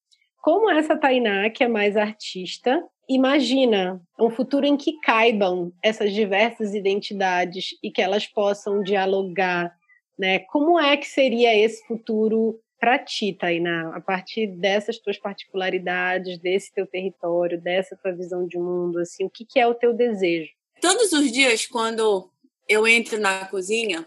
como 0.44 0.70
essa 0.70 0.94
Tainá, 0.94 1.48
que 1.48 1.64
é 1.64 1.68
mais 1.68 1.96
artista, 1.96 2.84
imagina 3.08 3.98
um 4.20 4.28
futuro 4.28 4.66
em 4.66 4.76
que 4.76 5.00
caibam 5.00 5.72
essas 5.82 6.12
diversas 6.12 6.74
identidades 6.74 7.70
e 7.82 7.90
que 7.90 8.02
elas 8.02 8.26
possam 8.26 8.82
dialogar, 8.82 9.74
né? 10.18 10.40
Como 10.40 10.78
é 10.78 10.98
que 10.98 11.06
seria 11.06 11.56
esse 11.56 11.82
futuro 11.86 12.60
para 12.78 12.98
ti, 12.98 13.32
Tainá, 13.32 13.96
a 13.96 14.02
partir 14.02 14.46
dessas 14.48 14.98
tuas 14.98 15.16
particularidades, 15.16 16.38
desse 16.38 16.70
teu 16.74 16.86
território, 16.86 17.58
dessa 17.58 17.96
tua 17.96 18.12
visão 18.12 18.46
de 18.46 18.58
mundo, 18.58 18.98
assim, 18.98 19.24
o 19.24 19.30
que, 19.30 19.46
que 19.46 19.58
é 19.58 19.66
o 19.66 19.74
teu 19.74 19.94
desejo? 19.94 20.50
Todos 20.78 21.10
os 21.12 21.32
dias, 21.32 21.64
quando 21.64 22.30
eu 22.68 22.86
entro 22.86 23.18
na 23.18 23.46
cozinha, 23.46 24.06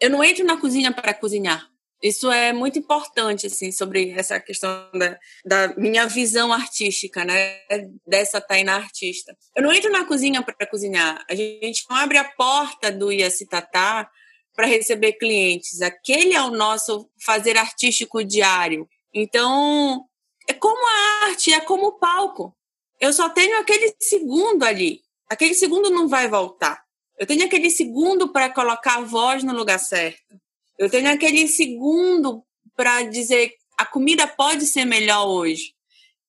eu 0.00 0.08
não 0.08 0.22
entro 0.22 0.44
na 0.44 0.56
cozinha 0.56 0.92
para 0.92 1.12
cozinhar. 1.12 1.71
Isso 2.02 2.30
é 2.32 2.52
muito 2.52 2.78
importante, 2.80 3.46
assim, 3.46 3.70
sobre 3.70 4.10
essa 4.10 4.40
questão 4.40 4.90
da, 4.92 5.16
da 5.44 5.74
minha 5.76 6.04
visão 6.06 6.52
artística, 6.52 7.24
né? 7.24 7.60
Dessa 8.04 8.40
Tainá 8.40 8.74
artista. 8.74 9.36
Eu 9.54 9.62
não 9.62 9.72
entro 9.72 9.92
na 9.92 10.04
cozinha 10.04 10.42
para 10.42 10.66
cozinhar. 10.66 11.24
A 11.30 11.34
gente 11.34 11.84
não 11.88 11.96
abre 11.96 12.18
a 12.18 12.24
porta 12.24 12.90
do 12.90 13.12
Iacitatá 13.12 14.10
para 14.52 14.66
receber 14.66 15.12
clientes. 15.12 15.80
Aquele 15.80 16.34
é 16.34 16.42
o 16.42 16.50
nosso 16.50 17.08
fazer 17.24 17.56
artístico 17.56 18.24
diário. 18.24 18.88
Então, 19.14 20.04
é 20.48 20.52
como 20.52 20.84
a 20.84 21.26
arte, 21.26 21.52
é 21.52 21.60
como 21.60 21.86
o 21.86 21.98
palco. 21.98 22.56
Eu 23.00 23.12
só 23.12 23.28
tenho 23.28 23.58
aquele 23.60 23.94
segundo 24.00 24.64
ali. 24.64 25.02
Aquele 25.30 25.54
segundo 25.54 25.88
não 25.88 26.08
vai 26.08 26.28
voltar. 26.28 26.82
Eu 27.16 27.26
tenho 27.26 27.44
aquele 27.44 27.70
segundo 27.70 28.32
para 28.32 28.50
colocar 28.50 28.96
a 28.96 29.02
voz 29.02 29.44
no 29.44 29.54
lugar 29.54 29.78
certo. 29.78 30.41
Eu 30.78 30.90
tenho 30.90 31.10
aquele 31.10 31.46
segundo 31.46 32.44
para 32.76 33.02
dizer 33.02 33.52
a 33.78 33.84
comida 33.84 34.26
pode 34.26 34.66
ser 34.66 34.84
melhor 34.84 35.26
hoje. 35.26 35.74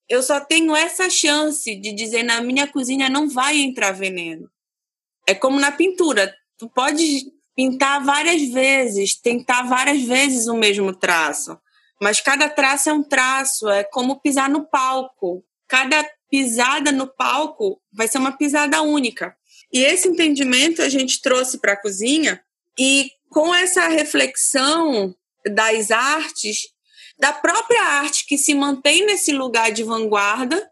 Eu 0.10 0.22
só 0.22 0.39
tenho 0.39 0.76
essa 0.76 1.10
chance 1.10 1.76
de 1.76 1.94
dizer 1.94 2.24
na 2.24 2.41
minha 2.41 2.68
cozinha 2.68 3.10
não 3.10 3.30
vai 3.30 3.58
entrar 3.60 3.91
veneno. 3.91 4.50
É 5.28 5.34
como 5.34 5.60
na 5.60 5.72
pintura. 5.72 6.34
Tu 6.58 6.70
pode 6.70 7.32
pintar 7.56 8.04
várias 8.04 8.41
vezes, 8.50 9.16
tentar 9.16 9.64
várias 9.64 10.02
vezes 10.04 10.48
o 10.48 10.56
mesmo 10.56 10.94
traço, 10.94 11.58
mas 12.02 12.20
cada 12.20 12.50
traço 12.50 12.89
é 12.89 12.94
um 12.94 13.04
traço, 13.04 13.70
é 13.70 13.84
como 13.84 14.20
pisar 14.20 14.50
no 14.50 14.66
palco. 14.66 15.44
Cada 15.68 16.06
pisada 16.30 16.91
no 16.91 17.08
palco 17.08 17.82
vai 17.91 18.08
ser 18.08 18.18
uma 18.18 18.36
pisada 18.36 18.82
única. 18.82 19.36
E 19.72 19.80
esse 19.80 20.08
entendimento 20.08 20.82
a 20.82 20.89
gente 20.89 21.22
trouxe 21.22 21.60
para 21.60 21.74
a 21.74 21.82
cozinha 21.82 22.44
e 22.78 23.12
com 23.34 23.53
essa 23.53 23.88
reflexão 23.88 25.13
das 25.51 25.89
artes, 25.89 26.67
da 27.17 27.34
própria 27.34 27.81
arte 27.81 28.25
que 28.27 28.38
se 28.38 28.53
mantém 28.53 29.05
nesse 29.05 29.31
lugar 29.34 29.71
de 29.71 29.84
vanguarda, 29.84 30.69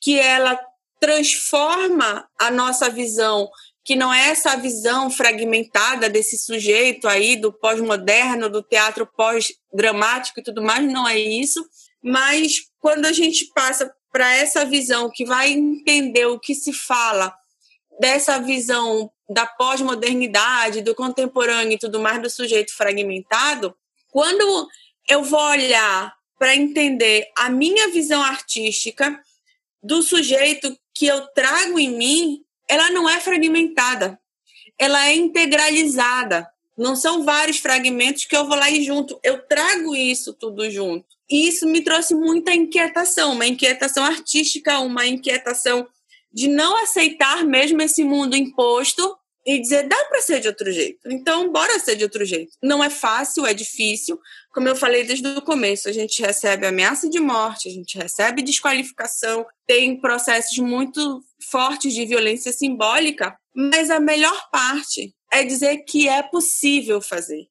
que 0.00 0.18
ela 0.18 0.58
transforma 0.98 2.26
a 2.40 2.50
nossa 2.50 2.88
visão, 2.88 3.48
que 3.84 3.94
não 3.94 4.12
é 4.12 4.30
essa 4.30 4.56
visão 4.56 5.10
fragmentada 5.10 6.08
desse 6.08 6.38
sujeito 6.38 7.06
aí 7.06 7.36
do 7.36 7.52
pós-moderno, 7.52 8.48
do 8.48 8.62
teatro 8.62 9.06
pós-dramático 9.06 10.40
e 10.40 10.42
tudo 10.42 10.62
mais, 10.62 10.90
não 10.90 11.06
é 11.06 11.18
isso, 11.18 11.64
mas 12.02 12.56
quando 12.80 13.04
a 13.06 13.12
gente 13.12 13.46
passa 13.54 13.92
para 14.10 14.34
essa 14.34 14.64
visão 14.64 15.10
que 15.12 15.24
vai 15.24 15.50
entender 15.50 16.26
o 16.26 16.40
que 16.40 16.54
se 16.54 16.72
fala 16.72 17.32
dessa 17.98 18.38
visão 18.38 19.10
da 19.28 19.46
pós-modernidade, 19.46 20.82
do 20.82 20.94
contemporâneo 20.94 21.74
e 21.74 21.78
tudo 21.78 22.00
mais 22.00 22.22
do 22.22 22.30
sujeito 22.30 22.74
fragmentado, 22.74 23.74
quando 24.08 24.68
eu 25.08 25.22
vou 25.22 25.40
olhar 25.40 26.14
para 26.38 26.54
entender 26.54 27.28
a 27.36 27.50
minha 27.50 27.88
visão 27.88 28.22
artística 28.22 29.20
do 29.82 30.02
sujeito 30.02 30.76
que 30.94 31.06
eu 31.06 31.26
trago 31.28 31.78
em 31.78 31.90
mim, 31.90 32.44
ela 32.68 32.90
não 32.90 33.08
é 33.08 33.20
fragmentada, 33.20 34.18
ela 34.78 35.06
é 35.08 35.16
integralizada. 35.16 36.48
Não 36.76 36.94
são 36.94 37.24
vários 37.24 37.58
fragmentos 37.58 38.24
que 38.24 38.36
eu 38.36 38.46
vou 38.46 38.56
lá 38.56 38.70
e 38.70 38.84
junto. 38.84 39.18
Eu 39.24 39.42
trago 39.42 39.96
isso 39.96 40.32
tudo 40.32 40.70
junto. 40.70 41.06
E 41.28 41.48
isso 41.48 41.66
me 41.66 41.80
trouxe 41.80 42.14
muita 42.14 42.54
inquietação, 42.54 43.32
uma 43.32 43.46
inquietação 43.46 44.04
artística, 44.04 44.78
uma 44.78 45.04
inquietação 45.04 45.88
de 46.32 46.48
não 46.48 46.76
aceitar 46.82 47.44
mesmo 47.44 47.80
esse 47.82 48.04
mundo 48.04 48.36
imposto 48.36 49.16
e 49.46 49.58
dizer 49.58 49.88
dá 49.88 49.96
para 50.04 50.20
ser 50.20 50.40
de 50.40 50.48
outro 50.48 50.70
jeito. 50.70 50.98
Então, 51.06 51.50
bora 51.50 51.78
ser 51.78 51.96
de 51.96 52.04
outro 52.04 52.24
jeito. 52.24 52.52
Não 52.62 52.84
é 52.84 52.90
fácil, 52.90 53.46
é 53.46 53.54
difícil. 53.54 54.20
Como 54.52 54.68
eu 54.68 54.76
falei 54.76 55.04
desde 55.04 55.26
o 55.26 55.40
começo, 55.40 55.88
a 55.88 55.92
gente 55.92 56.20
recebe 56.20 56.66
ameaça 56.66 57.08
de 57.08 57.18
morte, 57.18 57.68
a 57.68 57.72
gente 57.72 57.96
recebe 57.96 58.42
desqualificação, 58.42 59.46
tem 59.66 59.98
processos 59.98 60.58
muito 60.58 61.22
fortes 61.50 61.94
de 61.94 62.04
violência 62.04 62.52
simbólica, 62.52 63.34
mas 63.54 63.90
a 63.90 63.98
melhor 63.98 64.50
parte 64.50 65.14
é 65.32 65.42
dizer 65.42 65.78
que 65.78 66.08
é 66.08 66.22
possível 66.22 67.00
fazer 67.00 67.46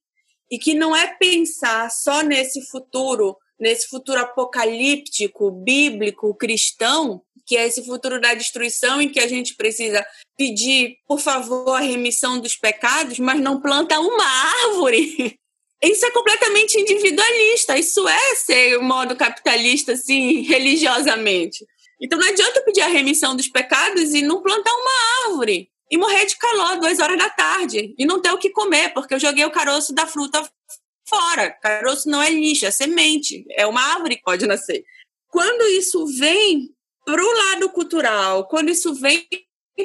e 0.51 0.57
que 0.57 0.73
não 0.73 0.95
é 0.95 1.07
pensar 1.15 1.89
só 1.89 2.21
nesse 2.21 2.61
futuro, 2.69 3.35
nesse 3.59 3.87
futuro 3.87 4.19
apocalíptico, 4.19 5.51
bíblico, 5.51 6.35
cristão, 6.35 7.21
que 7.47 7.55
é 7.55 7.65
esse 7.65 7.83
futuro 7.85 8.19
da 8.19 8.33
destruição 8.33 9.01
em 9.01 9.07
que 9.07 9.21
a 9.21 9.27
gente 9.27 9.55
precisa 9.55 10.05
pedir, 10.37 10.97
por 11.07 11.19
favor, 11.19 11.75
a 11.75 11.79
remissão 11.79 12.39
dos 12.39 12.57
pecados, 12.57 13.17
mas 13.19 13.39
não 13.39 13.61
planta 13.61 13.97
uma 14.01 14.25
árvore. 14.65 15.39
Isso 15.81 16.05
é 16.05 16.11
completamente 16.11 16.77
individualista. 16.77 17.77
Isso 17.77 18.05
é 18.07 18.35
ser 18.35 18.77
o 18.77 18.83
modo 18.83 19.15
capitalista, 19.15 19.93
assim, 19.93 20.41
religiosamente. 20.41 21.65
Então 22.01 22.19
não 22.19 22.27
adianta 22.27 22.61
pedir 22.61 22.81
a 22.81 22.87
remissão 22.87 23.35
dos 23.35 23.47
pecados 23.47 24.13
e 24.13 24.21
não 24.21 24.41
plantar 24.41 24.73
uma 24.73 25.27
árvore. 25.27 25.69
E 25.89 25.97
morrer 25.97 26.25
de 26.25 26.35
calor 26.37 26.79
duas 26.79 26.99
horas 26.99 27.17
da 27.17 27.29
tarde. 27.29 27.95
E 27.97 28.05
não 28.05 28.19
ter 28.21 28.31
o 28.31 28.37
que 28.37 28.49
comer, 28.49 28.93
porque 28.93 29.13
eu 29.13 29.19
joguei 29.19 29.45
o 29.45 29.51
caroço 29.51 29.93
da 29.93 30.05
fruta 30.05 30.43
fora. 31.07 31.51
Caroço 31.51 32.09
não 32.09 32.21
é 32.21 32.29
lixo, 32.29 32.65
é 32.65 32.71
semente. 32.71 33.45
É 33.51 33.65
uma 33.65 33.81
árvore 33.93 34.17
que 34.17 34.23
pode 34.23 34.45
nascer. 34.45 34.83
Quando 35.29 35.61
isso 35.67 36.05
vem 36.17 36.75
para 37.07 37.23
o 37.23 37.31
lado 37.31 37.69
cultural, 37.69 38.49
quando 38.49 38.67
isso 38.67 38.93
vem 38.93 39.25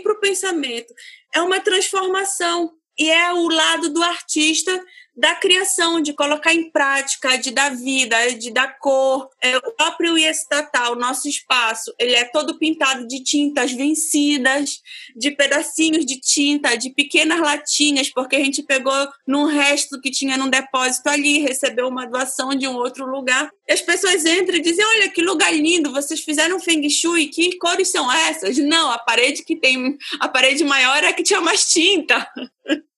para 0.03 0.13
o 0.13 0.19
pensamento, 0.19 0.93
é 1.33 1.41
uma 1.41 1.61
transformação. 1.61 2.73
E 2.99 3.09
é 3.09 3.33
o 3.33 3.49
lado 3.49 3.91
do 3.91 4.03
artista 4.03 4.85
da 5.15 5.35
criação, 5.35 6.01
de 6.01 6.13
colocar 6.13 6.55
em 6.55 6.71
prática, 6.71 7.37
de 7.37 7.51
dar 7.51 7.75
vida, 7.75 8.35
de 8.35 8.51
dar 8.51 8.79
cor. 8.79 9.29
É, 9.43 9.57
o 9.59 9.73
próprio 9.73 10.17
estatal, 10.17 10.97
nosso 10.97 11.29
espaço, 11.29 11.93
ele 11.99 12.15
é 12.15 12.25
todo 12.25 12.59
pintado 12.59 13.07
de 13.07 13.23
tintas 13.23 13.73
vencidas, 13.73 14.81
de 15.15 15.31
pedacinhos 15.31 16.07
de 16.07 16.19
tinta, 16.19 16.77
de 16.77 16.91
pequenas 16.91 17.41
latinhas, 17.41 18.09
porque 18.09 18.37
a 18.37 18.41
gente 18.41 18.63
pegou 18.63 18.93
num 19.27 19.45
resto 19.45 20.01
que 20.01 20.11
tinha 20.11 20.37
num 20.37 20.49
depósito 20.49 21.09
ali, 21.09 21.39
recebeu 21.39 21.89
uma 21.89 22.07
doação 22.07 22.55
de 22.55 22.67
um 22.67 22.75
outro 22.75 23.07
lugar. 23.07 23.51
E 23.69 23.73
as 23.73 23.83
pessoas 23.83 24.25
entram 24.25 24.57
e 24.57 24.63
dizem: 24.63 24.85
Olha 24.85 25.11
que 25.11 25.23
lugar 25.23 25.53
lindo, 25.55 25.93
vocês 25.93 26.21
fizeram 26.21 26.59
feng 26.59 26.89
shui, 26.89 27.27
que 27.27 27.59
cores 27.59 27.89
são 27.89 28.11
essas? 28.11 28.57
Não, 28.59 28.91
a 28.91 28.99
parede 28.99 29.45
que 29.45 29.57
tem, 29.57 29.97
a 30.21 30.29
parede 30.29 30.65
maior 30.65 31.05
é 31.05 31.13
que 31.13 31.23
tinha 31.23 31.41
mais 31.41 31.69
tinta. 31.69 32.27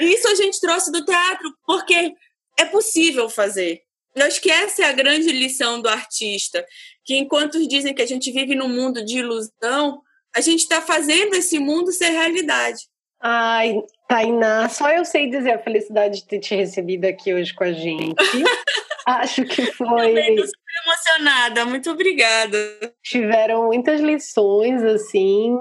Isso 0.00 0.28
a 0.28 0.34
gente 0.34 0.60
trouxe 0.60 0.90
do 0.90 1.04
teatro, 1.04 1.52
porque 1.66 2.14
é 2.58 2.64
possível 2.64 3.28
fazer. 3.28 3.82
Eu 4.14 4.26
acho 4.26 4.40
que 4.40 4.50
essa 4.50 4.82
é 4.82 4.86
a 4.86 4.92
grande 4.92 5.30
lição 5.30 5.80
do 5.80 5.88
artista, 5.88 6.66
que 7.04 7.16
enquanto 7.16 7.66
dizem 7.66 7.94
que 7.94 8.02
a 8.02 8.06
gente 8.06 8.30
vive 8.32 8.54
num 8.54 8.68
mundo 8.68 9.04
de 9.04 9.18
ilusão, 9.18 10.02
a 10.34 10.40
gente 10.40 10.60
está 10.60 10.80
fazendo 10.80 11.34
esse 11.34 11.58
mundo 11.58 11.92
ser 11.92 12.10
realidade. 12.10 12.88
Ai, 13.22 13.82
Tainá, 14.08 14.68
só 14.68 14.90
eu 14.90 15.04
sei 15.04 15.28
dizer 15.28 15.52
a 15.52 15.62
felicidade 15.62 16.20
de 16.20 16.26
ter 16.26 16.40
te 16.40 16.54
recebido 16.54 17.04
aqui 17.04 17.34
hoje 17.34 17.54
com 17.54 17.64
a 17.64 17.72
gente. 17.72 18.14
Acho 19.06 19.44
que 19.44 19.66
foi. 19.72 20.14
Emocionada, 20.84 21.64
muito 21.64 21.90
obrigada. 21.90 22.56
Tiveram 23.02 23.66
muitas 23.66 24.00
lições, 24.00 24.82
assim. 24.82 25.56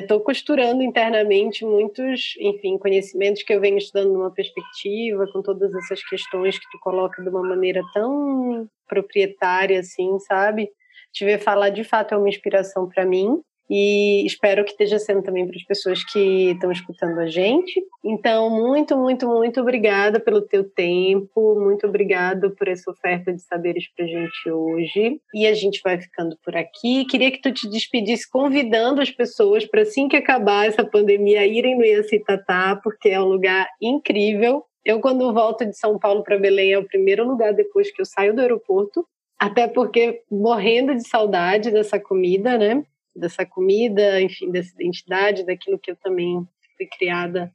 Estou 0.00 0.20
é, 0.20 0.22
costurando 0.22 0.82
internamente 0.82 1.64
muitos, 1.64 2.34
enfim, 2.38 2.78
conhecimentos 2.78 3.42
que 3.42 3.52
eu 3.52 3.60
venho 3.60 3.78
estudando 3.78 4.12
numa 4.12 4.30
perspectiva, 4.30 5.26
com 5.32 5.42
todas 5.42 5.74
essas 5.74 6.02
questões 6.04 6.58
que 6.58 6.66
tu 6.70 6.78
coloca 6.80 7.22
de 7.22 7.28
uma 7.28 7.42
maneira 7.42 7.82
tão 7.92 8.68
proprietária, 8.88 9.80
assim, 9.80 10.18
sabe? 10.20 10.70
Te 11.12 11.24
ver 11.24 11.38
falar 11.38 11.70
de 11.70 11.84
fato 11.84 12.14
é 12.14 12.18
uma 12.18 12.28
inspiração 12.28 12.88
para 12.88 13.04
mim 13.04 13.42
e 13.68 14.24
espero 14.26 14.64
que 14.64 14.72
esteja 14.72 14.98
sendo 14.98 15.22
também 15.22 15.46
para 15.46 15.56
as 15.56 15.64
pessoas 15.64 16.04
que 16.04 16.50
estão 16.50 16.70
escutando 16.70 17.18
a 17.18 17.26
gente. 17.26 17.82
Então, 18.04 18.50
muito, 18.50 18.96
muito, 18.96 19.26
muito 19.26 19.60
obrigada 19.60 20.20
pelo 20.20 20.42
teu 20.42 20.64
tempo, 20.64 21.58
muito 21.58 21.86
obrigada 21.86 22.50
por 22.50 22.68
essa 22.68 22.90
oferta 22.90 23.32
de 23.32 23.42
saberes 23.42 23.84
para 23.94 24.04
a 24.04 24.08
gente 24.08 24.50
hoje. 24.50 25.20
E 25.34 25.46
a 25.46 25.54
gente 25.54 25.80
vai 25.82 26.00
ficando 26.00 26.36
por 26.44 26.54
aqui. 26.56 27.06
Queria 27.06 27.30
que 27.30 27.40
tu 27.40 27.52
te 27.52 27.68
despedisse 27.68 28.30
convidando 28.30 29.00
as 29.00 29.10
pessoas 29.10 29.64
para 29.64 29.82
assim 29.82 30.08
que 30.08 30.16
acabar 30.16 30.66
essa 30.66 30.84
pandemia 30.84 31.46
irem 31.46 31.76
no 31.76 31.84
Iacitatá, 31.84 32.78
porque 32.82 33.08
é 33.08 33.20
um 33.20 33.26
lugar 33.26 33.66
incrível. 33.80 34.64
Eu, 34.84 35.00
quando 35.00 35.32
volto 35.32 35.64
de 35.64 35.76
São 35.76 35.98
Paulo 35.98 36.22
para 36.22 36.38
Belém, 36.38 36.72
é 36.72 36.78
o 36.78 36.86
primeiro 36.86 37.26
lugar 37.26 37.54
depois 37.54 37.90
que 37.90 38.02
eu 38.02 38.04
saio 38.04 38.34
do 38.34 38.42
aeroporto, 38.42 39.06
até 39.38 39.66
porque 39.66 40.22
morrendo 40.30 40.94
de 40.94 41.08
saudade 41.08 41.70
dessa 41.70 41.98
comida, 41.98 42.58
né? 42.58 42.84
Dessa 43.14 43.46
comida, 43.46 44.20
enfim, 44.20 44.50
dessa 44.50 44.72
identidade, 44.74 45.44
daquilo 45.44 45.78
que 45.78 45.90
eu 45.90 45.96
também 45.96 46.46
fui 46.76 46.86
criada 46.86 47.54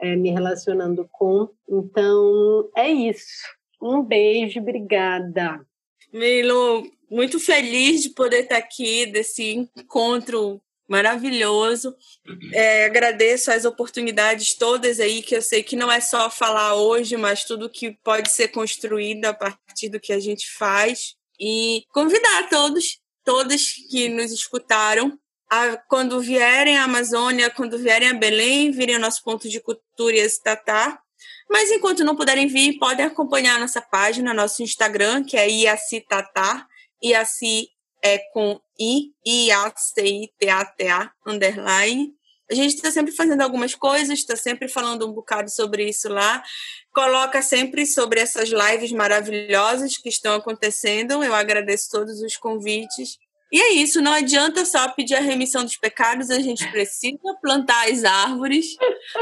é, 0.00 0.16
me 0.16 0.30
relacionando 0.30 1.08
com. 1.12 1.48
Então, 1.68 2.68
é 2.76 2.88
isso. 2.88 3.44
Um 3.80 4.02
beijo, 4.02 4.60
obrigada. 4.60 5.64
Milo, 6.12 6.90
muito 7.10 7.38
feliz 7.38 8.02
de 8.02 8.10
poder 8.10 8.42
estar 8.42 8.56
aqui 8.56 9.06
desse 9.06 9.54
encontro 9.76 10.60
maravilhoso. 10.88 11.94
É, 12.52 12.84
agradeço 12.84 13.50
as 13.50 13.64
oportunidades 13.64 14.54
todas 14.54 15.00
aí, 15.00 15.22
que 15.22 15.34
eu 15.34 15.42
sei 15.42 15.62
que 15.62 15.76
não 15.76 15.90
é 15.90 16.00
só 16.00 16.30
falar 16.30 16.74
hoje, 16.74 17.16
mas 17.16 17.44
tudo 17.44 17.70
que 17.70 17.92
pode 18.04 18.30
ser 18.30 18.48
construído 18.48 19.24
a 19.26 19.34
partir 19.34 19.88
do 19.88 20.00
que 20.00 20.12
a 20.12 20.20
gente 20.20 20.50
faz. 20.50 21.16
E 21.38 21.84
convidar 21.92 22.48
todos, 22.48 22.98
todas 23.26 23.72
que 23.90 24.08
nos 24.08 24.30
escutaram, 24.30 25.18
a, 25.50 25.76
quando 25.88 26.20
vierem 26.20 26.78
à 26.78 26.84
Amazônia, 26.84 27.50
quando 27.50 27.76
vierem 27.76 28.08
a 28.08 28.14
Belém, 28.14 28.70
virem 28.70 28.94
ao 28.94 29.00
nosso 29.00 29.22
ponto 29.22 29.48
de 29.48 29.60
cultura 29.60 30.16
e 30.16 30.28
Tatá. 30.42 30.98
Mas 31.50 31.70
enquanto 31.70 32.04
não 32.04 32.16
puderem 32.16 32.46
vir, 32.46 32.78
podem 32.78 33.04
acompanhar 33.04 33.58
nossa 33.60 33.80
página, 33.80 34.32
nosso 34.32 34.62
Instagram, 34.62 35.24
que 35.24 35.36
é 35.36 35.48
Iacitatá, 35.48 36.66
Iaci 37.02 37.68
é 38.02 38.18
com 38.32 38.60
I, 38.78 39.12
I-A-C-I-T-A-T-A, 39.24 41.10
underline. 41.26 42.12
A 42.50 42.54
gente 42.54 42.74
está 42.74 42.90
sempre 42.90 43.12
fazendo 43.12 43.40
algumas 43.40 43.74
coisas, 43.74 44.18
está 44.18 44.36
sempre 44.36 44.68
falando 44.68 45.06
um 45.06 45.12
bocado 45.12 45.50
sobre 45.50 45.88
isso 45.88 46.08
lá. 46.08 46.42
Coloca 46.94 47.42
sempre 47.42 47.86
sobre 47.86 48.20
essas 48.20 48.50
lives 48.50 48.92
maravilhosas 48.92 49.96
que 49.96 50.08
estão 50.08 50.34
acontecendo. 50.34 51.22
Eu 51.24 51.34
agradeço 51.34 51.90
todos 51.90 52.20
os 52.20 52.36
convites. 52.36 53.18
E 53.52 53.60
é 53.60 53.72
isso, 53.74 54.02
não 54.02 54.12
adianta 54.12 54.64
só 54.64 54.88
pedir 54.88 55.14
a 55.14 55.20
remissão 55.20 55.62
dos 55.62 55.76
pecados, 55.76 56.30
a 56.30 56.40
gente 56.40 56.68
precisa 56.72 57.16
plantar 57.40 57.88
as 57.88 58.02
árvores, 58.02 58.66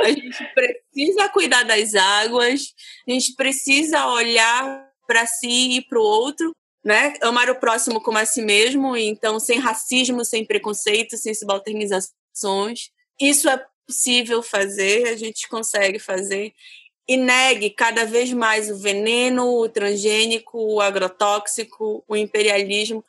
a 0.03 0.09
gente 0.09 0.39
precisa 0.55 1.29
cuidar 1.29 1.63
das 1.65 1.95
águas, 1.95 2.73
a 3.07 3.11
gente 3.11 3.35
precisa 3.35 4.07
olhar 4.07 4.89
para 5.07 5.27
si 5.27 5.77
e 5.77 5.87
para 5.87 5.99
o 5.99 6.03
outro 6.03 6.55
né? 6.85 7.15
Amar 7.23 7.49
o 7.49 7.59
próximo 7.59 8.01
como 8.01 8.19
a 8.19 8.27
si 8.27 8.43
mesmo, 8.43 8.97
então 8.97 9.41
sem 9.41 9.59
racismo, 9.59 10.25
sem 10.25 10.45
preconceito, 10.45 11.17
sem 11.17 11.35
subalternizações. 11.35 12.91
Isso 13.21 13.49
é 13.49 13.65
possível 13.87 14.43
fazer, 14.43 15.09
a 15.09 15.17
gente 15.17 15.49
consegue 15.49 15.99
fazer. 15.99 16.53
E 17.07 17.17
negue 17.17 17.71
cada 17.71 18.07
vez 18.07 18.33
mais 18.33 18.71
o 18.71 18.79
veneno, 18.79 19.61
o 19.61 19.69
transgênico, 19.69 20.59
o 20.59 20.81
agrotóxico, 20.81 22.03
o 22.09 22.17
imperialismo, 22.17 23.05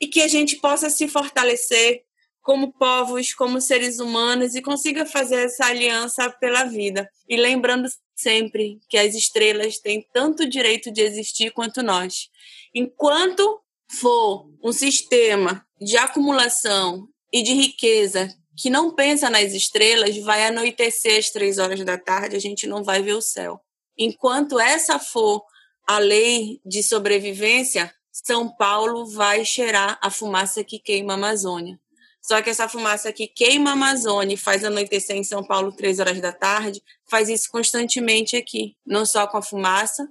e 0.00 0.06
que 0.06 0.20
a 0.20 0.28
gente 0.28 0.56
possa 0.56 0.90
se 0.90 1.08
fortalecer 1.08 2.04
como 2.42 2.72
povos, 2.72 3.34
como 3.34 3.60
seres 3.60 3.98
humanos 3.98 4.54
e 4.54 4.62
consiga 4.62 5.04
fazer 5.04 5.46
essa 5.46 5.66
aliança 5.66 6.28
pela 6.30 6.64
vida. 6.64 7.08
E 7.28 7.36
lembrando 7.36 7.88
sempre 8.14 8.80
que 8.88 8.96
as 8.96 9.14
estrelas 9.14 9.78
têm 9.78 10.06
tanto 10.12 10.48
direito 10.48 10.90
de 10.90 11.02
existir 11.02 11.50
quanto 11.52 11.82
nós. 11.82 12.28
Enquanto 12.74 13.60
for 13.90 14.50
um 14.62 14.72
sistema 14.72 15.66
de 15.80 15.96
acumulação 15.96 17.08
e 17.32 17.42
de 17.42 17.52
riqueza 17.52 18.28
que 18.60 18.68
não 18.68 18.94
pensa 18.94 19.30
nas 19.30 19.54
estrelas, 19.54 20.18
vai 20.18 20.44
anoitecer 20.44 21.18
às 21.18 21.30
três 21.30 21.56
horas 21.56 21.82
da 21.82 21.96
tarde, 21.96 22.36
a 22.36 22.38
gente 22.38 22.66
não 22.66 22.84
vai 22.84 23.00
ver 23.00 23.14
o 23.14 23.22
céu. 23.22 23.58
Enquanto 23.96 24.60
essa 24.60 24.98
for 24.98 25.42
a 25.88 25.98
lei 25.98 26.60
de 26.64 26.82
sobrevivência, 26.82 27.90
São 28.12 28.54
Paulo 28.54 29.06
vai 29.06 29.46
cheirar 29.46 29.98
a 30.02 30.10
fumaça 30.10 30.62
que 30.62 30.78
queima 30.78 31.14
a 31.14 31.16
Amazônia. 31.16 31.80
Só 32.20 32.42
que 32.42 32.50
essa 32.50 32.68
fumaça 32.68 33.10
que 33.14 33.26
queima 33.26 33.70
a 33.70 33.72
Amazônia 33.72 34.34
e 34.34 34.36
faz 34.36 34.62
anoitecer 34.62 35.16
em 35.16 35.24
São 35.24 35.42
Paulo 35.42 35.72
três 35.72 35.98
horas 35.98 36.20
da 36.20 36.30
tarde, 36.30 36.82
faz 37.08 37.30
isso 37.30 37.50
constantemente 37.50 38.36
aqui. 38.36 38.76
Não 38.84 39.06
só 39.06 39.26
com 39.26 39.38
a 39.38 39.42
fumaça, 39.42 40.06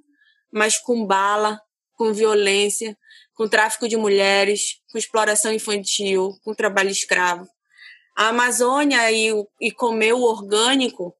mas 0.51 0.79
com 0.79 1.05
bala, 1.05 1.61
com 1.93 2.11
violência, 2.11 2.97
com 3.35 3.47
tráfico 3.47 3.87
de 3.87 3.95
mulheres, 3.95 4.81
com 4.91 4.97
exploração 4.97 5.53
infantil, 5.53 6.35
com 6.43 6.55
trabalho 6.55 6.89
escravo. 6.89 7.47
A 8.19 8.27
Amazônia 8.27 9.09
e, 9.13 9.31
e 9.61 9.71
comer 9.71 10.11
o 10.11 10.23
orgânico 10.23 11.15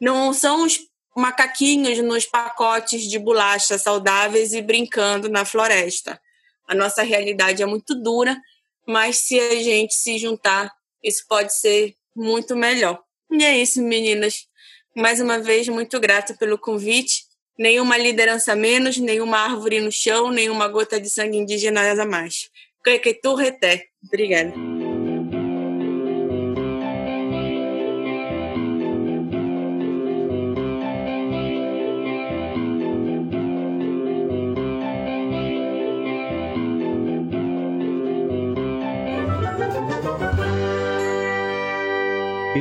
não 0.00 0.32
são 0.32 0.64
os 0.64 0.78
macaquinhos 1.16 1.98
nos 1.98 2.24
pacotes 2.24 3.02
de 3.10 3.18
bolacha 3.18 3.76
saudáveis 3.76 4.52
e 4.52 4.62
brincando 4.62 5.28
na 5.28 5.44
floresta. 5.44 6.20
A 6.68 6.72
nossa 6.72 7.02
realidade 7.02 7.64
é 7.64 7.66
muito 7.66 8.00
dura, 8.00 8.40
mas 8.86 9.16
se 9.16 9.40
a 9.40 9.56
gente 9.56 9.92
se 9.94 10.18
juntar, 10.18 10.72
isso 11.02 11.24
pode 11.28 11.52
ser 11.52 11.96
muito 12.14 12.54
melhor. 12.54 13.02
E 13.28 13.44
é 13.44 13.58
isso, 13.58 13.82
meninas. 13.82 14.46
Mais 14.94 15.20
uma 15.20 15.40
vez, 15.40 15.66
muito 15.66 15.98
grata 15.98 16.32
pelo 16.34 16.56
convite 16.56 17.24
nenhuma 17.58 17.98
liderança 17.98 18.54
menos, 18.54 18.98
nenhuma 18.98 19.38
árvore 19.38 19.80
no 19.80 19.90
chão, 19.90 20.30
nenhuma 20.30 20.68
gota 20.68 21.00
de 21.00 21.10
sangue 21.10 21.38
indígena 21.38 22.00
a 22.00 22.06
mais. 22.06 22.50
Que 22.84 23.14
tu 23.14 23.34
reté. 23.34 23.86
Obrigada. 24.04 24.75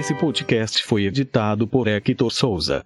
Esse 0.05 0.13
podcast 0.13 0.83
foi 0.83 1.05
editado 1.05 1.67
por 1.67 1.87
Hector 1.87 2.31
Souza. 2.31 2.85